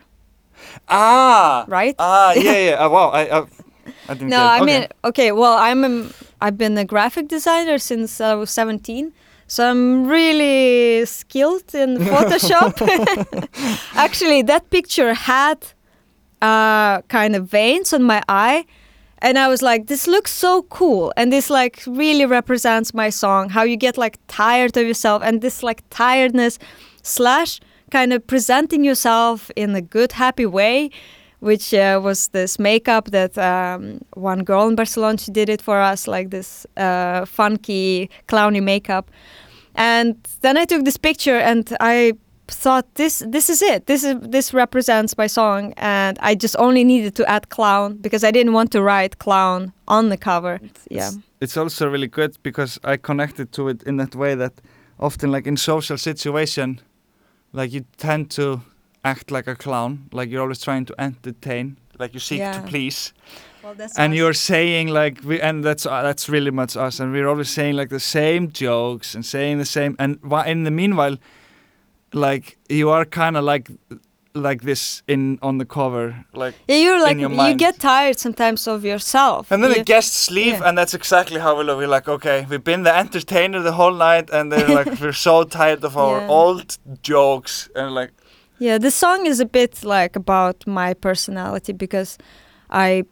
Ah, 0.90 1.66
right? 1.68 1.96
ah, 2.00 2.34
yeah, 2.34 2.58
yeah. 2.70 2.86
Uh, 2.86 2.90
wow, 2.90 3.10
I, 3.10 3.30
uh, 3.30 3.46
I 4.10 4.14
didn't. 4.14 4.30
no. 4.30 4.42
I 4.42 4.58
Okay. 4.58 4.66
mean, 4.66 4.88
okay. 5.04 5.32
Well, 5.32 5.58
I'm 5.58 5.84
a, 5.84 6.10
I've 6.42 6.58
been 6.58 6.78
a 6.78 6.86
graphic 6.86 7.28
designer 7.28 7.78
since 7.78 8.20
I 8.22 8.34
was 8.36 8.50
17, 8.52 9.12
so 9.48 9.70
I'm 9.70 10.08
really 10.08 11.06
skilled 11.06 11.74
in 11.76 11.98
Photoshop. 12.12 12.74
Actually, 13.96 14.42
that 14.44 14.70
picture 14.70 15.14
had 15.14 15.58
uh, 16.42 17.02
kind 17.04 17.36
of 17.36 17.48
veins 17.48 17.94
on 17.94 18.04
my 18.04 18.22
eye. 18.30 18.66
And 19.20 19.40
I 19.40 19.48
was 19.48 19.62
like, 19.62 19.88
this 19.88 20.08
looks 20.08 20.32
so 20.32 20.64
cool. 20.64 21.12
And 21.18 21.32
this 21.32 21.50
like 21.50 21.82
really 21.88 22.26
represents 22.26 22.94
my 22.94 23.10
song, 23.10 23.50
how 23.50 23.64
you 23.64 23.76
get 23.76 23.98
like 23.98 24.20
tired 24.28 24.78
of 24.78 24.86
yourself 24.86 25.24
and 25.24 25.42
this 25.42 25.64
like 25.64 25.84
tiredness 25.90 26.60
slash 27.02 27.60
kind 27.92 28.14
of 28.14 28.26
presenting 28.28 28.84
yourself 28.84 29.50
in 29.56 29.76
a 29.76 29.82
good, 29.82 30.12
happy 30.12 30.46
way, 30.46 30.92
which 31.40 31.74
uh, 31.74 32.00
was 32.04 32.28
this 32.30 32.60
makeup 32.60 33.06
that 33.06 33.38
um, 33.38 34.02
one 34.14 34.44
girl 34.44 34.68
in 34.68 34.76
Barcelona, 34.76 35.18
she 35.18 35.32
did 35.32 35.50
it 35.50 35.62
for 35.62 35.80
us, 35.80 36.08
like 36.08 36.30
this 36.30 36.68
uh, 36.76 37.26
funky, 37.26 38.10
clowny 38.28 38.62
makeup. 38.62 39.10
And 39.76 40.16
then 40.42 40.58
I 40.58 40.66
took 40.66 40.86
this 40.86 40.98
picture 40.98 41.38
and 41.38 41.76
I 41.80 42.14
thought 42.52 42.86
this 42.96 43.24
this 43.32 43.50
is 43.50 43.62
it. 43.62 43.86
This 43.86 44.04
is 44.04 44.16
this 44.22 44.54
represents 44.54 45.18
my 45.18 45.28
song 45.28 45.74
and 45.78 46.18
i 46.22 46.36
just 46.36 46.56
only 46.60 46.84
needed 46.84 47.14
to 47.16 47.24
add 47.30 47.50
clown 47.50 47.98
because 48.02 48.24
i 48.28 48.32
didn't 48.32 48.54
want 48.54 48.72
to 48.72 48.82
write 48.82 49.18
clown 49.20 49.72
on 49.88 50.10
the 50.10 50.18
cover. 50.18 50.60
Yeah. 50.90 51.12
it's 51.42 51.58
also 51.58 51.90
really 51.90 52.08
good 52.08 52.38
because 52.44 52.80
I 52.84 52.98
connected 52.98 53.52
to 53.52 53.70
it 53.70 53.84
in 53.84 53.98
that 53.98 54.16
way 54.16 54.36
that 54.36 54.54
often 55.00 55.32
like 55.32 55.48
in 55.50 55.58
social 55.58 55.98
situation, 55.98 56.80
like 57.54 57.72
you 57.74 57.86
tend 57.98 58.32
to 58.32 58.62
act 59.04 59.32
like 59.32 59.48
a 59.48 59.56
clown, 59.56 60.10
like 60.12 60.30
you're 60.32 60.42
always 60.42 60.62
trying 60.64 60.86
to 60.86 60.94
entertain, 61.00 61.78
like 62.00 62.14
you 62.14 62.20
seek 62.20 62.40
Yeah. 62.40 62.54
to 62.62 62.68
please, 62.68 63.14
well, 63.64 63.76
that's 63.76 63.98
and 63.98 64.14
you're 64.16 64.34
saying 64.34 64.88
like 64.94 65.22
we, 65.24 65.42
and 65.42 65.64
that's 65.64 65.86
uh, 65.86 66.02
that's 66.02 66.28
really 66.30 66.52
much 66.52 66.76
us, 66.76 67.00
and 67.00 67.12
we're 67.14 67.28
always 67.28 67.50
saying 67.50 67.76
like 67.78 67.90
the 67.90 68.00
same 68.00 68.52
jokes 68.52 69.16
and 69.16 69.26
saying 69.26 69.60
the 69.60 69.66
same, 69.66 69.96
and 70.00 70.18
in 70.48 70.64
the 70.64 70.72
meanwhile, 70.72 71.18
like 72.14 72.58
you 72.70 72.90
are 72.90 73.06
kind 73.06 73.38
of 73.38 73.44
like 73.44 73.70
like 74.34 74.62
this 74.62 75.02
in 75.08 75.40
on 75.42 75.58
the 75.58 75.66
cover, 75.66 76.14
like. 76.34 76.54
yeah 76.68 76.78
you're 76.78 77.02
like 77.02 77.18
you 77.18 77.56
get 77.56 77.80
tired 77.80 78.20
sometimes 78.20 78.68
of 78.68 78.84
yourself 78.86 79.52
And 79.52 79.64
then 79.64 79.72
You- 79.72 79.78
the 79.80 79.84
guests 79.84 80.30
leave, 80.30 80.60
yeah. 80.60 80.68
and 80.70 80.78
that's 80.78 80.94
exactly 80.94 81.40
how 81.40 81.58
we 81.58 81.64
look. 81.64 81.78
We're 81.80 81.88
like, 81.96 82.08
okay, 82.12 82.46
we've 82.50 82.64
been 82.64 82.84
the 82.84 82.96
entertainer 82.96 83.62
the 83.64 83.72
whole 83.72 83.94
night, 83.94 84.30
and 84.30 84.52
they're 84.52 84.68
like, 84.68 85.00
we're 85.02 85.12
so 85.30 85.44
tired 85.44 85.84
of 85.84 85.96
our 85.98 86.20
Yeah. 86.20 86.30
old 86.30 86.78
jokes, 87.02 87.70
and 87.76 87.96
like, 87.96 88.12
Yeah, 88.60 88.78
the 88.80 88.92
song 88.92 89.26
is 89.28 89.40
a 89.40 89.46
bit 89.46 89.84
like 89.84 90.16
about 90.16 90.56
my 90.68 90.94
personality 90.94 91.74
because 91.74 92.18
I 92.70 93.04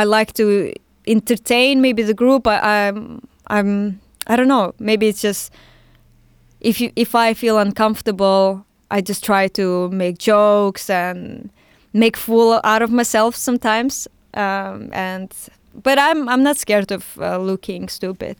I 0.00 0.04
like 0.04 0.32
to 0.34 0.72
entertain 1.06 1.80
maybe 1.80 2.02
the 2.02 2.14
group. 2.14 2.46
I, 2.46 2.88
I'm 2.88 3.20
I'm 3.48 4.00
I 4.26 4.36
don't 4.36 4.48
know. 4.48 4.72
Maybe 4.78 5.06
it's 5.08 5.22
just 5.22 5.52
if 6.60 6.80
you 6.80 6.92
if 6.96 7.14
I 7.14 7.34
feel 7.34 7.58
uncomfortable, 7.58 8.64
I 8.90 9.00
just 9.00 9.24
try 9.24 9.48
to 9.48 9.88
make 9.90 10.18
jokes 10.18 10.90
and 10.90 11.50
make 11.92 12.16
fool 12.16 12.60
out 12.64 12.82
of 12.82 12.90
myself 12.90 13.36
sometimes. 13.36 14.08
Um, 14.34 14.90
and 14.92 15.34
but 15.82 15.98
I'm 15.98 16.28
I'm 16.28 16.42
not 16.42 16.56
scared 16.56 16.92
of 16.92 17.18
uh, 17.18 17.38
looking 17.38 17.88
stupid. 17.88 18.36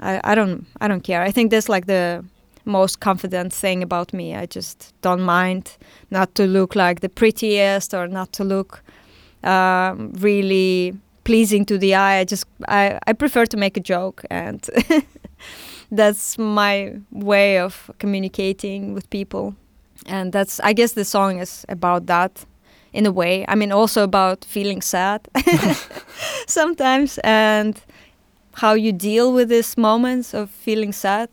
I, 0.00 0.20
I 0.24 0.34
don't 0.34 0.66
I 0.80 0.88
don't 0.88 1.02
care. 1.02 1.22
I 1.22 1.30
think 1.32 1.50
that's 1.50 1.68
like 1.68 1.86
the 1.86 2.24
most 2.64 3.00
confident 3.00 3.52
thing 3.52 3.82
about 3.82 4.12
me. 4.12 4.34
I 4.34 4.46
just 4.46 4.92
don't 5.00 5.22
mind 5.22 5.76
not 6.10 6.34
to 6.34 6.46
look 6.46 6.74
like 6.74 7.00
the 7.00 7.08
prettiest 7.08 7.94
or 7.94 8.08
not 8.08 8.32
to 8.32 8.44
look 8.44 8.82
um, 9.44 10.12
really 10.18 10.94
pleasing 11.24 11.64
to 11.66 11.78
the 11.78 11.94
eye. 11.94 12.18
I 12.18 12.24
just 12.24 12.46
I, 12.68 12.98
I 13.06 13.12
prefer 13.12 13.46
to 13.46 13.56
make 13.56 13.76
a 13.76 13.80
joke 13.80 14.24
and 14.30 14.68
that's 15.90 16.38
my 16.38 16.96
way 17.10 17.58
of 17.58 17.90
communicating 17.98 18.94
with 18.94 19.08
people, 19.10 19.54
and 20.06 20.32
that's 20.32 20.60
I 20.60 20.72
guess 20.72 20.92
the 20.92 21.04
song 21.04 21.38
is 21.40 21.64
about 21.68 22.06
that 22.06 22.44
in 22.92 23.06
a 23.06 23.12
way. 23.12 23.44
I 23.48 23.54
mean, 23.54 23.72
also 23.72 24.02
about 24.02 24.44
feeling 24.44 24.82
sad 24.82 25.28
sometimes 26.46 27.18
and 27.24 27.80
how 28.54 28.74
you 28.74 28.92
deal 28.92 29.32
with 29.32 29.48
these 29.48 29.76
moments 29.76 30.34
of 30.34 30.50
feeling 30.50 30.92
sad. 30.92 31.28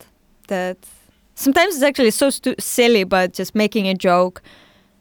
That 0.47 0.77
sometimes 1.35 1.75
it's 1.75 1.83
actually 1.83 2.11
so 2.11 2.29
stu- 2.29 2.55
silly, 2.59 3.05
but 3.05 3.33
just 3.33 3.55
making 3.55 3.87
a 3.87 3.93
joke, 3.95 4.41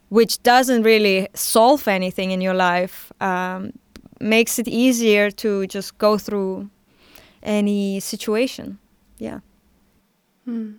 which 0.09 0.43
doesn't 0.43 0.83
really 0.85 1.29
solve 1.35 1.89
anything 1.89 2.31
in 2.31 2.41
your 2.41 2.55
life, 2.55 3.13
um, 3.21 3.73
makes 4.21 4.59
it 4.59 4.69
easier 4.69 5.31
to 5.33 5.67
just 5.67 5.99
go 5.99 6.17
through 6.17 6.71
any 7.43 8.01
situation. 8.01 8.79
Yeah. 9.23 9.39
Hmm. 10.45 10.73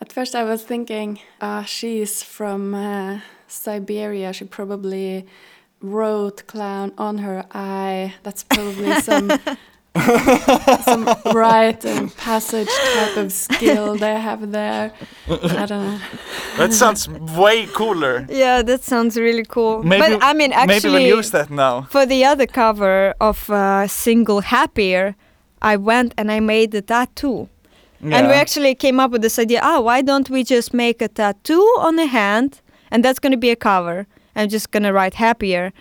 At 0.00 0.12
first, 0.12 0.34
I 0.34 0.44
was 0.44 0.62
thinking, 0.62 1.18
ah, 1.40 1.64
she's 1.64 2.22
from 2.22 2.74
uh, 2.74 3.20
Siberia. 3.48 4.32
She 4.32 4.44
probably 4.44 5.26
wrote 5.80 6.46
"clown" 6.46 6.92
on 6.96 7.18
her 7.18 7.44
eye. 7.52 8.14
That's 8.22 8.44
probably 8.44 8.92
some 9.08 9.30
some 10.88 11.02
rite 11.34 11.84
and 11.84 12.14
passage 12.16 12.68
type 12.94 13.16
of 13.16 13.32
skill 13.32 13.96
they 13.96 14.16
have 14.28 14.52
there. 14.52 14.92
I 15.62 15.66
don't 15.66 15.84
know. 15.88 15.98
That 16.58 16.72
sounds 16.72 17.08
way 17.08 17.66
cooler. 17.66 18.26
Yeah, 18.28 18.62
that 18.62 18.84
sounds 18.84 19.16
really 19.16 19.44
cool. 19.44 19.82
Maybe, 19.82 20.02
but 20.02 20.22
I 20.22 20.32
mean, 20.34 20.52
actually, 20.52 20.74
maybe 20.74 20.88
we'll 21.08 21.16
use 21.18 21.30
that 21.32 21.50
now. 21.50 21.82
for 21.90 22.06
the 22.06 22.24
other 22.24 22.46
cover 22.46 23.14
of 23.20 23.50
uh, 23.50 23.88
single 23.88 24.40
"Happier," 24.40 25.16
I 25.72 25.76
went 25.76 26.12
and 26.18 26.30
I 26.30 26.40
made 26.40 26.70
the 26.70 26.82
tattoo. 26.82 27.48
And 28.02 28.28
we 28.28 28.34
actually 28.34 28.74
came 28.74 29.00
up 29.00 29.10
with 29.12 29.22
this 29.22 29.38
idea 29.38 29.60
oh, 29.62 29.80
why 29.80 30.02
don't 30.02 30.28
we 30.28 30.44
just 30.44 30.74
make 30.74 31.00
a 31.00 31.08
tattoo 31.08 31.64
on 31.86 31.96
the 31.96 32.04
hand? 32.06 32.60
And 32.90 33.02
that's 33.04 33.18
going 33.18 33.32
to 33.32 33.42
be 33.46 33.50
a 33.50 33.56
cover. 33.56 34.06
I'm 34.36 34.50
just 34.50 34.70
going 34.72 34.82
to 34.82 34.92
write 34.92 35.14
happier. 35.14 35.72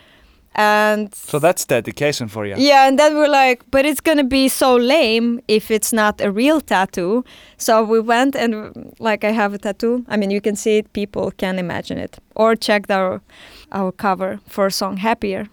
And 0.55 1.13
So 1.13 1.39
that's 1.39 1.65
dedication 1.65 2.27
for 2.29 2.45
you. 2.45 2.55
yeah, 2.57 2.87
and 2.87 2.97
then 2.99 3.15
we're 3.17 3.27
like, 3.43 3.59
but 3.71 3.85
it's 3.85 4.01
going 4.01 4.19
to 4.19 4.23
be 4.23 4.47
so 4.49 4.75
lame 4.77 5.41
if 5.47 5.71
it's 5.71 5.91
not 5.91 6.21
a 6.21 6.29
real 6.31 6.61
tattoo. 6.61 7.23
So 7.57 7.83
we 7.83 7.99
went 7.99 8.35
and, 8.35 8.93
like, 8.99 9.23
I 9.23 9.31
have 9.31 9.53
a 9.53 9.57
tattoo. 9.57 10.05
I 10.07 10.15
mean, 10.15 10.31
you 10.31 10.41
can 10.41 10.55
see 10.55 10.77
it, 10.77 10.93
people 10.93 11.31
can 11.31 11.57
imagine 11.59 11.97
it. 11.97 12.19
Or 12.35 12.55
check 12.55 12.89
our, 12.89 13.21
our 13.71 13.91
cover 13.91 14.39
for 14.47 14.67
a 14.67 14.71
song 14.71 14.97
Happier. 14.97 15.47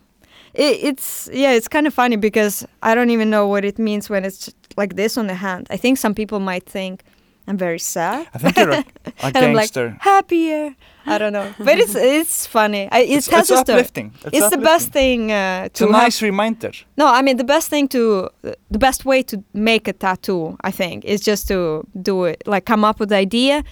It, 0.55 0.79
it's, 0.83 1.29
yeah, 1.33 1.53
it's 1.53 1.69
kind 1.69 1.87
of 1.87 1.95
funny 1.95 2.17
because 2.17 2.67
I 2.83 2.95
don't 2.95 3.11
even 3.11 3.31
know 3.31 3.47
what 3.47 3.65
it 3.65 3.79
means 3.79 4.11
when 4.11 4.25
it's 4.25 4.53
like 4.77 4.97
this 4.97 5.17
on 5.17 5.27
the 5.27 5.35
hand. 5.35 5.67
I 5.71 5.77
think 5.77 5.99
some 5.99 6.15
people 6.15 6.41
might 6.41 6.65
think 6.67 7.03
I'm 7.47 7.57
very 7.57 7.79
sad. 7.79 8.29
I 8.35 8.39
think 8.39 8.57
you're 8.57 8.71
a, 8.71 8.79
a 9.07 9.13
I'm 9.23 9.53
like, 9.55 9.73
gangster. 9.73 9.97
happier. 10.01 10.75
I 11.07 11.19
don't 11.19 11.33
know, 11.33 11.53
but 11.59 11.79
it's 11.79 11.95
it's 12.21 12.47
funny. 12.47 12.89
I, 12.93 12.99
it 13.01 13.11
it's 13.19 13.29
has 13.29 13.51
it's 13.51 13.61
a 13.61 13.65
story. 13.65 13.79
uplifting. 13.81 14.13
It's, 14.33 14.51
the 14.51 14.59
best 14.59 14.93
thing 14.93 15.33
uh, 15.33 15.63
It's 15.67 15.79
to 15.79 15.89
a 15.89 15.93
have- 15.93 16.03
nice 16.03 16.23
reminder. 16.23 16.73
No, 16.97 17.07
I 17.07 17.23
mean 17.23 17.37
the 17.39 17.45
best 17.45 17.69
thing 17.69 17.89
to 17.89 18.29
the 18.43 18.79
best 18.79 19.05
way 19.05 19.23
to 19.25 19.43
make 19.55 19.89
a 19.89 19.93
tattoo, 19.93 20.57
I 20.63 20.71
think, 20.71 21.05
is 21.05 21.21
just 21.21 21.49
to 21.49 21.85
do 22.03 22.25
it 22.25 22.43
like 22.47 22.67
come 22.67 22.85
up 22.85 23.01
with 23.01 23.09
the 23.09 23.17
idea, 23.17 23.65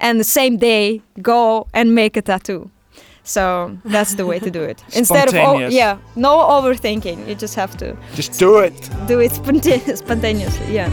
and 0.00 0.18
the 0.20 0.24
same 0.24 0.56
day 0.58 1.00
go 1.22 1.66
and 1.72 1.94
make 1.94 2.16
a 2.16 2.22
tattoo. 2.22 2.70
So 3.24 3.76
that's 3.84 4.14
the 4.14 4.26
way 4.26 4.38
to 4.40 4.50
do 4.50 4.62
it. 4.62 4.82
Instead 4.94 5.28
of 5.28 5.34
oh, 5.34 5.58
yeah, 5.68 5.98
no 6.16 6.38
overthinking. 6.38 7.28
You 7.28 7.34
just 7.34 7.54
have 7.54 7.76
to 7.78 7.96
Just 8.14 8.38
do 8.38 8.58
it. 8.58 8.90
do 9.06 9.20
it 9.20 9.32
spontaneously. 9.98 10.74
Yeah. 10.74 10.90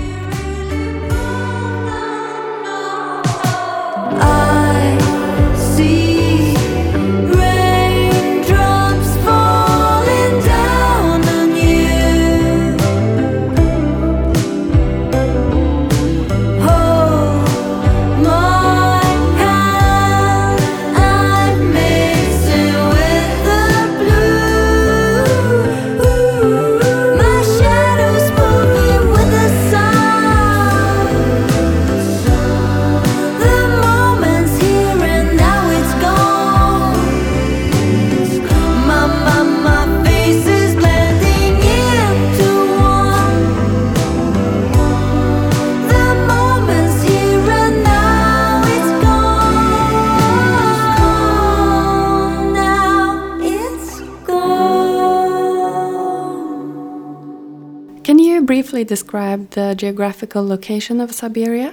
Briefly 58.50 58.84
describe 58.84 59.42
the 59.52 59.76
geographical 59.76 60.44
location 60.54 61.00
of 61.02 61.10
Siberia? 61.22 61.72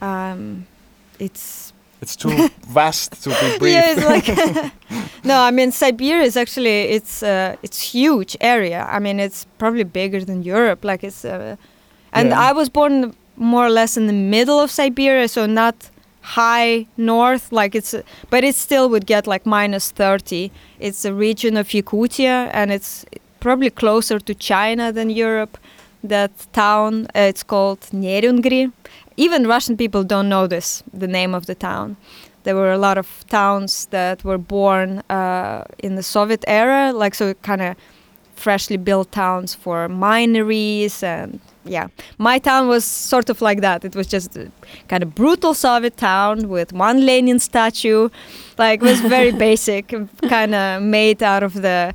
Um, 0.00 0.66
it's 1.18 1.72
It's 2.00 2.16
too 2.16 2.48
vast 2.80 3.22
to 3.24 3.28
be 3.30 3.58
brief. 3.60 3.74
Yeah, 3.74 3.92
it's 3.94 4.06
like 4.14 4.28
no. 5.30 5.36
I 5.48 5.50
mean, 5.50 5.70
Siberia 5.72 6.24
is 6.30 6.36
actually 6.36 6.78
it's 6.96 7.22
uh, 7.22 7.56
it's 7.62 7.78
huge 7.94 8.32
area. 8.40 8.80
I 8.96 8.98
mean, 8.98 9.20
it's 9.20 9.46
probably 9.58 9.84
bigger 9.84 10.24
than 10.24 10.38
Europe. 10.56 10.80
Like 10.90 11.02
it's, 11.08 11.24
uh, 11.24 11.56
and 12.12 12.28
Yeah. 12.28 12.48
I 12.48 12.52
was 12.60 12.68
born 12.70 12.94
more 13.36 13.64
or 13.66 13.70
less 13.80 13.96
in 13.96 14.06
the 14.06 14.18
middle 14.36 14.58
of 14.64 14.70
Siberia, 14.70 15.28
so 15.28 15.46
not 15.46 15.74
high 16.40 16.86
north. 16.96 17.44
Like 17.52 17.74
it's, 17.78 17.94
but 18.30 18.44
it 18.44 18.54
still 18.54 18.86
would 18.92 19.06
get 19.06 19.26
like 19.26 19.44
minus 19.46 19.92
thirty. 19.92 20.50
It's 20.78 21.04
a 21.04 21.12
region 21.12 21.56
of 21.56 21.66
Yakutia, 21.68 22.48
and 22.52 22.70
it's 22.72 23.04
probably 23.40 23.70
closer 23.70 24.18
to 24.18 24.34
China 24.34 24.92
than 24.92 25.10
Europe. 25.10 25.58
That 26.04 26.30
town, 26.52 27.06
uh, 27.16 27.20
it's 27.30 27.42
called 27.42 27.80
Neryungri. 27.92 28.72
Even 29.16 29.46
Russian 29.46 29.76
people 29.76 30.04
don't 30.04 30.28
know 30.28 30.46
this, 30.46 30.82
the 30.92 31.08
name 31.08 31.34
of 31.34 31.46
the 31.46 31.54
town 31.54 31.96
there 32.46 32.54
were 32.54 32.72
a 32.72 32.78
lot 32.78 32.96
of 32.96 33.26
towns 33.28 33.86
that 33.86 34.22
were 34.22 34.38
born 34.38 35.02
uh, 35.10 35.64
in 35.80 35.96
the 35.96 36.02
Soviet 36.02 36.44
era, 36.46 36.92
like 36.92 37.12
so 37.12 37.34
kind 37.42 37.60
of 37.60 37.76
freshly 38.36 38.76
built 38.76 39.10
towns 39.10 39.52
for 39.52 39.88
mineries 39.88 41.02
and 41.02 41.40
yeah. 41.64 41.88
My 42.18 42.38
town 42.38 42.68
was 42.68 42.84
sort 42.84 43.28
of 43.28 43.42
like 43.42 43.60
that. 43.62 43.84
It 43.84 43.96
was 43.96 44.06
just 44.06 44.36
a 44.36 44.48
kind 44.86 45.02
of 45.02 45.16
brutal 45.16 45.54
Soviet 45.54 45.96
town 45.96 46.48
with 46.48 46.72
one 46.72 47.04
Lenin 47.04 47.40
statue, 47.40 48.08
like 48.58 48.80
it 48.80 48.84
was 48.84 49.00
very 49.00 49.32
basic, 49.48 49.92
kind 50.28 50.54
of 50.54 50.82
made 50.82 51.24
out 51.24 51.42
of 51.42 51.54
the 51.54 51.92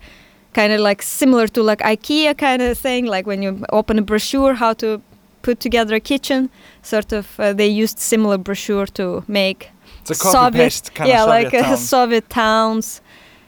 kind 0.53 0.73
of 0.73 0.79
like 0.79 1.01
similar 1.01 1.47
to 1.47 1.63
like 1.63 1.79
IKEA 1.79 2.37
kind 2.37 2.61
of 2.61 2.77
thing, 2.77 3.05
like 3.05 3.25
when 3.27 3.41
you 3.41 3.63
open 3.71 3.97
a 3.99 4.01
brochure 4.01 4.53
how 4.55 4.73
to 4.73 5.01
put 5.41 5.59
together 5.59 5.95
a 5.95 5.99
kitchen, 5.99 6.49
sort 6.83 7.11
of 7.13 7.25
uh, 7.39 7.53
they 7.53 7.67
used 7.67 7.99
similar 7.99 8.37
brochure 8.37 8.85
to 8.93 9.23
make 9.27 9.69
It's 10.01 10.11
a 10.11 10.15
copy 10.31 10.57
paste 10.57 10.93
kind 10.95 11.09
yeah, 11.09 11.23
of 11.23 11.29
Soviet 11.29 11.43
like 11.43 11.53
uh, 11.53 11.61
town. 11.67 11.77
Soviet 11.77 12.29
towns, 12.29 13.01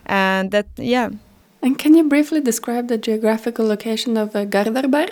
and 0.05 0.51
that 0.51 0.65
yeah. 0.77 1.09
And 1.61 1.77
can 1.79 1.93
you 1.95 2.03
briefly 2.09 2.41
describe 2.41 2.87
the 2.87 2.97
geographical 2.97 3.65
location 3.67 4.17
of 4.17 4.35
uh, 4.35 4.45
Gardarbar? 4.45 5.09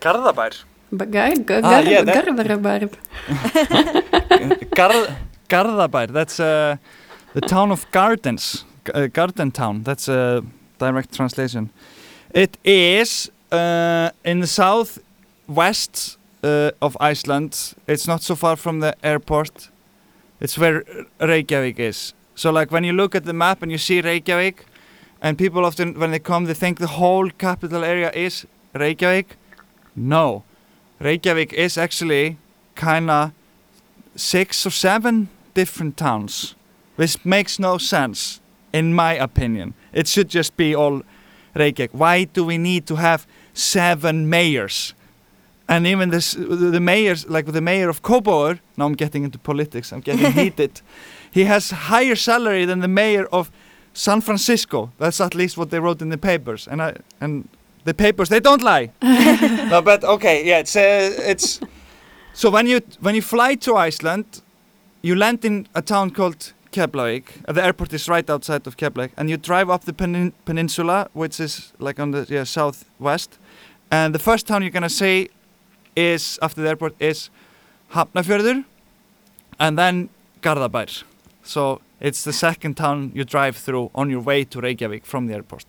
Garðabær. 0.00 0.52
Ba- 0.92 1.06
Gar- 1.06 1.36
Gar- 1.44 1.60
Ah, 1.64 1.82
Gar- 1.82 1.90
yeah, 1.92 2.04
Gardarbar. 2.04 2.88
Gar- 4.74 5.16
Garðabær. 5.48 6.12
That's 6.12 6.40
uh, 6.40 6.76
the 7.34 7.40
town 7.40 7.70
of 7.72 7.86
gardens. 7.92 8.64
G- 8.84 8.92
Uh, 8.94 9.06
garden 9.12 9.50
town. 9.50 9.82
That's 9.84 10.08
a 10.08 10.42
direct 10.78 11.14
translation. 11.14 11.70
It 12.34 12.58
is 12.64 13.30
uh, 13.50 14.10
in 14.24 14.40
the 14.40 14.46
southwest 14.46 16.18
uh, 16.42 16.70
of 16.82 16.96
Iceland. 17.00 17.74
It's 17.86 18.06
not 18.06 18.22
so 18.22 18.34
far 18.34 18.56
from 18.56 18.80
the 18.80 18.94
airport. 19.02 19.70
It's 20.40 20.58
where 20.58 20.84
Reykjavik 21.20 21.78
is. 21.78 22.14
So, 22.34 22.50
like 22.50 22.70
when 22.70 22.84
you 22.84 22.92
look 22.92 23.14
at 23.14 23.24
the 23.24 23.32
map 23.32 23.62
and 23.62 23.72
you 23.72 23.78
see 23.78 24.00
Reykjavik, 24.00 24.66
and 25.22 25.38
people 25.38 25.64
often, 25.64 25.98
when 25.98 26.10
they 26.10 26.18
come, 26.18 26.44
they 26.44 26.54
think 26.54 26.78
the 26.78 26.86
whole 26.86 27.30
capital 27.30 27.82
area 27.82 28.10
is 28.12 28.46
Reykjavik. 28.74 29.36
No, 29.94 30.44
Reykjavik 31.00 31.52
is 31.52 31.78
actually 31.78 32.36
kind 32.74 33.10
of 33.10 33.32
six 34.14 34.66
or 34.66 34.70
seven 34.70 35.28
different 35.54 35.96
towns, 35.96 36.54
which 36.96 37.24
makes 37.24 37.58
no 37.58 37.78
sense, 37.78 38.40
in 38.72 38.92
my 38.92 39.14
opinion. 39.14 39.72
It 39.96 40.06
should 40.06 40.28
just 40.28 40.56
be 40.56 40.74
all 40.76 41.02
Reykjavik. 41.54 41.90
Why 41.92 42.24
do 42.24 42.44
we 42.44 42.58
need 42.58 42.86
to 42.86 42.96
have 42.96 43.26
seven 43.54 44.28
mayors? 44.28 44.94
And 45.68 45.86
even 45.86 46.10
this 46.10 46.34
the 46.34 46.80
mayors 46.80 47.26
like 47.28 47.50
the 47.52 47.60
mayor 47.60 47.88
of 47.88 48.02
Kópavogur 48.02 48.60
now 48.76 48.86
I'm 48.86 48.94
getting 48.94 49.24
into 49.24 49.38
politics 49.38 49.92
I'm 49.92 50.00
getting 50.00 50.32
heated. 50.44 50.82
He 51.32 51.44
has 51.44 51.70
higher 51.70 52.14
salary 52.16 52.66
than 52.66 52.80
the 52.80 52.88
mayor 52.88 53.26
of 53.32 53.50
San 53.94 54.20
Francisco. 54.20 54.90
That's 54.98 55.20
at 55.20 55.34
least 55.34 55.56
what 55.56 55.70
they 55.70 55.80
wrote 55.80 56.02
in 56.02 56.10
the 56.10 56.18
papers. 56.18 56.68
And 56.68 56.82
I 56.82 56.94
and 57.20 57.48
the 57.84 57.94
papers 57.94 58.28
they 58.28 58.40
don't 58.40 58.62
lie. 58.62 58.90
No 59.70 59.82
but 59.82 60.04
okay 60.04 60.44
yeah 60.46 60.60
it's 60.60 60.76
uh, 60.76 61.30
it's 61.30 61.60
so 62.34 62.50
when 62.50 62.66
you 62.66 62.80
when 63.00 63.14
you 63.14 63.22
fly 63.22 63.56
to 63.56 63.74
Iceland 63.88 64.42
you 65.02 65.16
land 65.16 65.44
in 65.44 65.66
a 65.74 65.80
town 65.82 66.10
called 66.10 66.52
Keflavik 66.76 67.24
uh, 67.48 67.52
the 67.56 67.62
airport 67.64 67.92
is 67.92 68.08
right 68.08 68.28
outside 68.34 68.66
of 68.66 68.76
Keflavik 68.76 69.10
and 69.16 69.30
you 69.30 69.36
drive 69.50 69.68
up 69.74 69.84
the 69.84 69.92
penin- 69.92 70.32
peninsula 70.44 71.08
which 71.14 71.40
is 71.40 71.72
like 71.78 71.98
on 72.02 72.10
the 72.12 72.22
yeah, 72.28 72.44
southwest 72.44 73.38
and 73.90 74.14
the 74.14 74.18
first 74.28 74.46
town 74.46 74.62
you're 74.62 74.76
gonna 74.78 74.88
see 75.02 75.28
is 75.96 76.38
after 76.42 76.62
the 76.62 76.68
airport 76.68 76.94
is 77.00 77.30
Hafnarfjörður 77.94 78.64
and 79.58 79.78
then 79.78 80.08
Garðabær 80.42 81.02
so 81.42 81.80
it's 82.00 82.22
the 82.24 82.32
second 82.32 82.74
town 82.76 83.10
you 83.14 83.24
drive 83.24 83.56
through 83.56 83.90
on 83.94 84.10
your 84.10 84.20
way 84.20 84.44
to 84.44 84.60
Reykjavik 84.60 85.04
from 85.06 85.26
the 85.28 85.34
airport 85.34 85.64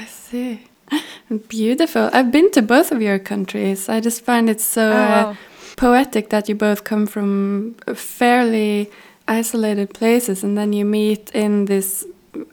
I 0.00 0.04
see. 0.06 0.66
Beautiful. 1.48 2.08
I've 2.12 2.30
been 2.30 2.50
to 2.52 2.62
both 2.62 2.92
of 2.92 3.02
your 3.02 3.18
countries. 3.18 3.88
I 3.88 4.00
just 4.00 4.24
find 4.24 4.48
it 4.48 4.60
so 4.60 4.82
Oh, 4.82 4.92
uh, 4.92 5.24
wow. 5.24 5.36
poetic 5.76 6.28
that 6.30 6.48
you 6.48 6.54
both 6.54 6.84
come 6.84 7.06
from 7.06 7.74
fairly 7.94 8.88
isolated 9.28 9.92
places 9.94 10.42
and 10.44 10.56
then 10.56 10.72
you 10.72 10.84
meet 10.84 11.30
in 11.34 11.66
this 11.66 12.04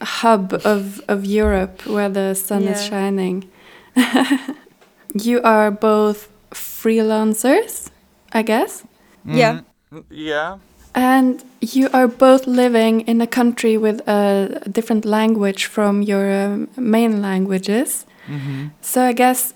hub 0.01 0.53
of, 0.65 1.01
of 1.07 1.26
Europe 1.26 1.86
where 1.86 2.09
the 2.09 2.34
sun 2.36 2.67
is 2.67 2.84
shining. 2.84 3.49
you 5.13 5.41
are 5.43 5.71
both 5.71 6.30
freelancers, 6.51 7.89
I 8.34 8.41
guess, 8.43 8.84
Yeah. 9.26 9.61
Mhm. 9.91 10.03
yeah 10.09 10.57
and 10.95 11.43
you 11.61 11.89
are 11.93 12.07
both 12.07 12.47
living 12.47 13.01
in 13.01 13.21
a 13.21 13.28
country 13.28 13.78
with 13.78 13.99
a 14.07 14.61
different 14.71 15.05
language 15.05 15.65
from 15.65 16.01
your 16.01 16.32
um, 16.45 16.67
main 16.78 17.21
languages. 17.21 18.05
hmm 18.28 18.67
So 18.82 19.01
I 19.01 19.13
guess 19.13 19.53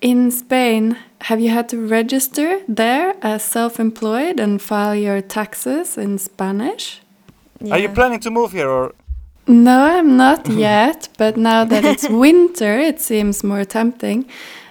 in 0.00 0.30
Spain, 0.30 0.96
have 1.22 1.40
you 1.40 1.50
had 1.50 1.68
to 1.68 1.76
register 1.78 2.60
there 2.68 3.14
as 3.22 3.42
self-employed 3.44 4.40
and 4.40 4.60
file 4.62 4.94
your 4.94 5.20
taxes 5.20 5.98
in 5.98 6.18
Spanish? 6.18 7.00
are 7.70 7.78
you 7.78 7.90
planning 7.90 8.18
to 8.20 8.30
move 8.30 8.52
here 8.52 8.68
or 8.70 8.92
No, 9.46 9.84
I'm 9.84 10.16
not 10.16 10.48
yet, 10.68 11.08
but 11.18 11.36
now 11.36 11.64
that 11.66 11.84
it's 11.84 12.08
winter, 12.26 12.78
it 12.78 13.00
seems 13.00 13.44
more 13.44 13.64
tempting. 13.64 14.24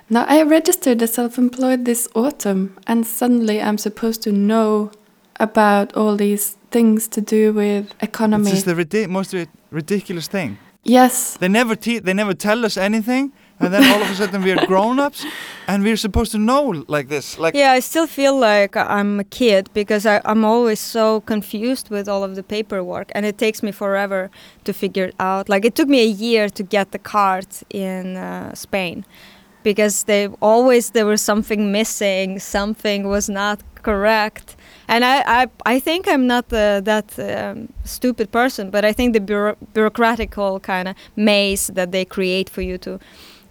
Now 0.10 0.26
I 0.28 0.42
registered 0.42 1.02
as 1.04 1.14
self-employed 1.14 1.86
this 1.86 2.08
autumn, 2.16 2.76
and 2.88 3.06
suddenly 3.06 3.62
I'm 3.62 3.78
supposed 3.78 4.24
to 4.24 4.32
know 4.32 4.92
about 5.40 5.96
all 5.96 6.16
these 6.18 6.58
things 6.72 7.08
to 7.10 7.22
do 7.22 7.54
with 7.54 7.94
economy. 8.02 8.46
This 8.50 8.60
is 8.60 8.64
the 8.66 8.76
ridi- 8.76 9.08
most 9.08 9.34
ri- 9.34 9.48
ridiculous 9.72 10.28
thing. 10.28 10.58
yes, 10.84 11.38
They 11.38 11.48
never 11.50 11.76
te- 11.76 12.00
they 12.00 12.14
never 12.14 12.34
tell 12.34 12.66
us 12.66 12.76
anything, 12.78 13.32
and 13.60 13.74
then 13.74 13.84
all 13.92 14.02
of 14.02 14.10
a 14.10 14.16
sudden 14.16 14.42
we're 14.44 14.66
grown-ups, 14.66 15.26
and 15.68 15.84
we're 15.84 15.98
supposed 15.98 16.32
to 16.32 16.38
know 16.38 16.84
like 16.88 17.08
this. 17.10 17.38
Like 17.38 17.56
Yeah, 17.56 17.72
I 17.72 17.80
still 17.80 18.08
feel 18.08 18.38
like 18.40 18.76
I'm 18.76 19.20
a 19.20 19.24
kid 19.24 19.70
because 19.74 20.06
I, 20.06 20.22
I'm 20.26 20.46
always 20.46 20.80
so 20.80 21.22
confused 21.22 21.90
with 21.90 22.08
all 22.08 22.24
of 22.24 22.36
the 22.36 22.44
paperwork, 22.44 23.12
and 23.16 23.26
it 23.26 23.38
takes 23.38 23.62
me 23.62 23.72
forever 23.72 24.30
to 24.64 24.74
figure 24.74 25.06
it 25.06 25.16
out. 25.20 25.50
Like 25.50 25.66
it 25.66 25.76
took 25.76 25.90
me 25.90 26.02
a 26.02 26.12
year 26.28 26.50
to 26.50 26.64
get 26.64 26.92
the 26.92 27.00
card 27.00 27.48
in 27.70 28.18
uh, 28.18 28.54
Spain 28.56 29.06
because 29.64 30.04
they 30.04 30.28
always 30.42 30.92
there 30.92 31.06
was 31.06 31.22
something 31.22 31.72
missing, 31.72 32.40
something 32.40 33.08
was 33.08 33.30
not 33.30 33.60
correct. 33.84 34.56
And 34.88 35.06
I, 35.06 35.44
I, 35.44 35.48
I 35.66 35.80
think 35.80 36.08
I'm 36.08 36.26
not 36.26 36.50
the, 36.50 36.82
that 36.84 37.20
um, 37.20 37.72
stupid 37.84 38.32
person, 38.32 38.72
but 38.72 38.84
I 38.84 38.92
think 38.92 39.14
the 39.14 39.20
bureau- 39.20 39.58
bureaucratical 39.74 40.62
kind 40.62 40.88
of 40.88 40.96
maze 41.16 41.68
that 41.68 41.92
they 41.92 42.06
create 42.06 42.50
for 42.50 42.62
you 42.62 42.78
to 42.80 43.00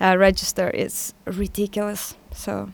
uh, 0.01 0.17
register 0.19 0.71
is 0.71 1.15
ridiculous. 1.25 2.17
So 2.33 2.71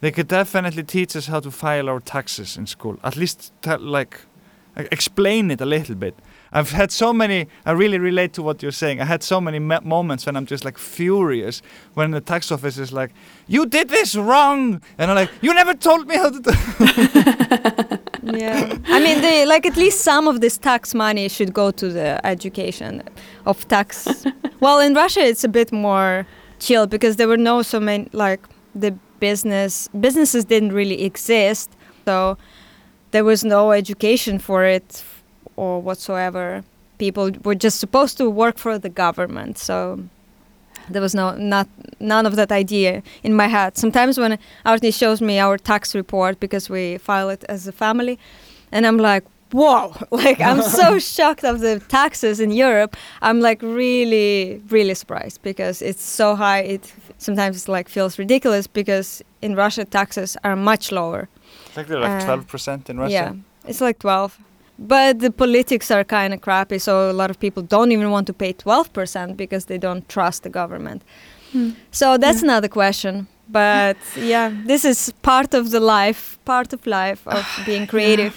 they 0.00 0.10
could 0.10 0.28
definitely 0.28 0.84
teach 0.84 1.16
us 1.16 1.26
how 1.26 1.40
to 1.40 1.50
file 1.50 1.88
our 1.88 2.00
taxes 2.00 2.56
in 2.56 2.66
school. 2.66 2.98
At 3.02 3.16
least 3.16 3.52
tell, 3.62 3.80
like 3.80 4.20
explain 4.76 5.50
it 5.50 5.60
a 5.60 5.66
little 5.66 5.94
bit. 5.94 6.14
I've 6.50 6.70
had 6.70 6.90
so 6.90 7.12
many. 7.12 7.46
I 7.66 7.72
really 7.72 7.98
relate 7.98 8.32
to 8.34 8.42
what 8.42 8.62
you're 8.62 8.72
saying. 8.72 9.00
I 9.00 9.04
had 9.04 9.22
so 9.22 9.40
many 9.40 9.58
me- 9.58 9.80
moments 9.82 10.24
when 10.24 10.34
I'm 10.34 10.46
just 10.46 10.64
like 10.64 10.78
furious 10.78 11.60
when 11.94 12.12
the 12.12 12.20
tax 12.20 12.50
office 12.50 12.78
is 12.78 12.90
like, 12.90 13.12
"You 13.46 13.66
did 13.66 13.88
this 13.90 14.16
wrong," 14.16 14.80
and 14.96 15.10
I'm 15.10 15.16
like, 15.16 15.30
"You 15.42 15.52
never 15.52 15.74
told 15.74 16.08
me 16.08 16.16
how 16.16 16.30
to." 16.30 16.40
do 16.40 17.98
yeah 18.22 18.76
i 18.88 18.98
mean 19.00 19.20
they 19.20 19.46
like 19.46 19.64
at 19.64 19.76
least 19.76 20.00
some 20.00 20.28
of 20.28 20.40
this 20.40 20.58
tax 20.58 20.94
money 20.94 21.28
should 21.28 21.52
go 21.52 21.70
to 21.70 21.88
the 21.88 22.24
education 22.26 23.02
of 23.46 23.66
tax 23.68 24.26
well 24.60 24.80
in 24.80 24.94
russia 24.94 25.20
it's 25.20 25.44
a 25.44 25.48
bit 25.48 25.72
more 25.72 26.26
chill 26.58 26.86
because 26.86 27.16
there 27.16 27.28
were 27.28 27.36
no 27.36 27.62
so 27.62 27.80
many 27.80 28.08
like 28.12 28.40
the 28.74 28.92
business 29.20 29.88
businesses 30.00 30.44
didn't 30.44 30.72
really 30.72 31.02
exist. 31.02 31.70
So 32.04 32.38
there 33.10 33.24
was 33.24 33.44
no 33.44 33.72
education 33.72 34.38
for 34.38 34.64
it 34.64 35.04
or 35.56 35.80
whatsoever. 35.80 36.64
People 36.98 37.30
were 37.44 37.54
just 37.54 37.78
supposed 37.78 38.18
to 38.18 38.28
work 38.28 38.58
for 38.58 38.78
the 38.78 38.88
government. 38.88 39.58
So 39.58 40.04
there 40.90 41.02
was 41.02 41.14
no 41.14 41.36
not 41.36 41.68
none 42.00 42.26
of 42.26 42.36
that 42.36 42.50
idea 42.52 43.02
in 43.22 43.34
my 43.34 43.46
head. 43.46 43.76
Sometimes 43.76 44.18
when 44.18 44.38
Árni 44.64 44.92
shows 44.92 45.20
me 45.20 45.38
our 45.38 45.58
tax 45.58 45.94
report 45.94 46.40
because 46.40 46.70
we 46.70 46.98
file 46.98 47.30
it 47.30 47.44
as 47.48 47.66
a 47.66 47.72
family 47.72 48.18
and 48.72 48.86
i'm 48.86 48.98
like 48.98 49.24
whoa 49.52 49.92
like 50.10 50.40
i'm 50.40 50.62
so 50.62 50.98
shocked 51.16 51.44
of 51.44 51.60
the 51.60 51.80
taxes 51.88 52.38
in 52.40 52.50
europe 52.50 52.96
i'm 53.22 53.40
like 53.40 53.60
really 53.62 54.60
really 54.70 54.94
surprised 54.94 55.40
because 55.42 55.80
it's 55.82 56.02
so 56.02 56.34
high 56.36 56.60
it 56.60 56.92
sometimes 57.18 57.68
like 57.68 57.88
feels 57.88 58.18
ridiculous 58.18 58.66
because 58.66 59.22
in 59.42 59.54
russia 59.56 59.84
taxes 59.84 60.36
are 60.44 60.56
much 60.56 60.92
lower 60.92 61.28
It's 61.66 61.76
like 61.76 61.86
they're 61.88 62.00
like 62.00 62.22
Uh, 62.22 62.24
twelve 62.26 62.46
percent 62.46 62.88
in 62.90 62.96
Russia. 63.00 63.12
yeah, 63.12 63.32
it's 63.70 63.80
like 63.80 63.98
12. 63.98 64.38
But 64.78 65.18
the 65.18 65.30
politics 65.30 65.90
are 65.90 66.04
kind 66.04 66.32
of 66.34 66.40
crappy, 66.40 66.78
so 66.78 67.10
a 67.10 67.16
lot 67.22 67.30
of 67.30 67.36
people 67.38 67.62
don't 67.62 67.90
even 67.92 68.10
want 68.10 68.26
to 68.26 68.32
pay 68.32 68.52
12% 68.52 69.36
because 69.36 69.66
they 69.66 69.78
don't 69.78 70.04
trust 70.08 70.42
the 70.42 70.50
government. 70.50 71.02
Hmm. 71.52 71.70
So 71.90 72.06
that's 72.18 72.40
Yeah. 72.42 72.50
another 72.50 72.68
question. 72.68 73.26
But 73.48 73.96
yeah, 74.16 74.52
this 74.66 74.84
is 74.84 75.12
part 75.22 75.54
of 75.54 75.70
the 75.70 75.80
life, 75.80 76.38
part 76.44 76.72
of 76.72 76.86
life 76.86 77.20
of 77.26 77.44
being 77.66 77.86
creative. 77.88 78.32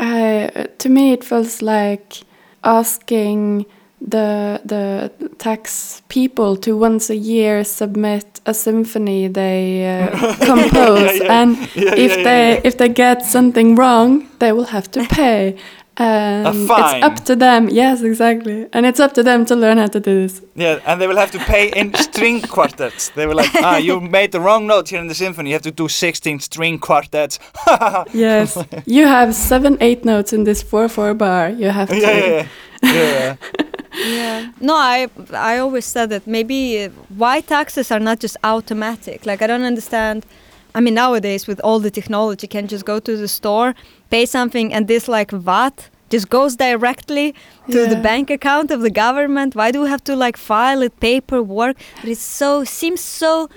I, 0.00 0.66
to 0.78 0.88
me, 0.88 1.12
it 1.12 1.24
feels 1.24 1.62
like 1.62 2.22
asking 2.64 3.66
the 4.00 4.60
the 4.64 5.10
tax 5.38 6.02
people 6.08 6.56
to 6.56 6.76
once 6.76 7.08
a 7.08 7.16
year 7.16 7.62
submit 7.64 8.40
a 8.46 8.52
symphony 8.54 9.28
they 9.28 9.86
uh, 9.86 10.36
compose, 10.44 11.20
yeah. 11.20 11.40
and 11.42 11.56
Yeah, 11.76 11.94
if 11.94 12.16
yeah, 12.16 12.24
they 12.24 12.54
yeah. 12.54 12.60
if 12.64 12.76
they 12.78 12.88
get 12.88 13.24
something 13.24 13.76
wrong, 13.76 14.28
they 14.38 14.52
will 14.52 14.66
have 14.66 14.90
to 14.92 15.04
pay. 15.06 15.56
And 15.98 16.66
fine. 16.66 16.96
it's 16.96 17.04
up 17.04 17.24
to 17.26 17.36
them. 17.36 17.68
Yes, 17.68 18.02
exactly. 18.02 18.66
And 18.72 18.86
it's 18.86 18.98
up 18.98 19.12
to 19.14 19.22
them 19.22 19.44
to 19.46 19.54
learn 19.54 19.76
how 19.76 19.88
to 19.88 20.00
do 20.00 20.22
this. 20.22 20.40
Yeah, 20.54 20.80
and 20.86 21.00
they 21.00 21.06
will 21.06 21.18
have 21.18 21.30
to 21.32 21.38
pay 21.38 21.68
in 21.68 21.92
string 22.08 22.40
quartets. 22.40 23.10
They 23.10 23.26
were 23.26 23.34
like, 23.34 23.50
ah, 23.56 23.76
you 23.76 24.00
made 24.00 24.32
the 24.32 24.40
wrong 24.40 24.66
note 24.66 24.88
here 24.88 25.00
in 25.00 25.08
the 25.08 25.14
symphony. 25.14 25.50
You 25.50 25.54
have 25.54 25.62
to 25.62 25.70
do 25.70 25.88
16 25.88 26.40
string 26.40 26.78
quartets. 26.78 27.38
Yes, 28.12 28.58
you 28.86 29.06
have 29.06 29.34
seven, 29.34 29.76
eight 29.80 30.04
notes 30.04 30.32
in 30.32 30.44
this 30.44 30.62
four-four 30.62 31.14
bar. 31.14 31.50
You 31.50 31.68
have 31.70 31.88
to. 31.88 31.98
yeah, 32.00 32.10
yeah, 32.10 32.46
yeah. 32.82 33.36
yeah. 33.52 33.66
Yeah. 33.94 34.50
No, 34.60 34.74
I 34.74 35.08
I 35.32 35.58
always 35.58 35.84
said 35.84 36.08
that 36.10 36.26
maybe 36.26 36.84
uh, 36.84 36.88
why 37.16 37.40
taxes 37.42 37.90
are 37.90 38.00
not 38.00 38.20
just 38.20 38.36
automatic. 38.42 39.26
Like 39.26 39.42
I 39.42 39.46
don't 39.46 39.64
understand. 39.64 40.24
I 40.74 40.80
mean, 40.80 40.94
nowadays 40.94 41.46
with 41.46 41.60
all 41.60 41.80
the 41.80 41.90
technology, 41.90 42.44
you 42.44 42.48
can 42.48 42.66
just 42.66 42.84
go 42.84 42.98
to 43.00 43.16
the 43.16 43.28
store, 43.28 43.74
pay 44.10 44.24
something, 44.26 44.72
and 44.72 44.88
this 44.88 45.06
like 45.08 45.30
VAT 45.30 45.90
just 46.10 46.28
goes 46.28 46.56
directly 46.56 47.34
to 47.70 47.86
the 47.86 47.96
bank 47.96 48.30
account 48.30 48.70
of 48.70 48.80
the 48.80 48.90
government. 48.90 49.54
Why 49.54 49.70
do 49.70 49.80
we 49.82 49.88
have 49.88 50.04
to 50.04 50.14
like 50.16 50.36
file 50.36 50.82
it 50.82 50.98
paperwork? 51.00 51.76
But 52.00 52.10
it's 52.10 52.20
so 52.20 52.64
seems 52.64 53.00
so 53.00 53.48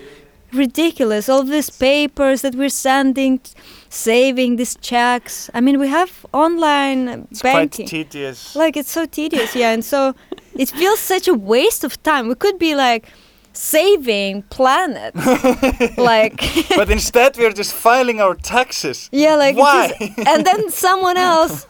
ridiculous. 0.54 1.28
All 1.30 1.44
these 1.44 1.70
papers 1.70 2.42
that 2.42 2.56
we're 2.56 2.70
sending, 2.70 3.40
saving 3.90 4.56
these 4.56 4.76
checks. 4.78 5.50
I 5.54 5.62
mean, 5.62 5.80
we 5.80 5.88
have 5.90 6.26
online 6.34 7.28
It's 7.32 7.42
banking 7.42 7.86
quite 7.88 7.90
tedious. 8.10 8.56
like 8.56 8.78
it's 8.78 8.92
so 8.92 9.06
tedious 9.06 9.56
yeah 9.56 9.72
and 9.74 9.84
so 9.84 10.14
it 10.56 10.70
feels 10.70 11.00
such 11.00 11.28
a 11.28 11.34
waste 11.34 11.84
of 11.84 12.02
time 12.04 12.28
we 12.28 12.36
could 12.36 12.58
be 12.58 12.76
like 12.76 13.08
saving 13.58 14.42
planet 14.44 15.16
like 15.98 16.38
but 16.76 16.90
instead, 16.90 17.38
we're 17.38 17.54
just 17.54 17.74
filing 17.74 18.22
our 18.22 18.36
taxes. 18.36 19.10
yeah 19.12 19.36
like 19.36 19.56
Why? 19.56 19.88
just- 20.00 20.28
and 20.28 20.46
then 20.46 20.70
someone 20.86 21.18
else 21.18 21.66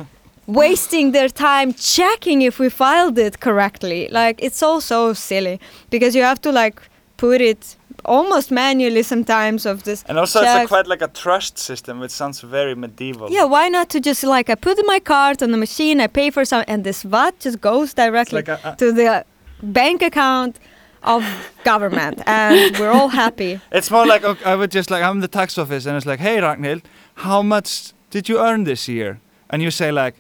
wasting 0.48 1.12
their 1.12 1.30
time 1.30 1.74
checking 1.74 2.42
if 2.42 2.60
we 2.60 2.70
filed 2.70 3.18
it 3.18 3.40
correctly 3.40 4.08
like 4.12 4.44
it's 4.44 4.62
all 4.62 4.80
so 4.80 5.14
silly 5.14 5.60
because 5.90 6.16
you 6.16 6.22
have 6.22 6.40
to 6.42 6.52
like 6.52 6.80
put 7.18 7.42
it 7.42 7.76
almost 8.06 8.52
manually 8.52 9.04
sometimes 9.04 9.66
of 9.66 9.84
this. 9.84 10.04
And 10.08 10.18
also, 10.18 10.40
it's 10.42 10.52
check. 10.52 10.66
a 10.66 10.68
quite 10.68 10.88
like 10.88 11.02
a 11.02 11.08
trust 11.08 11.58
system, 11.58 12.00
which 12.00 12.12
sounds 12.12 12.42
very 12.42 12.76
medieval. 12.76 13.30
Yeah, 13.32 13.46
why 13.46 13.68
not 13.70 13.90
to 13.90 14.00
just 14.00 14.24
like 14.24 14.50
I 14.50 14.56
put 14.56 14.78
my 14.86 15.00
card 15.00 15.42
on 15.42 15.52
the 15.52 15.58
machine, 15.58 16.00
I 16.02 16.08
pay 16.08 16.30
for 16.30 16.46
some, 16.46 16.64
and 16.68 16.84
this 16.84 17.04
VAT 17.04 17.40
just 17.40 17.62
goes 17.62 17.94
directly 17.94 18.38
like 18.38 18.48
a, 18.48 18.60
a, 18.64 18.76
to 18.78 18.92
the 18.92 19.26
bank 19.64 20.02
account 20.02 20.60
of 21.06 21.24
government, 21.64 22.22
and 22.26 22.78
we're 22.78 22.92
all 22.92 23.10
happy. 23.10 23.60
it's 23.72 23.90
more 23.92 24.06
like 24.06 24.24
okay, 24.24 24.44
I 24.44 24.56
would 24.56 24.72
just 24.72 24.90
like 24.92 25.04
I'm 25.04 25.20
the 25.22 25.28
tax 25.28 25.58
office, 25.58 25.86
and 25.86 25.96
it's 25.96 26.06
like, 26.06 26.20
hey 26.20 26.38
Ragnhild, 26.38 26.84
how 27.16 27.42
much 27.42 27.94
did 28.10 28.30
you 28.30 28.40
earn 28.40 28.64
this 28.64 28.88
year? 28.88 29.20
And 29.50 29.62
you 29.62 29.72
say 29.72 29.92
like, 29.92 30.16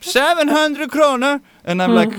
seven 0.00 0.48
hundred 0.48 0.90
kroner, 0.90 1.40
and 1.64 1.82
I'm 1.82 1.90
hmm. 1.90 1.96
like, 1.96 2.12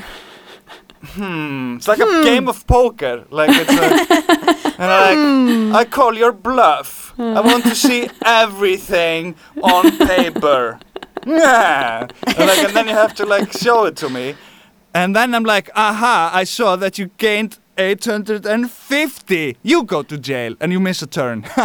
hmm. 1.16 1.76
It's 1.78 1.88
like 1.88 2.00
a 2.00 2.06
hmm. 2.06 2.24
game 2.24 2.48
of 2.48 2.66
poker. 2.66 3.26
Like 3.30 3.50
it's 3.54 3.70
like, 3.70 4.80
and 4.80 4.92
I'm 4.92 5.04
like, 5.08 5.18
hmm. 5.18 5.76
I 5.76 5.86
call 5.86 6.16
your 6.16 6.32
bluff. 6.32 7.14
I 7.18 7.42
want 7.42 7.64
to 7.66 7.76
see 7.76 8.10
everything 8.26 9.36
on 9.62 9.98
paper. 9.98 10.80
Yeah. 11.26 12.08
And, 12.28 12.38
like, 12.38 12.58
and 12.58 12.76
then 12.76 12.88
you 12.90 12.94
have 12.94 13.16
to 13.16 13.26
like 13.26 13.54
show 13.54 13.86
it 13.86 13.96
to 13.98 14.10
me. 14.10 14.36
And 14.94 15.16
then 15.16 15.34
I'm 15.34 15.44
like, 15.44 15.70
aha, 15.76 16.30
I 16.34 16.44
saw 16.44 16.76
that 16.76 16.98
you 17.00 17.10
gained 17.18 17.58
850. 17.78 19.58
You 19.64 19.84
go 19.84 20.04
to 20.04 20.18
jail 20.18 20.56
and 20.60 20.72
you 20.72 20.80
miss 20.80 21.02
a 21.02 21.08
turn. 21.08 21.42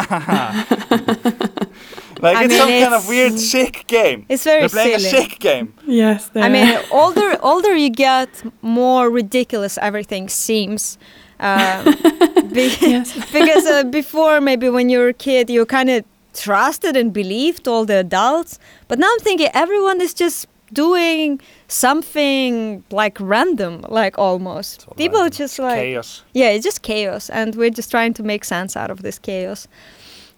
like 2.20 2.36
I 2.36 2.44
it's 2.44 2.48
mean, 2.48 2.58
some 2.58 2.68
kind 2.68 2.94
of 2.94 3.08
weird 3.08 3.38
sick 3.38 3.84
game. 3.86 4.24
It's 4.28 4.44
very 4.44 4.60
You're 4.60 4.68
playing 4.70 4.98
silly. 4.98 5.18
a 5.18 5.28
sick 5.28 5.38
game. 5.38 5.74
Yes. 5.86 6.30
I 6.34 6.48
mean, 6.48 6.78
older 6.90 7.36
older 7.42 7.74
you 7.76 7.90
get, 7.90 8.28
more 8.62 9.10
ridiculous 9.10 9.78
everything 9.82 10.28
seems. 10.28 10.98
Um, 11.40 11.84
be- 12.52 12.74
Yes. 12.80 13.12
because 13.32 13.66
uh, 13.66 13.84
before, 13.84 14.40
maybe 14.40 14.68
when 14.68 14.88
you 14.88 14.98
were 14.98 15.08
a 15.08 15.14
kid, 15.14 15.50
you 15.50 15.64
kind 15.66 15.90
of 15.90 16.04
trusted 16.34 16.96
and 16.96 17.12
believed 17.12 17.68
all 17.68 17.84
the 17.84 17.98
adults. 17.98 18.58
But 18.88 18.98
now 18.98 19.08
I'm 19.12 19.20
thinking 19.20 19.48
everyone 19.54 20.00
is 20.00 20.14
just 20.14 20.46
doing 20.72 21.40
something 21.68 22.82
like 22.90 23.16
random, 23.20 23.84
like 23.88 24.18
almost. 24.18 24.84
all 24.88 24.94
People 24.94 25.20
random. 25.20 25.36
just 25.38 25.58
like 25.58 25.78
Chaos. 25.80 26.22
yeah, 26.34 26.50
it's 26.54 26.64
just 26.64 26.82
chaos, 26.82 27.30
and 27.30 27.54
we're 27.54 27.70
just 27.76 27.90
trying 27.90 28.14
to 28.14 28.22
make 28.22 28.44
sense 28.44 28.76
out 28.76 28.90
of 28.90 28.98
this 29.02 29.18
chaos. 29.18 29.68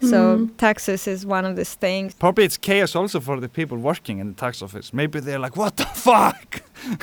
So 0.03 0.17
Mm. 0.37 0.49
taxes 0.57 1.07
is 1.07 1.27
one 1.27 1.45
of 1.51 1.57
these 1.57 1.75
things. 1.79 2.15
Probably 2.15 2.45
it's 2.45 2.57
chaos 2.59 2.97
also 2.97 3.21
for 3.21 3.41
the 3.41 3.49
people 3.49 3.77
working 3.77 4.19
in 4.21 4.27
the 4.29 4.35
tax 4.41 4.63
office. 4.63 4.95
Maybe 4.95 5.21
they're 5.21 5.39
like, 5.39 5.57
what 5.59 5.77
the 5.77 5.85
fuck? 5.85 6.63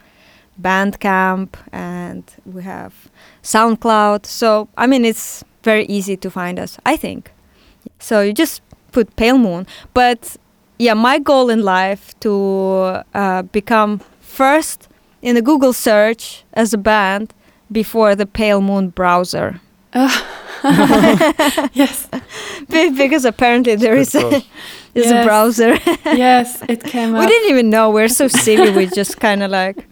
Bandcamp 0.60 1.50
and 1.70 2.24
we 2.44 2.64
have 2.64 3.08
SoundCloud. 3.44 4.26
So, 4.26 4.68
I 4.76 4.88
mean, 4.88 5.04
it's 5.04 5.44
very 5.62 5.84
easy 5.86 6.16
to 6.16 6.28
find 6.28 6.58
us, 6.58 6.76
I 6.84 6.96
think. 6.96 7.30
So 8.00 8.20
you 8.20 8.32
just 8.32 8.62
put 8.90 9.14
Pale 9.14 9.38
Moon. 9.38 9.64
But 9.94 10.36
yeah, 10.76 10.94
my 10.94 11.20
goal 11.20 11.50
in 11.50 11.62
life 11.62 12.18
to 12.20 13.04
uh, 13.14 13.42
become 13.42 14.00
first 14.20 14.88
in 15.22 15.36
the 15.36 15.42
Google 15.42 15.72
search 15.72 16.42
as 16.52 16.74
a 16.74 16.78
band 16.78 17.32
before 17.72 18.14
the 18.14 18.26
Pale 18.26 18.60
Moon 18.62 18.90
browser. 18.90 19.60
yes, 21.74 22.08
Be- 22.68 22.90
because 22.90 23.24
apparently 23.24 23.76
there 23.76 23.96
is 23.96 24.14
a, 24.14 24.20
Good 24.20 24.44
is 24.94 25.10
a 25.10 25.24
browser. 25.28 25.78
yes, 26.04 26.62
it 26.68 26.82
came 26.84 27.12
we 27.12 27.26
didn't 27.26 27.50
even 27.50 27.70
know. 27.70 27.90
We're 27.90 28.08
so 28.08 28.28
silly. 28.28 28.70
we 28.70 28.86
just 28.86 29.18
kind 29.20 29.42
of 29.42 29.50
like. 29.50 29.86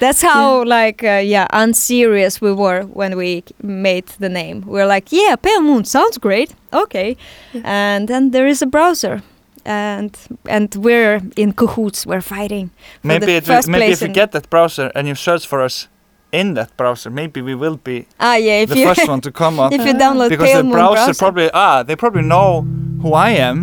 That's 0.00 0.22
how 0.22 0.64
like 0.64 1.04
uh, 1.04 1.20
yeah 1.22 1.46
unserious 1.52 2.40
we 2.40 2.50
were 2.52 2.82
when 2.84 3.14
we 3.16 3.42
made 3.62 4.06
the 4.18 4.28
name. 4.30 4.62
We 4.66 4.80
are 4.80 4.86
like 4.86 5.12
yeah 5.12 5.36
Pale 5.36 5.60
Moon 5.62 5.84
sounds 5.84 6.16
great 6.18 6.54
okay, 6.72 7.16
Yeah. 7.52 7.60
and 7.64 8.08
then 8.08 8.30
there 8.30 8.46
is 8.46 8.62
a 8.62 8.66
browser, 8.66 9.22
and 9.66 10.16
and 10.48 10.74
we're 10.76 11.20
in 11.36 11.52
cahoots. 11.52 12.06
We're 12.06 12.22
fighting. 12.22 12.70
for 13.02 13.06
Maybe 13.08 13.26
the 13.26 13.32
it 13.36 13.48
will, 13.48 13.62
maybe 13.68 13.84
place 13.84 13.92
if 13.96 14.00
you 14.00 14.06
in- 14.06 14.12
get 14.14 14.32
that 14.32 14.48
browser 14.48 14.90
and 14.94 15.06
you 15.06 15.14
search 15.14 15.46
for 15.46 15.60
us 15.62 15.88
in 16.40 16.54
that 16.54 16.70
browser, 16.76 17.10
maybe 17.10 17.40
we 17.42 17.54
will 17.54 17.76
be 17.84 17.96
Ah 18.20 18.36
yeah 18.36 18.62
if 18.64 18.68
the 18.70 18.78
you 18.78 18.86
first 18.94 19.08
one 19.14 19.20
to 19.20 19.30
come 19.32 19.60
up. 19.64 19.72
if 19.72 19.80
you 19.86 19.94
download 19.94 20.28
because 20.30 20.48
Pale 20.48 20.58
the 20.58 20.64
Moon 20.64 20.72
browser, 20.78 21.04
browser. 21.06 21.18
probably 21.24 21.48
ah 21.54 21.82
they 21.86 21.96
probably 21.96 22.22
know 22.22 22.62
who 23.02 23.10
I 23.14 23.30
am 23.48 23.58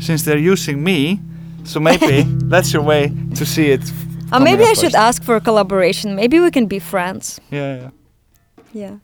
since 0.00 0.24
they're 0.24 0.50
using 0.52 0.82
me. 0.84 1.20
So 1.64 1.80
maybe 1.80 2.22
that's 2.52 2.72
your 2.74 2.82
way 2.82 3.12
to 3.38 3.44
see 3.44 3.66
it. 3.76 3.82
f- 3.82 3.92
Uh, 4.32 4.40
maybe 4.40 4.62
up 4.64 4.70
I 4.70 4.74
should 4.82 4.94
ask 5.08 5.22
for 5.22 5.34
a 5.36 5.40
collaboration. 5.40 6.14
Maybe 6.16 6.36
we 6.40 6.50
can 6.50 6.66
be 6.66 6.78
friends. 6.80 7.40
Yeah, 7.50 7.70
yeah. 7.80 7.90
Yeah. 8.82 8.94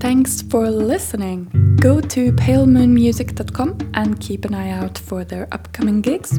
Thanks 0.00 0.42
for 0.42 0.70
listening. 0.70 1.50
Go 1.80 1.98
to 1.98 2.30
palemoonmusic.com 2.32 3.92
and 3.94 4.20
keep 4.20 4.44
an 4.44 4.52
eye 4.52 4.68
out 4.68 4.98
for 4.98 5.24
their 5.24 5.48
upcoming 5.50 6.02
gigs. 6.02 6.36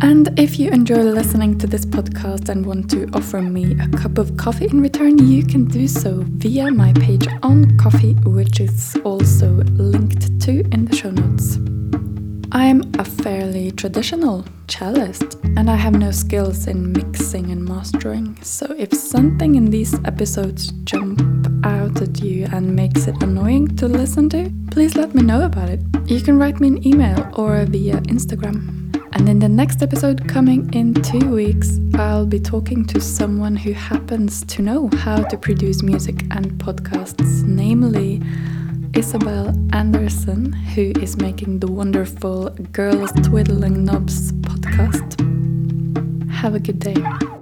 And 0.00 0.38
if 0.38 0.60
you 0.60 0.70
enjoy 0.70 1.02
listening 1.02 1.58
to 1.58 1.66
this 1.66 1.84
podcast 1.84 2.48
and 2.48 2.64
want 2.64 2.90
to 2.90 3.08
offer 3.12 3.42
me 3.42 3.76
a 3.80 3.88
cup 3.88 4.18
of 4.18 4.36
coffee 4.36 4.66
in 4.66 4.80
return, 4.80 5.18
you 5.18 5.44
can 5.44 5.64
do 5.64 5.88
so 5.88 6.22
via 6.24 6.70
my 6.70 6.92
page 6.92 7.26
on 7.42 7.76
Ko-fi, 7.76 8.12
which 8.22 8.60
is 8.60 8.96
also 9.04 9.48
linked 9.74 10.40
to 10.42 10.60
in 10.70 10.84
the 10.84 10.94
show 10.94 11.10
notes. 11.10 11.58
I'm 12.52 12.82
a 13.00 13.04
fairly 13.04 13.72
traditional 13.72 14.44
cellist 14.68 15.42
and 15.56 15.68
I 15.68 15.74
have 15.74 15.94
no 15.94 16.12
skills 16.12 16.68
in 16.68 16.92
mixing 16.92 17.50
and 17.50 17.64
mastering. 17.64 18.40
So 18.42 18.72
if 18.78 18.94
something 18.94 19.56
in 19.56 19.70
these 19.70 19.94
episodes 20.04 20.70
jump 20.84 21.18
at 22.00 22.20
you 22.20 22.46
and 22.52 22.74
makes 22.74 23.06
it 23.06 23.22
annoying 23.22 23.76
to 23.76 23.88
listen 23.88 24.28
to, 24.30 24.50
please 24.70 24.96
let 24.96 25.14
me 25.14 25.22
know 25.22 25.42
about 25.42 25.68
it. 25.68 25.80
You 26.06 26.20
can 26.20 26.38
write 26.38 26.60
me 26.60 26.68
an 26.68 26.86
email 26.86 27.30
or 27.34 27.64
via 27.64 27.96
Instagram. 28.02 28.84
And 29.12 29.28
in 29.28 29.38
the 29.38 29.48
next 29.48 29.82
episode 29.82 30.28
coming 30.28 30.72
in 30.74 30.94
two 30.94 31.30
weeks, 31.30 31.78
I'll 31.94 32.26
be 32.26 32.40
talking 32.40 32.84
to 32.86 33.00
someone 33.00 33.56
who 33.56 33.72
happens 33.72 34.44
to 34.46 34.62
know 34.62 34.90
how 34.98 35.22
to 35.22 35.36
produce 35.36 35.82
music 35.82 36.22
and 36.30 36.52
podcasts, 36.52 37.44
namely 37.44 38.20
Isabel 38.94 39.54
Anderson, 39.72 40.52
who 40.52 40.92
is 41.00 41.16
making 41.16 41.60
the 41.60 41.70
wonderful 41.70 42.50
Girls 42.72 43.12
Twiddling 43.22 43.84
Knobs 43.84 44.32
podcast. 44.32 45.20
Have 46.30 46.54
a 46.54 46.60
good 46.60 46.78
day. 46.78 47.33